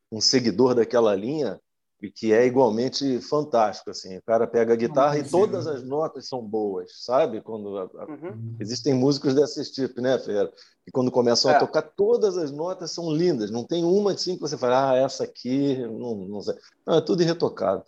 um 0.10 0.22
seguidor 0.22 0.74
daquela 0.74 1.14
linha 1.14 1.60
e 2.02 2.10
que 2.10 2.32
é 2.32 2.46
igualmente 2.46 3.20
fantástico 3.20 3.90
assim. 3.90 4.16
O 4.16 4.24
cara 4.24 4.48
pega 4.48 4.72
a 4.72 4.78
guitarra 4.78 5.18
e 5.18 5.30
todas 5.30 5.68
as 5.68 5.84
notas 5.84 6.30
são 6.30 6.42
boas, 6.42 6.94
sabe? 7.04 7.42
Quando 7.42 7.78
a, 7.78 7.82
a... 7.84 8.06
Uhum. 8.06 8.56
existem 8.58 8.94
músicos 8.94 9.36
desse 9.36 9.70
tipo, 9.70 10.00
né, 10.00 10.18
Fera? 10.18 10.50
E 10.88 10.92
quando 10.92 11.12
começam 11.12 11.52
é. 11.52 11.56
a 11.56 11.60
tocar, 11.60 11.82
todas 11.82 12.38
as 12.38 12.50
notas 12.50 12.92
são 12.92 13.12
lindas. 13.12 13.52
Não 13.52 13.66
tem 13.66 13.84
uma 13.84 14.14
assim 14.14 14.36
que 14.36 14.42
você 14.42 14.58
fala, 14.58 14.92
ah, 14.92 14.96
essa 14.96 15.26
aqui, 15.26 15.76
não, 15.76 16.16
não 16.16 16.40
sei. 16.40 16.56
Não, 16.88 16.96
é 16.96 17.02
tudo 17.02 17.22
irretocado. 17.22 17.84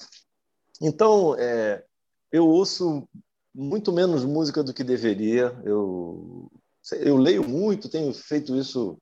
Então, 0.81 1.37
é, 1.39 1.85
eu 2.33 2.45
ouço 2.49 3.07
muito 3.53 3.93
menos 3.93 4.25
música 4.25 4.61
do 4.61 4.73
que 4.73 4.83
deveria. 4.83 5.57
Eu 5.63 6.51
eu 6.93 7.17
leio 7.17 7.47
muito, 7.47 7.89
tenho 7.89 8.13
feito 8.13 8.55
isso 8.55 8.97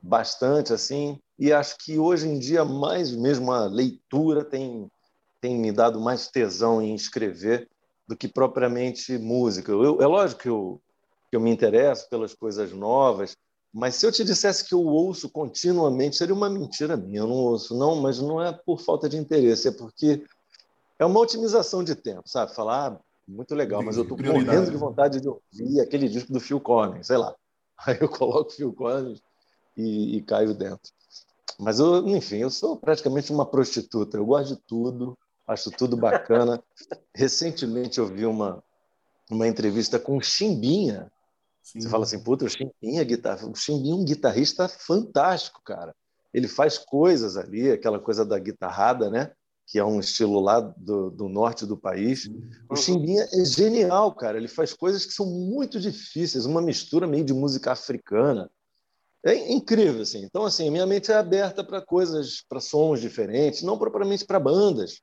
bastante 0.00 0.72
assim 0.72 1.18
e 1.38 1.52
acho 1.52 1.76
que 1.78 1.98
hoje 1.98 2.28
em 2.28 2.38
dia 2.38 2.64
mais 2.64 3.10
mesmo 3.10 3.50
a 3.52 3.66
leitura 3.66 4.44
tem 4.44 4.88
tem 5.40 5.56
me 5.56 5.72
dado 5.72 6.00
mais 6.00 6.28
tesão 6.28 6.82
em 6.82 6.94
escrever 6.94 7.68
do 8.06 8.16
que 8.16 8.26
propriamente 8.26 9.16
música. 9.18 9.70
Eu, 9.70 10.00
é 10.00 10.06
lógico 10.06 10.42
que 10.42 10.48
eu, 10.48 10.80
que 11.30 11.36
eu 11.36 11.40
me 11.40 11.50
interesso 11.50 12.08
pelas 12.08 12.34
coisas 12.34 12.72
novas, 12.72 13.36
mas 13.72 13.96
se 13.96 14.06
eu 14.06 14.10
te 14.10 14.24
dissesse 14.24 14.64
que 14.64 14.74
eu 14.74 14.82
ouço 14.82 15.28
continuamente, 15.28 16.16
seria 16.16 16.34
uma 16.34 16.48
mentira 16.48 16.96
minha. 16.96 17.20
Eu 17.20 17.26
não 17.26 17.36
ouço, 17.36 17.76
não, 17.76 17.96
mas 17.96 18.18
não 18.18 18.42
é 18.42 18.52
por 18.52 18.80
falta 18.80 19.08
de 19.08 19.16
interesse, 19.16 19.68
é 19.68 19.70
porque 19.70 20.24
é 20.98 21.04
uma 21.04 21.20
otimização 21.20 21.84
de 21.84 21.94
tempo, 21.94 22.22
sabe? 22.26 22.54
Falar, 22.54 22.92
ah, 22.92 23.00
muito 23.28 23.54
legal, 23.54 23.82
mas 23.82 23.96
eu 23.96 24.04
estou 24.04 24.16
morrendo 24.16 24.70
de 24.70 24.76
vontade 24.76 25.20
de 25.20 25.28
ouvir 25.28 25.80
aquele 25.80 26.08
disco 26.08 26.32
do 26.32 26.40
Phil 26.40 26.58
Collins, 26.58 27.06
sei 27.06 27.18
lá. 27.18 27.34
Aí 27.86 27.98
eu 28.00 28.08
coloco 28.08 28.50
o 28.50 28.52
Phil 28.52 28.72
Collins 28.72 29.22
e, 29.76 30.16
e 30.16 30.22
caio 30.22 30.54
dentro. 30.54 30.90
Mas, 31.58 31.78
eu, 31.78 32.06
enfim, 32.08 32.36
eu 32.36 32.50
sou 32.50 32.76
praticamente 32.76 33.32
uma 33.32 33.44
prostituta. 33.44 34.16
Eu 34.16 34.24
gosto 34.24 34.54
de 34.54 34.62
tudo, 34.62 35.18
acho 35.46 35.70
tudo 35.70 35.96
bacana. 35.96 36.62
Recentemente 37.14 37.98
eu 37.98 38.06
vi 38.06 38.24
uma, 38.24 38.62
uma 39.30 39.46
entrevista 39.46 39.98
com 39.98 40.16
o 40.16 40.22
Chimbinha. 40.22 41.10
Sim. 41.62 41.80
Você 41.80 41.88
fala 41.88 42.04
assim, 42.04 42.22
puta, 42.22 42.44
o 42.44 42.48
Chimbinha, 42.48 43.04
guitarra... 43.04 43.46
o 43.46 43.54
Chimbinha 43.54 43.92
é 43.92 43.96
um 43.96 44.04
guitarrista 44.04 44.68
fantástico, 44.68 45.60
cara. 45.62 45.94
Ele 46.32 46.48
faz 46.48 46.78
coisas 46.78 47.36
ali, 47.36 47.70
aquela 47.70 47.98
coisa 47.98 48.24
da 48.24 48.38
guitarrada, 48.38 49.10
né? 49.10 49.32
Que 49.68 49.78
é 49.78 49.84
um 49.84 50.00
estilo 50.00 50.40
lá 50.40 50.60
do, 50.60 51.10
do 51.10 51.28
norte 51.28 51.66
do 51.66 51.76
país. 51.76 52.28
O 52.70 52.74
Chimbinha 52.74 53.28
é 53.30 53.44
genial, 53.44 54.14
cara. 54.14 54.38
Ele 54.38 54.48
faz 54.48 54.72
coisas 54.72 55.04
que 55.04 55.12
são 55.12 55.26
muito 55.26 55.78
difíceis, 55.78 56.46
uma 56.46 56.62
mistura 56.62 57.06
meio 57.06 57.22
de 57.22 57.34
música 57.34 57.72
africana. 57.72 58.50
É 59.22 59.52
incrível, 59.52 60.00
assim. 60.00 60.24
Então, 60.24 60.46
assim, 60.46 60.70
minha 60.70 60.86
mente 60.86 61.12
é 61.12 61.16
aberta 61.16 61.62
para 61.62 61.82
coisas, 61.82 62.42
para 62.48 62.60
sons 62.60 62.98
diferentes, 62.98 63.62
não 63.62 63.76
propriamente 63.76 64.24
para 64.24 64.40
bandas. 64.40 65.02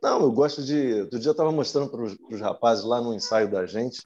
Não, 0.00 0.20
eu 0.20 0.30
gosto 0.30 0.62
de. 0.62 1.00
Outro 1.02 1.18
dia 1.18 1.30
eu 1.30 1.32
estava 1.32 1.50
mostrando 1.50 1.90
para 1.90 2.02
os 2.02 2.40
rapazes 2.40 2.84
lá 2.84 3.00
no 3.00 3.14
ensaio 3.14 3.50
da 3.50 3.66
gente 3.66 4.00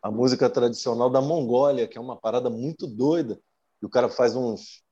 a 0.00 0.10
música 0.10 0.48
tradicional 0.48 1.10
da 1.10 1.20
Mongólia, 1.20 1.86
que 1.86 1.98
é 1.98 2.00
uma 2.00 2.16
parada 2.16 2.48
muito 2.48 2.86
doida. 2.86 3.38
E 3.82 3.86
o 3.86 3.90
cara 3.90 4.08
faz 4.08 4.34
uns, 4.34 4.82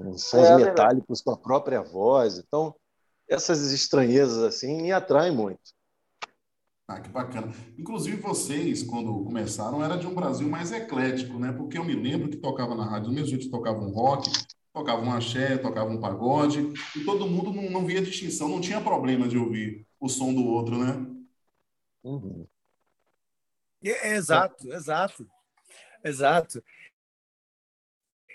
uns 0.00 0.24
sons 0.24 0.48
é, 0.48 0.56
metálicos 0.56 1.22
com 1.22 1.30
a 1.30 1.36
própria 1.36 1.80
voz. 1.80 2.38
Então, 2.38 2.74
essas 3.30 3.70
estranhezas 3.72 4.42
assim 4.42 4.82
me 4.82 4.92
atraem 4.92 5.34
muito. 5.34 5.72
Ah, 6.88 7.00
que 7.00 7.08
bacana. 7.08 7.52
Inclusive, 7.78 8.16
vocês, 8.16 8.82
quando 8.82 9.24
começaram, 9.24 9.82
era 9.82 9.96
de 9.96 10.08
um 10.08 10.14
Brasil 10.14 10.48
mais 10.48 10.72
eclético, 10.72 11.38
né? 11.38 11.52
Porque 11.52 11.78
eu 11.78 11.84
me 11.84 11.94
lembro 11.94 12.28
que 12.28 12.36
tocava 12.36 12.74
na 12.74 12.84
rádio, 12.84 13.12
mesmo 13.12 13.28
jeito 13.28 13.44
que 13.44 13.50
tocava 13.50 13.78
um 13.78 13.90
rock, 13.90 14.28
tocava 14.72 15.00
um 15.00 15.12
axé, 15.12 15.56
tocava 15.56 15.88
um 15.88 16.00
pagode, 16.00 16.72
e 16.96 17.04
todo 17.04 17.28
mundo 17.28 17.52
não, 17.52 17.70
não 17.70 17.86
via 17.86 18.02
distinção, 18.02 18.48
não 18.48 18.60
tinha 18.60 18.80
problema 18.80 19.28
de 19.28 19.38
ouvir 19.38 19.86
o 20.00 20.08
som 20.08 20.34
do 20.34 20.44
outro, 20.44 20.78
né? 20.78 21.06
Uhum. 22.02 22.44
É, 23.84 24.14
exato, 24.14 24.72
exato, 24.72 25.30
exato. 26.02 26.64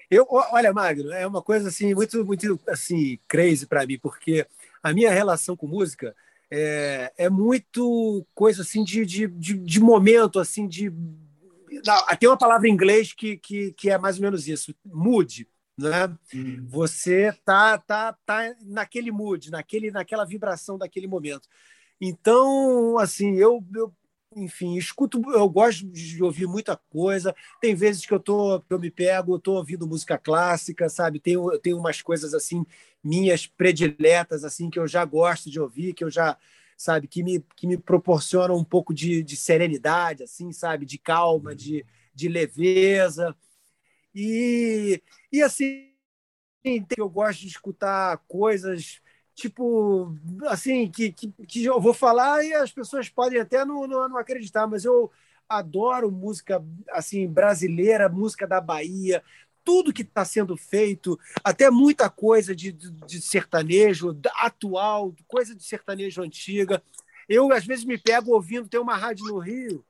Eu, 0.09 0.25
olha, 0.29 0.71
Magno, 0.71 1.11
é 1.11 1.25
uma 1.25 1.41
coisa 1.41 1.69
assim 1.69 1.93
muito, 1.93 2.23
muito 2.23 2.59
assim 2.67 3.19
crazy 3.27 3.65
para 3.65 3.85
mim, 3.85 3.99
porque 3.99 4.47
a 4.85 4.93
minha 4.93 5.11
relação 5.11 5.57
com 5.57 5.65
música 5.65 6.15
é, 6.51 7.11
é 7.17 7.27
muito 7.27 8.23
coisa 8.35 8.61
assim 8.61 8.83
de, 8.83 9.03
de, 9.03 9.27
de, 9.27 9.57
de 9.57 9.79
momento, 9.79 10.39
assim 10.39 10.67
de 10.67 10.93
não, 11.83 12.05
tem 12.19 12.29
uma 12.29 12.37
palavra 12.37 12.67
em 12.67 12.71
inglês 12.71 13.11
que, 13.11 13.35
que, 13.37 13.73
que 13.73 13.89
é 13.89 13.97
mais 13.97 14.17
ou 14.17 14.21
menos 14.21 14.47
isso, 14.47 14.75
mood. 14.85 15.49
Né? 15.75 16.05
Hum. 16.33 16.63
Você 16.67 17.33
tá, 17.43 17.79
tá, 17.79 18.15
tá 18.23 18.55
naquele 18.61 19.11
mood, 19.11 19.49
naquele, 19.49 19.89
naquela 19.89 20.23
vibração 20.23 20.77
daquele 20.77 21.07
momento. 21.07 21.49
Então, 21.99 22.99
assim, 22.99 23.35
eu, 23.37 23.65
eu 23.73 23.91
enfim, 24.35 24.75
escuto, 24.77 25.21
eu 25.33 25.49
gosto 25.49 25.85
de 25.87 26.21
ouvir 26.21 26.45
muita 26.45 26.77
coisa. 26.89 27.33
Tem 27.59 27.73
vezes 27.73 28.05
que 28.05 28.13
eu 28.13 28.19
tô, 28.19 28.61
que 28.61 28.73
eu 28.73 28.79
me 28.79 28.91
pego, 28.91 29.37
estou 29.37 29.55
ouvindo 29.55 29.87
música 29.87 30.17
clássica, 30.17 30.89
sabe? 30.89 31.19
Tem 31.19 31.35
tem 31.61 31.73
umas 31.73 32.01
coisas 32.01 32.33
assim 32.33 32.65
minhas 33.05 33.45
prediletas 33.45 34.43
assim 34.43 34.69
que 34.69 34.79
eu 34.79 34.87
já 34.87 35.05
gosto 35.05 35.49
de 35.49 35.59
ouvir, 35.59 35.93
que 35.93 36.03
eu 36.03 36.09
já, 36.09 36.37
sabe, 36.75 37.07
que 37.07 37.23
me 37.23 37.39
que 37.55 37.67
me 37.67 37.77
proporcionam 37.77 38.57
um 38.57 38.63
pouco 38.63 38.93
de, 38.93 39.23
de 39.23 39.35
serenidade, 39.37 40.23
assim, 40.23 40.51
sabe, 40.51 40.85
de 40.85 40.97
calma, 40.97 41.55
de, 41.55 41.85
de 42.13 42.27
leveza. 42.27 43.35
E 44.13 45.01
e 45.31 45.41
assim, 45.41 45.93
eu 46.97 47.09
gosto 47.09 47.41
de 47.41 47.47
escutar 47.47 48.17
coisas 48.27 49.01
tipo, 49.35 50.15
assim, 50.47 50.89
que, 50.89 51.11
que, 51.11 51.31
que, 51.45 51.65
eu 51.65 51.79
vou 51.79 51.93
falar 51.93 52.43
e 52.43 52.53
as 52.53 52.71
pessoas 52.71 53.09
podem 53.09 53.39
até 53.39 53.65
não, 53.65 53.85
não, 53.85 54.07
não, 54.07 54.17
acreditar, 54.17 54.65
mas 54.65 54.85
eu 54.85 55.11
adoro 55.47 56.09
música 56.11 56.63
assim 56.89 57.27
brasileira, 57.27 58.09
música 58.09 58.47
da 58.47 58.61
Bahia, 58.61 59.21
tudo 59.65 59.91
que 59.91 60.03
está 60.03 60.23
sendo 60.23 60.55
feito, 60.55 61.19
até 61.43 61.71
muita 61.71 62.07
coisa 62.09 62.55
de, 62.55 62.71
de, 62.71 62.91
de, 62.91 63.19
sertanejo 63.19 64.15
atual, 64.35 65.13
coisa 65.27 65.55
de 65.55 65.63
sertanejo 65.63 66.21
antiga. 66.21 66.81
Eu, 67.27 67.51
às 67.51 67.65
vezes, 67.65 67.83
me 67.83 67.97
pego 67.97 68.33
ouvindo, 68.33 68.69
tem 68.69 68.79
uma 68.79 68.95
rádio 68.95 69.25
no 69.25 69.39
Rio, 69.39 69.83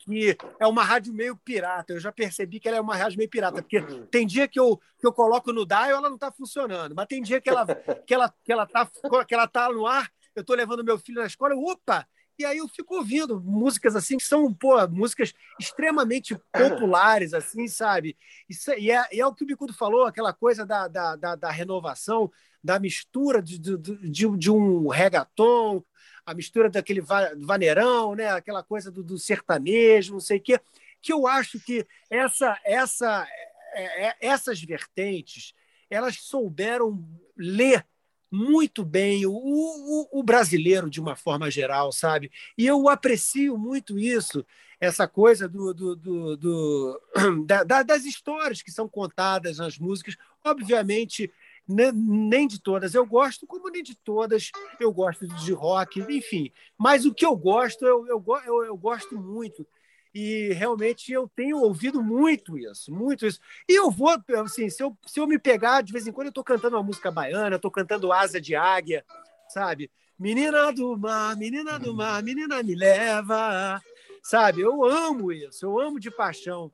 que 0.00 0.36
é 0.58 0.66
uma 0.66 0.82
rádio 0.82 1.14
meio 1.14 1.36
pirata. 1.36 1.92
Eu 1.92 2.00
já 2.00 2.10
percebi 2.10 2.58
que 2.58 2.66
ela 2.66 2.78
é 2.78 2.80
uma 2.80 2.96
rádio 2.96 3.18
meio 3.18 3.30
pirata, 3.30 3.62
porque 3.62 3.80
tem 4.10 4.26
dia 4.26 4.48
que 4.48 4.58
eu, 4.58 4.76
que 4.98 5.06
eu 5.06 5.12
coloco 5.12 5.52
no 5.52 5.64
dial 5.64 5.90
ela 5.90 6.08
não 6.08 6.16
está 6.16 6.32
funcionando, 6.32 6.94
mas 6.94 7.06
tem 7.06 7.22
dia 7.22 7.40
que 7.40 7.48
ela 7.48 7.64
que 8.06 8.12
ela 8.12 8.34
que 8.44 8.52
ela 8.52 8.66
tá 8.66 8.90
que 9.26 9.34
ela 9.34 9.46
tá 9.46 9.70
no 9.70 9.86
ar, 9.86 10.10
eu 10.34 10.40
estou 10.40 10.56
levando 10.56 10.82
meu 10.84 10.98
filho 10.98 11.20
na 11.20 11.26
escola, 11.26 11.54
opa, 11.54 12.06
e 12.40 12.44
aí 12.44 12.58
eu 12.58 12.68
fico 12.68 12.96
ouvindo 12.96 13.40
músicas 13.40 13.94
assim 13.94 14.16
que 14.16 14.24
são 14.24 14.52
pô, 14.52 14.86
músicas 14.88 15.32
extremamente 15.58 16.34
populares 16.52 17.34
assim, 17.34 17.68
sabe? 17.68 18.16
Isso, 18.48 18.72
e, 18.72 18.90
é, 18.90 19.06
e 19.12 19.20
é 19.20 19.26
o 19.26 19.34
que 19.34 19.44
o 19.44 19.46
Bicudo 19.46 19.72
falou, 19.74 20.06
aquela 20.06 20.32
coisa 20.32 20.64
da, 20.64 20.88
da, 20.88 21.16
da, 21.16 21.36
da 21.36 21.50
renovação, 21.50 22.30
da 22.62 22.78
mistura 22.78 23.42
de, 23.42 23.58
de, 23.58 23.76
de, 23.78 24.36
de 24.36 24.50
um 24.50 24.88
reggaeton 24.88 25.82
a 26.24 26.34
mistura 26.34 26.70
daquele 26.70 27.00
vaneirão, 27.00 28.14
né? 28.14 28.30
aquela 28.30 28.62
coisa 28.62 28.90
do, 28.90 29.02
do 29.02 29.18
sertanejo, 29.18 30.12
não 30.12 30.20
sei 30.20 30.38
o 30.38 30.40
quê, 30.40 30.60
que 31.00 31.12
eu 31.12 31.26
acho 31.26 31.58
que 31.58 31.86
essa, 32.08 32.58
essa, 32.64 33.26
é, 33.74 34.08
é, 34.08 34.16
essas 34.20 34.62
vertentes 34.62 35.54
elas 35.90 36.16
souberam 36.16 37.04
ler 37.36 37.84
muito 38.30 38.84
bem 38.84 39.26
o, 39.26 39.32
o, 39.32 40.20
o, 40.20 40.22
brasileiro 40.22 40.88
de 40.88 41.00
uma 41.00 41.16
forma 41.16 41.50
geral, 41.50 41.90
sabe? 41.90 42.30
E 42.56 42.66
eu 42.66 42.88
aprecio 42.88 43.58
muito 43.58 43.98
isso, 43.98 44.44
essa 44.78 45.08
coisa 45.08 45.48
do, 45.48 45.74
do, 45.74 45.96
do, 45.96 46.36
do 46.36 47.00
da, 47.44 47.82
das 47.82 48.04
histórias 48.04 48.62
que 48.62 48.70
são 48.70 48.88
contadas 48.88 49.58
nas 49.58 49.78
músicas. 49.78 50.16
Obviamente, 50.44 51.30
nem 51.66 52.46
de 52.46 52.60
todas 52.60 52.94
eu 52.94 53.06
gosto, 53.06 53.46
como 53.46 53.68
nem 53.68 53.82
de 53.82 53.94
todas 53.94 54.50
eu 54.78 54.92
gosto 54.92 55.26
de 55.26 55.52
rock, 55.52 56.00
enfim. 56.08 56.50
Mas 56.78 57.04
o 57.04 57.14
que 57.14 57.26
eu 57.26 57.36
gosto, 57.36 57.84
eu, 57.84 58.06
eu, 58.06 58.24
eu, 58.46 58.64
eu 58.64 58.76
gosto 58.76 59.18
muito. 59.18 59.66
E 60.12 60.52
realmente 60.52 61.12
eu 61.12 61.30
tenho 61.34 61.58
ouvido 61.58 62.02
muito 62.02 62.58
isso, 62.58 62.92
muito 62.92 63.26
isso. 63.26 63.38
E 63.68 63.78
eu 63.78 63.90
vou, 63.90 64.10
assim, 64.44 64.68
se 64.68 64.82
eu, 64.82 64.96
se 65.06 65.20
eu 65.20 65.26
me 65.26 65.38
pegar, 65.38 65.82
de 65.82 65.92
vez 65.92 66.06
em 66.06 66.12
quando 66.12 66.26
eu 66.26 66.30
estou 66.30 66.44
cantando 66.44 66.76
uma 66.76 66.82
música 66.82 67.10
baiana, 67.10 67.56
estou 67.56 67.70
cantando 67.70 68.12
Asa 68.12 68.40
de 68.40 68.56
Águia, 68.56 69.04
sabe? 69.48 69.90
Menina 70.18 70.72
do 70.72 70.98
mar, 70.98 71.36
menina 71.36 71.78
do 71.78 71.94
mar, 71.94 72.22
menina 72.22 72.62
me 72.62 72.74
leva, 72.74 73.80
sabe? 74.22 74.60
Eu 74.60 74.84
amo 74.84 75.32
isso, 75.32 75.64
eu 75.64 75.78
amo 75.78 75.98
de 75.98 76.10
paixão. 76.10 76.72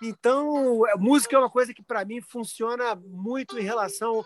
Então, 0.00 0.86
é, 0.86 0.96
música 0.96 1.34
é 1.34 1.38
uma 1.38 1.50
coisa 1.50 1.72
que 1.72 1.82
para 1.82 2.04
mim 2.04 2.20
funciona 2.20 2.94
muito 2.94 3.58
em 3.58 3.62
relação, 3.62 4.24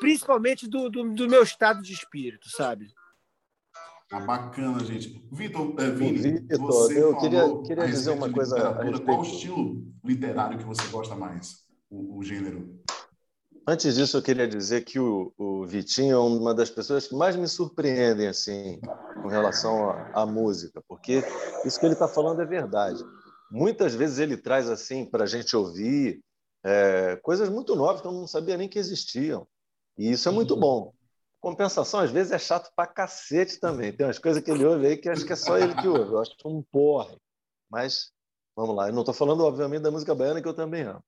principalmente 0.00 0.68
do, 0.68 0.88
do, 0.88 1.12
do, 1.12 1.28
meu 1.28 1.42
estado 1.42 1.82
de 1.82 1.92
espírito, 1.92 2.48
sabe? 2.48 2.92
Ah, 4.16 4.20
bacana, 4.20 4.84
gente. 4.84 5.26
Vitor, 5.32 5.74
é, 5.78 5.90
Vini, 5.90 6.18
Vitor, 6.18 6.58
você 6.58 7.02
eu 7.02 7.16
queria, 7.18 7.62
queria 7.62 7.86
dizer 7.86 8.10
uma 8.12 8.30
coisa. 8.30 8.74
Qual 9.04 9.20
o 9.20 9.22
estilo 9.22 9.84
literário 10.04 10.58
que 10.58 10.64
você 10.64 10.86
gosta 10.88 11.14
mais? 11.14 11.64
O, 11.90 12.18
o, 12.18 12.22
gênero? 12.22 12.78
Antes 13.66 13.94
disso, 13.94 14.16
eu 14.16 14.22
queria 14.22 14.46
dizer 14.46 14.84
que 14.84 14.98
o, 14.98 15.32
o, 15.38 15.66
Vitinho 15.66 16.14
é 16.14 16.18
uma 16.18 16.54
das 16.54 16.70
pessoas 16.70 17.06
que 17.06 17.14
mais 17.14 17.34
me 17.34 17.48
surpreendem 17.48 18.28
assim, 18.28 18.80
com 19.22 19.28
relação 19.28 19.90
à, 19.90 20.22
à 20.22 20.26
música, 20.26 20.82
porque 20.86 21.22
isso 21.64 21.80
que 21.80 21.86
ele 21.86 21.94
está 21.94 22.06
falando 22.06 22.42
é 22.42 22.46
verdade 22.46 23.02
muitas 23.54 23.94
vezes 23.94 24.18
ele 24.18 24.36
traz 24.36 24.68
assim 24.68 25.04
para 25.04 25.22
a 25.22 25.26
gente 25.26 25.56
ouvir 25.56 26.20
é, 26.64 27.16
coisas 27.22 27.48
muito 27.48 27.76
novas 27.76 28.00
que 28.00 28.06
eu 28.08 28.12
não 28.12 28.26
sabia 28.26 28.56
nem 28.56 28.68
que 28.68 28.80
existiam. 28.80 29.46
E 29.96 30.10
isso 30.10 30.28
é 30.28 30.32
muito 30.32 30.54
uhum. 30.54 30.60
bom. 30.60 30.94
Compensação, 31.44 32.00
às 32.00 32.10
vezes, 32.10 32.32
é 32.32 32.38
chato 32.38 32.72
pra 32.74 32.86
cacete 32.86 33.60
também. 33.60 33.92
Tem 33.92 34.06
umas 34.06 34.18
coisas 34.18 34.42
que 34.42 34.50
ele 34.50 34.64
ouve 34.64 34.86
aí 34.86 34.96
que 34.96 35.10
acho 35.10 35.26
que 35.26 35.34
é 35.34 35.36
só 35.36 35.58
ele 35.58 35.74
que 35.74 35.86
ouve. 35.86 36.10
Eu 36.10 36.18
acho 36.18 36.34
que 36.34 36.46
é 36.46 36.50
um 36.50 36.62
porre. 36.62 37.18
Mas, 37.70 38.10
vamos 38.56 38.74
lá. 38.74 38.88
Eu 38.88 38.94
não 38.94 39.02
estou 39.02 39.12
falando, 39.12 39.44
obviamente, 39.44 39.82
da 39.82 39.90
música 39.90 40.14
baiana, 40.14 40.40
que 40.40 40.48
eu 40.48 40.54
também 40.54 40.84
amo. 40.84 41.04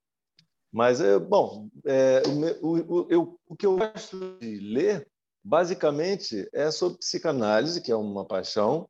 Mas, 0.71 1.01
é, 1.01 1.19
bom, 1.19 1.71
é, 1.87 2.21
o, 2.61 2.75
o, 2.75 3.07
eu, 3.09 3.41
o 3.49 3.57
que 3.57 3.65
eu 3.65 3.79
gosto 3.79 4.37
de 4.39 4.61
ler, 4.61 5.09
basicamente, 5.43 6.47
é 6.53 6.71
sobre 6.71 6.99
psicanálise, 6.99 7.81
que 7.81 7.91
é 7.91 7.97
uma 7.97 8.27
paixão, 8.27 8.87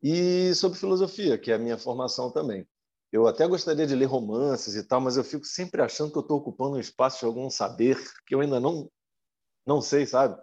e 0.00 0.54
sobre 0.54 0.78
filosofia, 0.78 1.36
que 1.36 1.50
é 1.50 1.56
a 1.56 1.58
minha 1.58 1.76
formação 1.76 2.30
também. 2.30 2.64
Eu 3.10 3.26
até 3.26 3.44
gostaria 3.48 3.88
de 3.88 3.94
ler 3.96 4.04
romances 4.04 4.76
e 4.76 4.84
tal, 4.84 5.00
mas 5.00 5.16
eu 5.16 5.24
fico 5.24 5.44
sempre 5.44 5.82
achando 5.82 6.12
que 6.12 6.18
eu 6.18 6.22
estou 6.22 6.38
ocupando 6.38 6.76
um 6.76 6.80
espaço 6.80 7.18
de 7.18 7.24
algum 7.24 7.50
saber 7.50 7.98
que 8.24 8.36
eu 8.36 8.40
ainda 8.40 8.60
não, 8.60 8.88
não 9.66 9.80
sei, 9.80 10.06
sabe? 10.06 10.40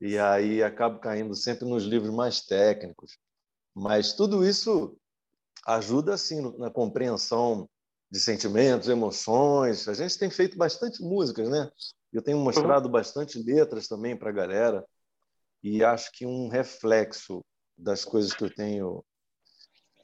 E 0.00 0.18
aí 0.18 0.62
acabo 0.62 0.98
caindo 0.98 1.34
sempre 1.34 1.66
nos 1.66 1.84
livros 1.84 2.12
mais 2.12 2.40
técnicos. 2.40 3.18
Mas 3.74 4.12
tudo 4.12 4.46
isso 4.46 4.96
ajuda, 5.66 6.14
assim, 6.14 6.40
na 6.58 6.70
compreensão 6.70 7.68
de 8.10 8.20
sentimentos, 8.20 8.88
emoções. 8.88 9.88
A 9.88 9.94
gente 9.94 10.18
tem 10.18 10.30
feito 10.30 10.56
bastante 10.56 11.02
músicas, 11.02 11.48
né? 11.48 11.70
Eu 12.12 12.22
tenho 12.22 12.38
mostrado 12.38 12.88
bastante 12.88 13.38
letras 13.42 13.88
também 13.88 14.16
para 14.16 14.30
a 14.30 14.32
galera. 14.32 14.86
E 15.62 15.82
acho 15.82 16.12
que 16.12 16.24
um 16.24 16.48
reflexo 16.48 17.44
das 17.76 18.04
coisas 18.04 18.32
que 18.32 18.44
eu 18.44 18.54
tenho 18.54 19.04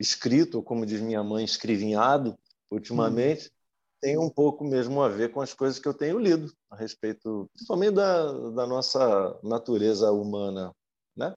escrito, 0.01 0.63
como 0.63 0.85
diz 0.85 1.01
minha 1.01 1.23
mãe, 1.23 1.45
escrivinhado, 1.45 2.37
ultimamente. 2.71 3.51
Tem 4.03 4.19
um 4.19 4.29
pouco 4.29 4.65
mesmo 4.65 5.01
a 5.01 5.09
ver 5.09 5.31
com 5.31 5.41
as 5.41 5.55
coisas 5.55 5.79
que 5.79 5.87
eu 5.87 5.95
tenho 5.95 6.19
lido 6.19 6.53
a 6.69 6.75
respeito, 6.75 7.49
principalmente 7.55 7.95
da, 7.95 8.33
da 8.51 8.67
nossa 8.67 9.39
natureza 9.45 10.11
humana, 10.11 10.73
né? 11.17 11.33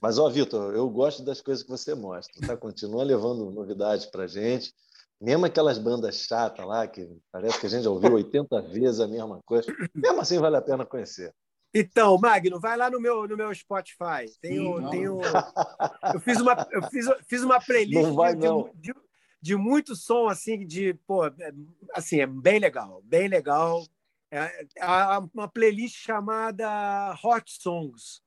Mas, 0.00 0.18
ó, 0.18 0.28
Vitor, 0.30 0.74
eu 0.74 0.88
gosto 0.88 1.22
das 1.22 1.42
coisas 1.42 1.62
que 1.62 1.70
você 1.70 1.94
mostra, 1.94 2.46
tá? 2.46 2.56
Continua 2.56 3.04
levando 3.04 3.50
novidades 3.50 4.06
para 4.06 4.26
gente, 4.26 4.72
mesmo 5.20 5.44
aquelas 5.44 5.78
bandas 5.78 6.16
chatas 6.16 6.66
lá, 6.66 6.86
que 6.86 7.06
parece 7.30 7.60
que 7.60 7.66
a 7.66 7.68
gente 7.68 7.84
já 7.84 7.90
ouviu 7.90 8.14
80 8.14 8.62
vezes 8.72 8.98
a 8.98 9.06
mesma 9.06 9.40
coisa, 9.44 9.70
mesmo 9.94 10.20
assim 10.20 10.38
vale 10.38 10.56
a 10.56 10.62
pena 10.62 10.86
conhecer. 10.86 11.30
Então, 11.74 12.16
Magno, 12.16 12.58
vai 12.58 12.74
lá 12.74 12.88
no 12.88 12.98
meu, 12.98 13.28
no 13.28 13.36
meu 13.36 13.54
Spotify. 13.54 14.24
Tenho, 14.40 14.78
Sim, 14.78 14.90
tenho, 14.90 15.20
eu 16.14 16.20
fiz 16.20 16.40
uma, 16.40 16.66
eu 16.70 16.82
fiz, 16.84 17.06
fiz 17.28 17.42
uma 17.42 17.60
playlist 17.60 18.14
vai, 18.14 18.34
de, 18.34 18.48
de, 18.76 18.94
de, 19.40 19.56
muito 19.56 19.94
som 19.94 20.28
assim, 20.28 20.66
de 20.66 20.94
pô, 21.06 21.26
é, 21.26 21.52
assim, 21.94 22.20
é 22.20 22.26
bem 22.26 22.58
legal, 22.58 23.02
bem 23.04 23.28
legal. 23.28 23.86
É, 24.30 24.66
é 24.76 24.86
uma 25.32 25.48
playlist 25.48 25.96
chamada 25.96 27.14
Hot 27.22 27.50
Songs. 27.50 28.20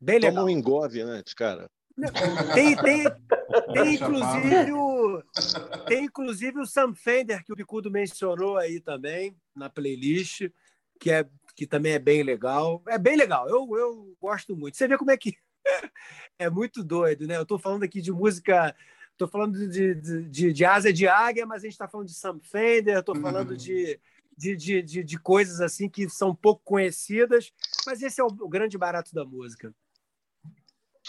Bem 0.00 0.18
legal. 0.18 0.34
Toma 0.34 0.46
um 0.46 0.50
engove 0.50 1.00
antes, 1.00 1.34
cara. 1.34 1.70
Tem, 2.54 2.76
tem, 2.76 3.04
tem, 3.72 3.94
inclusive 3.94 4.72
o, 4.72 5.22
tem 5.86 6.04
inclusive 6.04 6.58
o 6.58 6.66
Sam 6.66 6.92
Fender, 6.92 7.44
que 7.44 7.52
o 7.52 7.56
Bicudo 7.56 7.90
mencionou 7.90 8.56
aí 8.56 8.80
também, 8.80 9.36
na 9.54 9.70
playlist 9.70 10.48
que, 10.98 11.10
é, 11.10 11.26
que 11.54 11.66
também 11.66 11.92
é 11.92 11.98
bem 11.98 12.22
legal. 12.22 12.82
É 12.88 12.98
bem 12.98 13.16
legal, 13.16 13.48
eu, 13.48 13.68
eu 13.76 14.16
gosto 14.20 14.56
muito. 14.56 14.76
Você 14.76 14.88
vê 14.88 14.96
como 14.96 15.10
é 15.10 15.16
que 15.16 15.36
é 16.38 16.48
muito 16.50 16.82
doido, 16.82 17.26
né? 17.26 17.36
Eu 17.36 17.42
estou 17.42 17.58
falando 17.58 17.84
aqui 17.84 18.00
de 18.00 18.12
música, 18.12 18.74
estou 19.14 19.28
falando 19.28 19.68
de, 19.68 19.94
de, 19.94 20.28
de, 20.28 20.52
de 20.52 20.64
asa 20.64 20.92
de 20.92 21.06
águia, 21.06 21.46
mas 21.46 21.62
a 21.62 21.66
gente 21.66 21.72
está 21.72 21.88
falando 21.88 22.08
de 22.08 22.14
Sam 22.14 22.38
Fender, 22.42 22.98
estou 22.98 23.16
falando 23.16 23.50
uhum. 23.50 23.56
de, 23.56 23.98
de, 24.36 24.56
de, 24.56 24.82
de, 24.82 25.04
de, 25.04 25.18
coisas 25.18 25.60
assim 25.60 25.88
que 25.88 26.08
são 26.08 26.34
pouco 26.34 26.60
conhecidas, 26.64 27.52
mas 27.86 28.02
esse 28.02 28.20
é 28.20 28.24
o, 28.24 28.26
o 28.26 28.48
grande 28.48 28.76
barato 28.76 29.14
da 29.14 29.24
música. 29.24 29.74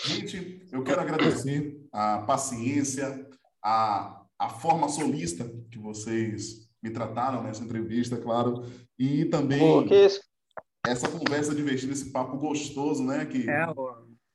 Gente, 0.04 0.68
eu 0.72 0.84
quero 0.84 1.02
agradecer 1.02 1.80
a 1.92 2.20
paciência, 2.20 3.28
a, 3.64 4.26
a 4.38 4.50
forma 4.50 4.90
solista 4.90 5.50
que 5.72 5.80
vocês 5.80 6.70
me 6.84 6.92
trataram 6.92 7.42
nessa 7.42 7.64
entrevista, 7.64 8.18
claro, 8.18 8.66
e 9.00 9.26
também 9.26 9.60
Pô, 9.60 9.84
essa 10.86 11.10
conversa 11.10 11.56
divertida, 11.56 11.94
esse 11.94 12.12
papo 12.12 12.38
gostoso, 12.38 13.04
né, 13.04 13.26
que, 13.26 13.50
é, 13.50 13.66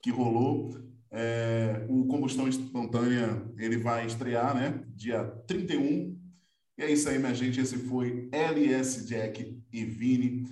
que 0.02 0.10
rolou. 0.10 0.89
É, 1.12 1.84
o 1.88 2.06
Combustão 2.06 2.46
Espontânea, 2.46 3.42
ele 3.58 3.76
vai 3.76 4.06
estrear, 4.06 4.54
né, 4.54 4.84
dia 4.94 5.24
31. 5.46 6.16
E 6.78 6.82
é 6.82 6.90
isso 6.90 7.08
aí, 7.08 7.18
minha 7.18 7.34
gente, 7.34 7.60
esse 7.60 7.76
foi 7.76 8.28
LS 8.32 9.06
Jack 9.06 9.60
e 9.72 9.84
Vini 9.84 10.46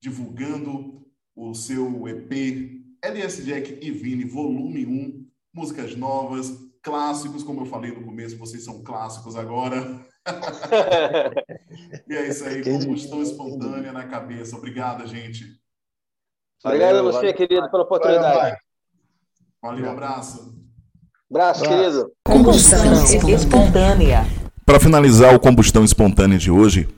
divulgando 0.00 1.02
o 1.34 1.54
seu 1.54 2.06
EP 2.08 2.82
LS 3.02 3.44
Jack 3.44 3.78
e 3.82 3.90
Vini, 3.90 4.24
volume 4.24 4.86
1, 4.86 5.26
músicas 5.52 5.96
novas, 5.96 6.52
clássicos, 6.80 7.42
como 7.42 7.62
eu 7.62 7.66
falei 7.66 7.90
no 7.90 8.04
começo, 8.04 8.38
vocês 8.38 8.64
são 8.64 8.84
clássicos 8.84 9.34
agora. 9.34 10.06
e 12.08 12.14
é 12.14 12.28
isso 12.28 12.44
aí, 12.44 12.62
combustão 12.62 13.20
espontânea 13.20 13.92
na 13.92 14.06
cabeça. 14.06 14.56
Obrigado, 14.56 15.04
gente. 15.08 15.60
Obrigado 16.64 16.98
a 16.98 17.02
você, 17.02 17.32
querido, 17.32 17.68
pela 17.68 17.82
oportunidade. 17.82 18.56
Valeu, 19.62 19.90
abraço. 19.90 20.52
Abraço, 21.30 21.62
querido. 21.62 22.10
Combustão 22.24 23.04
espontânea. 23.30 24.26
Para 24.66 24.80
finalizar 24.80 25.34
o 25.34 25.38
combustão 25.40 25.84
espontânea 25.84 26.36
de 26.36 26.50
hoje, 26.50 26.88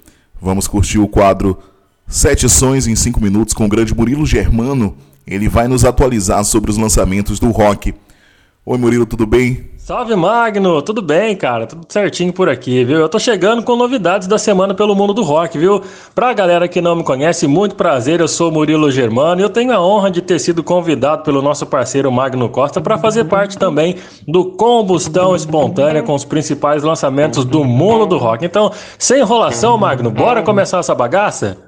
vamos 0.41 0.67
curtir 0.67 0.99
o 0.99 1.07
quadro 1.07 1.59
Sete 2.07 2.49
Sons 2.49 2.87
em 2.87 2.97
5 2.97 3.21
Minutos 3.21 3.53
com 3.53 3.67
o 3.67 3.69
grande 3.69 3.95
Murilo 3.95 4.25
Germano 4.25 4.97
ele 5.27 5.49
vai 5.49 5.67
nos 5.69 5.85
atualizar 5.85 6.45
sobre 6.45 6.71
os 6.71 6.77
lançamentos 6.77 7.39
do 7.39 7.51
rock. 7.51 7.95
Oi 8.67 8.79
Murilo, 8.79 9.05
tudo 9.05 9.27
bem? 9.27 9.69
Salve 9.77 10.17
Magno, 10.17 10.81
tudo 10.81 11.03
bem, 11.03 11.37
cara? 11.37 11.67
Tudo 11.67 11.85
certinho 11.87 12.33
por 12.33 12.49
aqui, 12.49 12.83
viu? 12.83 12.97
Eu 12.97 13.11
tô 13.11 13.19
chegando 13.19 13.63
com 13.63 13.77
novidades 13.77 14.27
da 14.27 14.39
semana 14.39 14.73
pelo 14.73 14.95
mundo 14.95 15.13
do 15.13 15.23
rock, 15.23 15.59
viu? 15.59 15.83
Pra 16.15 16.33
galera 16.33 16.67
que 16.67 16.81
não 16.81 16.97
me 16.97 17.05
conhece, 17.05 17.47
muito 17.47 17.75
prazer, 17.75 18.21
eu 18.21 18.27
sou 18.27 18.51
Murilo 18.51 18.91
Germano 18.91 19.43
e 19.43 19.45
eu 19.45 19.51
tenho 19.51 19.71
a 19.71 19.87
honra 19.87 20.11
de 20.11 20.23
ter 20.23 20.39
sido 20.39 20.63
convidado 20.63 21.23
pelo 21.25 21.43
nosso 21.43 21.67
parceiro 21.67 22.11
Magno 22.11 22.49
Costa 22.49 22.81
para 22.81 22.97
fazer 22.97 23.25
parte 23.25 23.59
também 23.59 23.97
do 24.27 24.53
Combustão 24.53 25.37
Espontânea 25.37 26.03
com 26.03 26.15
os 26.15 26.25
principais 26.25 26.83
lançamentos 26.83 27.45
do 27.45 27.65
mundo 27.65 28.07
do 28.07 28.17
rock. 28.17 28.47
Então, 28.47 28.73
sem 28.99 29.21
enrolação, 29.21 29.77
Magno, 29.77 30.11
bora 30.11 30.43
começar 30.43 30.79
essa 30.79 30.95
bagaça? 30.95 31.64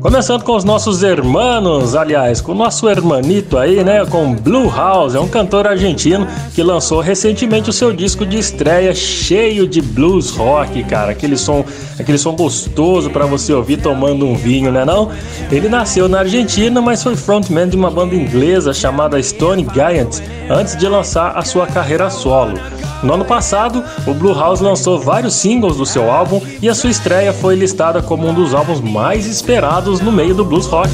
Começando 0.00 0.44
com 0.44 0.56
os 0.56 0.64
nossos 0.64 1.02
hermanos, 1.02 1.94
aliás, 1.94 2.40
com 2.40 2.52
o 2.52 2.54
nosso 2.54 2.88
hermanito 2.88 3.58
aí, 3.58 3.84
né? 3.84 4.04
Com 4.06 4.34
Blue 4.34 4.70
House, 4.74 5.14
é 5.14 5.20
um 5.20 5.28
cantor 5.28 5.66
argentino 5.66 6.26
que 6.54 6.62
lançou 6.62 7.00
recentemente 7.00 7.68
o 7.68 7.72
seu 7.72 7.92
disco 7.92 8.24
de 8.24 8.38
estreia 8.38 8.94
cheio 8.94 9.68
de 9.68 9.82
blues 9.82 10.30
rock, 10.30 10.82
cara. 10.84 11.12
Aquele 11.12 11.36
som, 11.36 11.62
aquele 11.98 12.16
som 12.16 12.34
gostoso 12.34 13.10
para 13.10 13.26
você 13.26 13.52
ouvir 13.52 13.76
tomando 13.76 14.26
um 14.26 14.34
vinho, 14.34 14.72
né 14.72 14.86
não? 14.86 15.10
Ele 15.52 15.68
nasceu 15.68 16.08
na 16.08 16.20
Argentina, 16.20 16.80
mas 16.80 17.02
foi 17.02 17.14
frontman 17.14 17.68
de 17.68 17.76
uma 17.76 17.90
banda 17.90 18.14
inglesa 18.14 18.72
chamada 18.72 19.22
Stone 19.22 19.66
Giant 19.74 20.22
antes 20.48 20.78
de 20.78 20.88
lançar 20.88 21.36
a 21.36 21.42
sua 21.42 21.66
carreira 21.66 22.08
solo. 22.08 22.54
No 23.02 23.14
ano 23.14 23.24
passado, 23.24 23.82
o 24.06 24.12
Blue 24.12 24.34
House 24.34 24.60
lançou 24.60 24.98
vários 24.98 25.34
singles 25.34 25.76
do 25.76 25.86
seu 25.86 26.10
álbum 26.10 26.40
e 26.60 26.68
a 26.68 26.74
sua 26.74 26.90
estreia 26.90 27.32
foi 27.32 27.54
listada 27.54 28.02
como 28.02 28.28
um 28.28 28.34
dos 28.34 28.54
álbuns 28.54 28.80
mais 28.80 29.26
esperados 29.26 30.00
no 30.00 30.12
meio 30.12 30.34
do 30.34 30.44
blues 30.44 30.66
rock. 30.66 30.90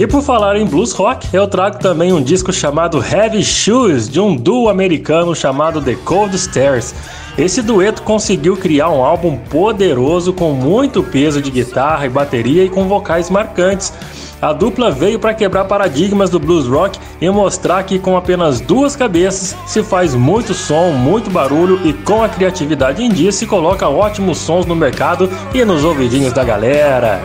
E 0.00 0.06
por 0.06 0.22
falar 0.22 0.56
em 0.56 0.64
blues 0.64 0.92
rock, 0.92 1.28
eu 1.30 1.46
trago 1.46 1.78
também 1.78 2.10
um 2.10 2.22
disco 2.22 2.50
chamado 2.54 3.04
Heavy 3.04 3.44
Shoes, 3.44 4.08
de 4.08 4.18
um 4.18 4.34
duo 4.34 4.70
americano 4.70 5.36
chamado 5.36 5.78
The 5.82 5.94
Cold 5.94 6.38
Stairs. 6.38 6.94
Esse 7.36 7.60
dueto 7.60 8.00
conseguiu 8.00 8.56
criar 8.56 8.88
um 8.88 9.04
álbum 9.04 9.36
poderoso 9.36 10.32
com 10.32 10.52
muito 10.52 11.02
peso 11.02 11.42
de 11.42 11.50
guitarra 11.50 12.06
e 12.06 12.08
bateria 12.08 12.64
e 12.64 12.70
com 12.70 12.88
vocais 12.88 13.28
marcantes. 13.28 13.92
A 14.40 14.54
dupla 14.54 14.90
veio 14.90 15.18
para 15.18 15.34
quebrar 15.34 15.66
paradigmas 15.66 16.30
do 16.30 16.40
blues 16.40 16.66
rock 16.66 16.98
e 17.20 17.28
mostrar 17.28 17.82
que 17.82 17.98
com 17.98 18.16
apenas 18.16 18.58
duas 18.58 18.96
cabeças 18.96 19.54
se 19.66 19.82
faz 19.82 20.14
muito 20.14 20.54
som, 20.54 20.92
muito 20.92 21.28
barulho 21.28 21.78
e 21.86 21.92
com 21.92 22.22
a 22.22 22.28
criatividade 22.30 23.02
em 23.02 23.10
dia 23.10 23.32
se 23.32 23.44
coloca 23.44 23.86
ótimos 23.86 24.38
sons 24.38 24.64
no 24.64 24.74
mercado 24.74 25.28
e 25.52 25.62
nos 25.62 25.84
ouvidinhos 25.84 26.32
da 26.32 26.42
galera. 26.42 27.20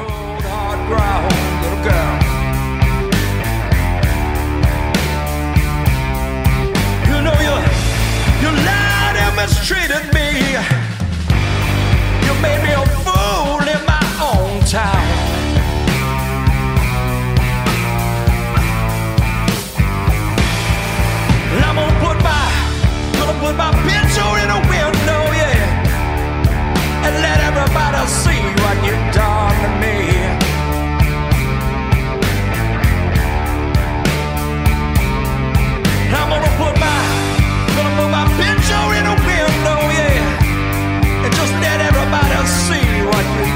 mistreated 9.67 10.13
me. 10.13 10.29
You 12.25 12.33
made 12.39 12.61
me 12.61 12.71
a 12.73 12.85
fool 13.01 13.65
in 13.65 13.81
my 13.85 14.05
own 14.21 14.61
town. 14.61 15.05
And 21.51 21.65
I'm 21.65 21.75
gonna 21.75 21.99
put 21.99 22.17
my, 22.23 22.45
gonna 23.17 23.39
put 23.39 23.55
my 23.55 23.71
pencil 23.87 24.35
in 24.35 24.49
a 24.51 24.59
window, 24.69 25.23
yeah, 25.33 27.05
and 27.05 27.15
let 27.25 27.39
everybody 27.49 28.05
see 28.07 28.43
what 28.61 28.77
you've 28.85 29.13
done 29.15 29.55
to 29.63 29.69
me. 29.81 30.14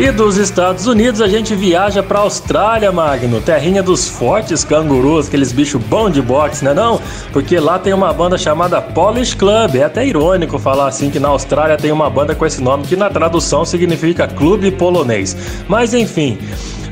E 0.00 0.10
dos 0.10 0.38
Estados 0.38 0.86
Unidos 0.86 1.20
a 1.20 1.28
gente 1.28 1.54
viaja 1.54 2.02
para 2.02 2.20
Austrália, 2.20 2.90
Magno, 2.90 3.38
terrinha 3.38 3.82
dos 3.82 4.08
fortes 4.08 4.64
cangurus, 4.64 5.28
aqueles 5.28 5.52
bichos 5.52 5.78
bons 5.78 6.12
de 6.12 6.22
boxe, 6.22 6.64
né 6.64 6.72
não? 6.72 6.98
Porque 7.34 7.60
lá 7.60 7.78
tem 7.78 7.92
uma 7.92 8.10
banda 8.10 8.38
chamada 8.38 8.80
Polish 8.80 9.34
Club. 9.34 9.76
É 9.76 9.84
até 9.84 10.06
irônico 10.06 10.58
falar 10.58 10.88
assim 10.88 11.10
que 11.10 11.20
na 11.20 11.28
Austrália 11.28 11.76
tem 11.76 11.92
uma 11.92 12.08
banda 12.08 12.34
com 12.34 12.46
esse 12.46 12.62
nome 12.62 12.86
que 12.86 12.96
na 12.96 13.10
tradução 13.10 13.62
significa 13.66 14.26
clube 14.26 14.70
polonês. 14.70 15.36
Mas 15.68 15.92
enfim, 15.92 16.38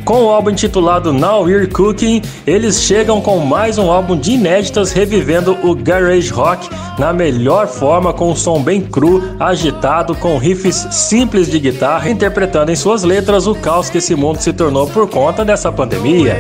com 0.09 0.25
o 0.25 0.31
álbum 0.31 0.49
intitulado 0.49 1.13
Now 1.13 1.43
We're 1.43 1.67
Cooking, 1.67 2.23
eles 2.47 2.81
chegam 2.81 3.21
com 3.21 3.41
mais 3.41 3.77
um 3.77 3.91
álbum 3.93 4.17
de 4.17 4.33
inéditas 4.33 4.91
revivendo 4.91 5.55
o 5.63 5.75
garage 5.75 6.31
rock 6.31 6.67
na 6.99 7.13
melhor 7.13 7.67
forma 7.67 8.11
com 8.15 8.31
um 8.31 8.35
som 8.35 8.63
bem 8.63 8.81
cru, 8.81 9.23
agitado, 9.39 10.15
com 10.15 10.39
riffs 10.39 10.89
simples 10.91 11.51
de 11.51 11.59
guitarra, 11.59 12.09
interpretando 12.09 12.73
em 12.73 12.77
suas 12.77 13.03
letras 13.03 13.47
o 13.47 13.55
caos 13.55 13.91
que 13.91 13.99
esse 13.99 14.15
mundo 14.15 14.39
se 14.41 14.51
tornou 14.51 14.87
por 14.87 15.11
conta 15.11 15.45
dessa 15.45 15.71
pandemia. 15.71 16.39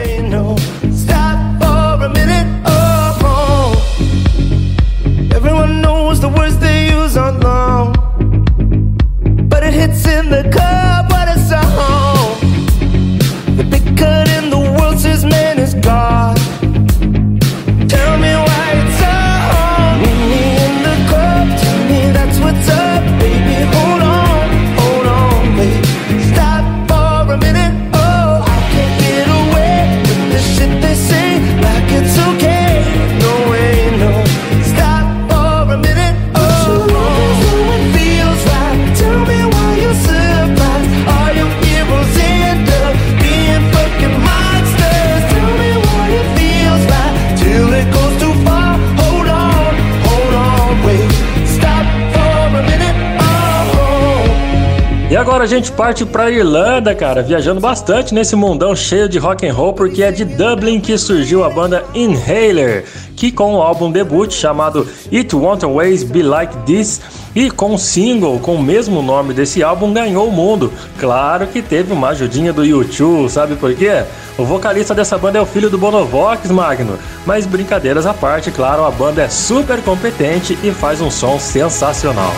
Agora 55.39 55.55
a 55.55 55.57
gente 55.57 55.71
parte 55.71 56.05
para 56.05 56.33
Irlanda, 56.33 56.93
cara, 56.97 57.23
viajando 57.23 57.61
bastante 57.61 58.13
nesse 58.13 58.35
mundão 58.35 58.75
cheio 58.75 59.09
de 59.09 59.19
rock 59.19 59.47
and 59.47 59.55
roll, 59.55 59.73
porque 59.73 60.03
é 60.03 60.11
de 60.11 60.25
Dublin 60.25 60.81
que 60.81 60.99
surgiu 60.99 61.45
a 61.45 61.49
banda 61.49 61.85
Inhaler, 61.95 62.85
que 63.15 63.31
com 63.31 63.55
o 63.55 63.63
álbum 63.63 63.89
debut 63.89 64.33
chamado 64.33 64.85
It 65.13 65.37
Won't 65.37 65.65
Always 65.65 66.03
Be 66.03 66.25
Like 66.25 66.57
This 66.67 67.01
e 67.37 67.53
com 67.53 67.75
o 67.75 67.79
single 67.79 68.41
com 68.41 68.57
o 68.57 68.63
mesmo 68.63 69.01
nome 69.01 69.33
desse 69.33 69.63
álbum 69.63 69.93
ganhou 69.93 70.27
o 70.27 70.33
mundo. 70.33 70.73
Claro 70.99 71.47
que 71.47 71.63
teve 71.63 71.93
uma 71.93 72.09
ajudinha 72.09 72.53
do 72.53 72.65
YouTube, 72.65 73.31
sabe 73.31 73.55
por 73.55 73.73
quê? 73.77 74.03
O 74.37 74.45
vocalista 74.45 74.93
dessa 74.93 75.17
banda 75.17 75.39
é 75.39 75.41
o 75.41 75.47
filho 75.47 75.71
do 75.71 75.79
Bonovox, 75.79 76.51
Magno. 76.51 76.99
Mas 77.25 77.47
brincadeiras 77.47 78.07
à 78.07 78.13
parte, 78.13 78.51
claro, 78.51 78.85
a 78.85 78.91
banda 78.91 79.23
é 79.23 79.29
super 79.29 79.81
competente 79.83 80.59
e 80.65 80.73
faz 80.73 81.01
um 81.01 81.13
som 81.13 81.39
sensacional. 81.39 82.33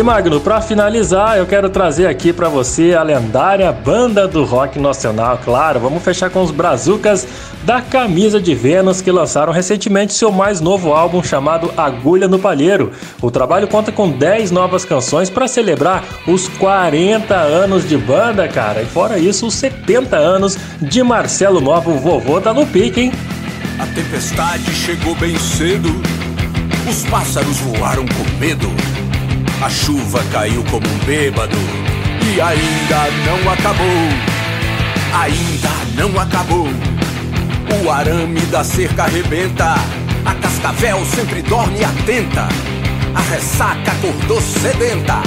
E 0.00 0.02
Magno, 0.02 0.40
para 0.40 0.62
finalizar, 0.62 1.36
eu 1.36 1.44
quero 1.44 1.68
trazer 1.68 2.06
aqui 2.06 2.32
para 2.32 2.48
você 2.48 2.94
a 2.94 3.02
lendária 3.02 3.70
banda 3.70 4.26
do 4.26 4.44
rock 4.44 4.78
nacional, 4.78 5.38
claro. 5.44 5.78
Vamos 5.78 6.02
fechar 6.02 6.30
com 6.30 6.42
os 6.42 6.50
Brazucas 6.50 7.28
da 7.66 7.82
Camisa 7.82 8.40
de 8.40 8.54
Vênus 8.54 9.02
que 9.02 9.12
lançaram 9.12 9.52
recentemente 9.52 10.14
seu 10.14 10.32
mais 10.32 10.58
novo 10.58 10.94
álbum 10.94 11.22
chamado 11.22 11.70
Agulha 11.76 12.26
no 12.26 12.38
Palheiro. 12.38 12.92
O 13.20 13.30
trabalho 13.30 13.68
conta 13.68 13.92
com 13.92 14.10
10 14.10 14.50
novas 14.50 14.86
canções 14.86 15.28
para 15.28 15.46
celebrar 15.46 16.02
os 16.26 16.48
40 16.48 17.34
anos 17.34 17.86
de 17.86 17.98
banda, 17.98 18.48
cara. 18.48 18.80
E 18.80 18.86
fora 18.86 19.18
isso, 19.18 19.48
os 19.48 19.52
70 19.52 20.16
anos 20.16 20.56
de 20.80 21.02
Marcelo 21.02 21.60
Novo, 21.60 21.90
o 21.90 21.98
vovô 21.98 22.40
tá 22.40 22.54
no 22.54 22.66
pique, 22.66 23.02
hein? 23.02 23.12
A 23.78 23.84
tempestade 23.88 24.64
chegou 24.72 25.14
bem 25.16 25.38
cedo, 25.38 25.90
os 26.88 27.04
pássaros 27.10 27.58
voaram 27.58 28.06
com 28.06 28.38
medo. 28.38 28.89
A 29.62 29.68
chuva 29.68 30.24
caiu 30.32 30.64
como 30.70 30.86
um 30.88 30.98
bêbado 31.04 31.58
e 32.24 32.40
ainda 32.40 33.10
não 33.26 33.52
acabou. 33.52 33.86
Ainda 35.12 35.68
não 35.96 36.18
acabou. 36.18 36.68
O 37.82 37.90
arame 37.90 38.40
da 38.46 38.64
cerca 38.64 39.02
arrebenta. 39.04 39.74
A 40.24 40.34
cascavel 40.36 41.04
sempre 41.04 41.42
dorme 41.42 41.84
atenta. 41.84 42.48
A 43.14 43.20
ressaca 43.20 43.92
acordou 43.92 44.40
sedenta. 44.40 45.20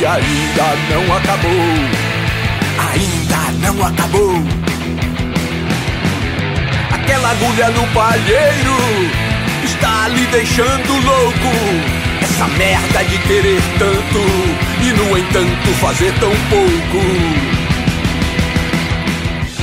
E 0.00 0.04
ainda 0.04 0.74
não 0.90 1.16
acabou. 1.16 1.52
Ainda 2.90 3.68
não 3.68 3.86
acabou. 3.86 4.34
Aquela 6.92 7.30
agulha 7.30 7.70
no 7.70 7.86
palheiro 7.92 8.76
está 9.62 10.08
lhe 10.08 10.26
deixando 10.26 11.04
louco. 11.04 12.03
Essa 12.24 12.48
merda 12.48 13.04
de 13.04 13.18
querer 13.18 13.60
tanto 13.78 14.18
e 14.82 14.92
no 14.94 15.18
entanto 15.18 15.74
fazer 15.74 16.10
tão 16.18 16.30
pouco. 16.48 17.53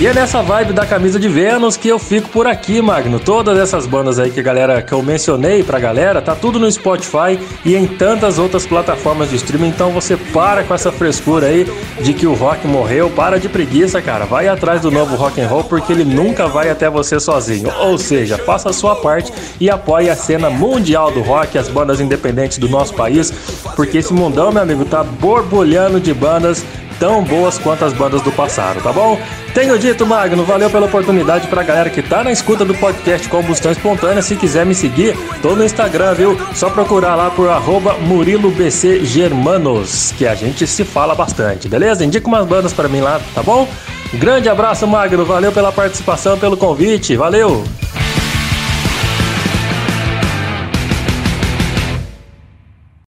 E 0.01 0.07
é 0.07 0.15
nessa 0.15 0.41
vibe 0.41 0.73
da 0.73 0.83
camisa 0.83 1.19
de 1.19 1.27
Vênus 1.27 1.77
que 1.77 1.87
eu 1.87 1.99
fico 1.99 2.27
por 2.29 2.47
aqui, 2.47 2.81
Magno. 2.81 3.19
Todas 3.19 3.55
essas 3.55 3.85
bandas 3.85 4.17
aí 4.17 4.31
que 4.31 4.39
a 4.39 4.43
galera 4.43 4.81
que 4.81 4.91
eu 4.91 5.03
mencionei 5.03 5.61
pra 5.61 5.77
galera, 5.77 6.19
tá 6.19 6.33
tudo 6.33 6.57
no 6.57 6.71
Spotify 6.71 7.39
e 7.63 7.75
em 7.75 7.85
tantas 7.85 8.39
outras 8.39 8.65
plataformas 8.65 9.29
de 9.29 9.35
streaming. 9.35 9.67
Então 9.67 9.91
você 9.91 10.17
para 10.17 10.63
com 10.63 10.73
essa 10.73 10.91
frescura 10.91 11.45
aí 11.45 11.71
de 12.01 12.15
que 12.15 12.25
o 12.25 12.33
rock 12.33 12.65
morreu, 12.65 13.11
para 13.11 13.39
de 13.39 13.47
preguiça, 13.47 14.01
cara. 14.01 14.25
Vai 14.25 14.47
atrás 14.47 14.81
do 14.81 14.89
novo 14.89 15.15
rock 15.15 15.39
and 15.39 15.47
roll 15.47 15.65
porque 15.65 15.93
ele 15.93 16.03
nunca 16.03 16.47
vai 16.47 16.71
até 16.71 16.89
você 16.89 17.19
sozinho. 17.19 17.71
Ou 17.81 17.95
seja, 17.99 18.39
faça 18.39 18.71
a 18.71 18.73
sua 18.73 18.95
parte 18.95 19.31
e 19.59 19.69
apoie 19.69 20.09
a 20.09 20.15
cena 20.15 20.49
mundial 20.49 21.11
do 21.11 21.21
rock, 21.21 21.59
as 21.59 21.69
bandas 21.69 22.01
independentes 22.01 22.57
do 22.57 22.67
nosso 22.67 22.95
país, 22.95 23.31
porque 23.75 23.99
esse 23.99 24.11
mundão, 24.11 24.51
meu 24.51 24.63
amigo, 24.63 24.83
tá 24.83 25.03
borbulhando 25.03 25.99
de 25.99 26.11
bandas 26.11 26.65
tão 27.01 27.21
boas 27.23 27.57
quanto 27.57 27.83
as 27.83 27.91
bandas 27.93 28.21
do 28.21 28.31
passado, 28.31 28.79
tá 28.79 28.93
bom? 28.93 29.19
Tenho 29.55 29.79
dito, 29.79 30.05
Magno, 30.05 30.45
valeu 30.45 30.69
pela 30.69 30.85
oportunidade 30.85 31.47
pra 31.47 31.63
galera 31.63 31.89
que 31.89 32.03
tá 32.03 32.23
na 32.23 32.31
escuta 32.31 32.63
do 32.63 32.75
podcast 32.75 33.27
Combustão 33.27 33.71
Espontânea. 33.71 34.21
Se 34.21 34.35
quiser 34.35 34.67
me 34.67 34.75
seguir, 34.75 35.17
tô 35.41 35.55
no 35.55 35.65
Instagram, 35.65 36.13
viu? 36.13 36.37
Só 36.53 36.69
procurar 36.69 37.15
lá 37.15 37.31
por 37.31 37.49
arroba 37.49 37.97
MuriloBCGermanos, 37.97 40.13
que 40.15 40.27
a 40.27 40.35
gente 40.35 40.67
se 40.67 40.85
fala 40.85 41.15
bastante, 41.15 41.67
beleza? 41.67 42.05
Indica 42.05 42.27
umas 42.27 42.45
bandas 42.45 42.71
para 42.71 42.87
mim 42.87 43.01
lá, 43.01 43.19
tá 43.33 43.41
bom? 43.41 43.67
Grande 44.13 44.47
abraço, 44.47 44.85
Magno. 44.85 45.25
Valeu 45.25 45.51
pela 45.51 45.71
participação, 45.71 46.37
pelo 46.37 46.55
convite. 46.55 47.15
Valeu! 47.15 47.63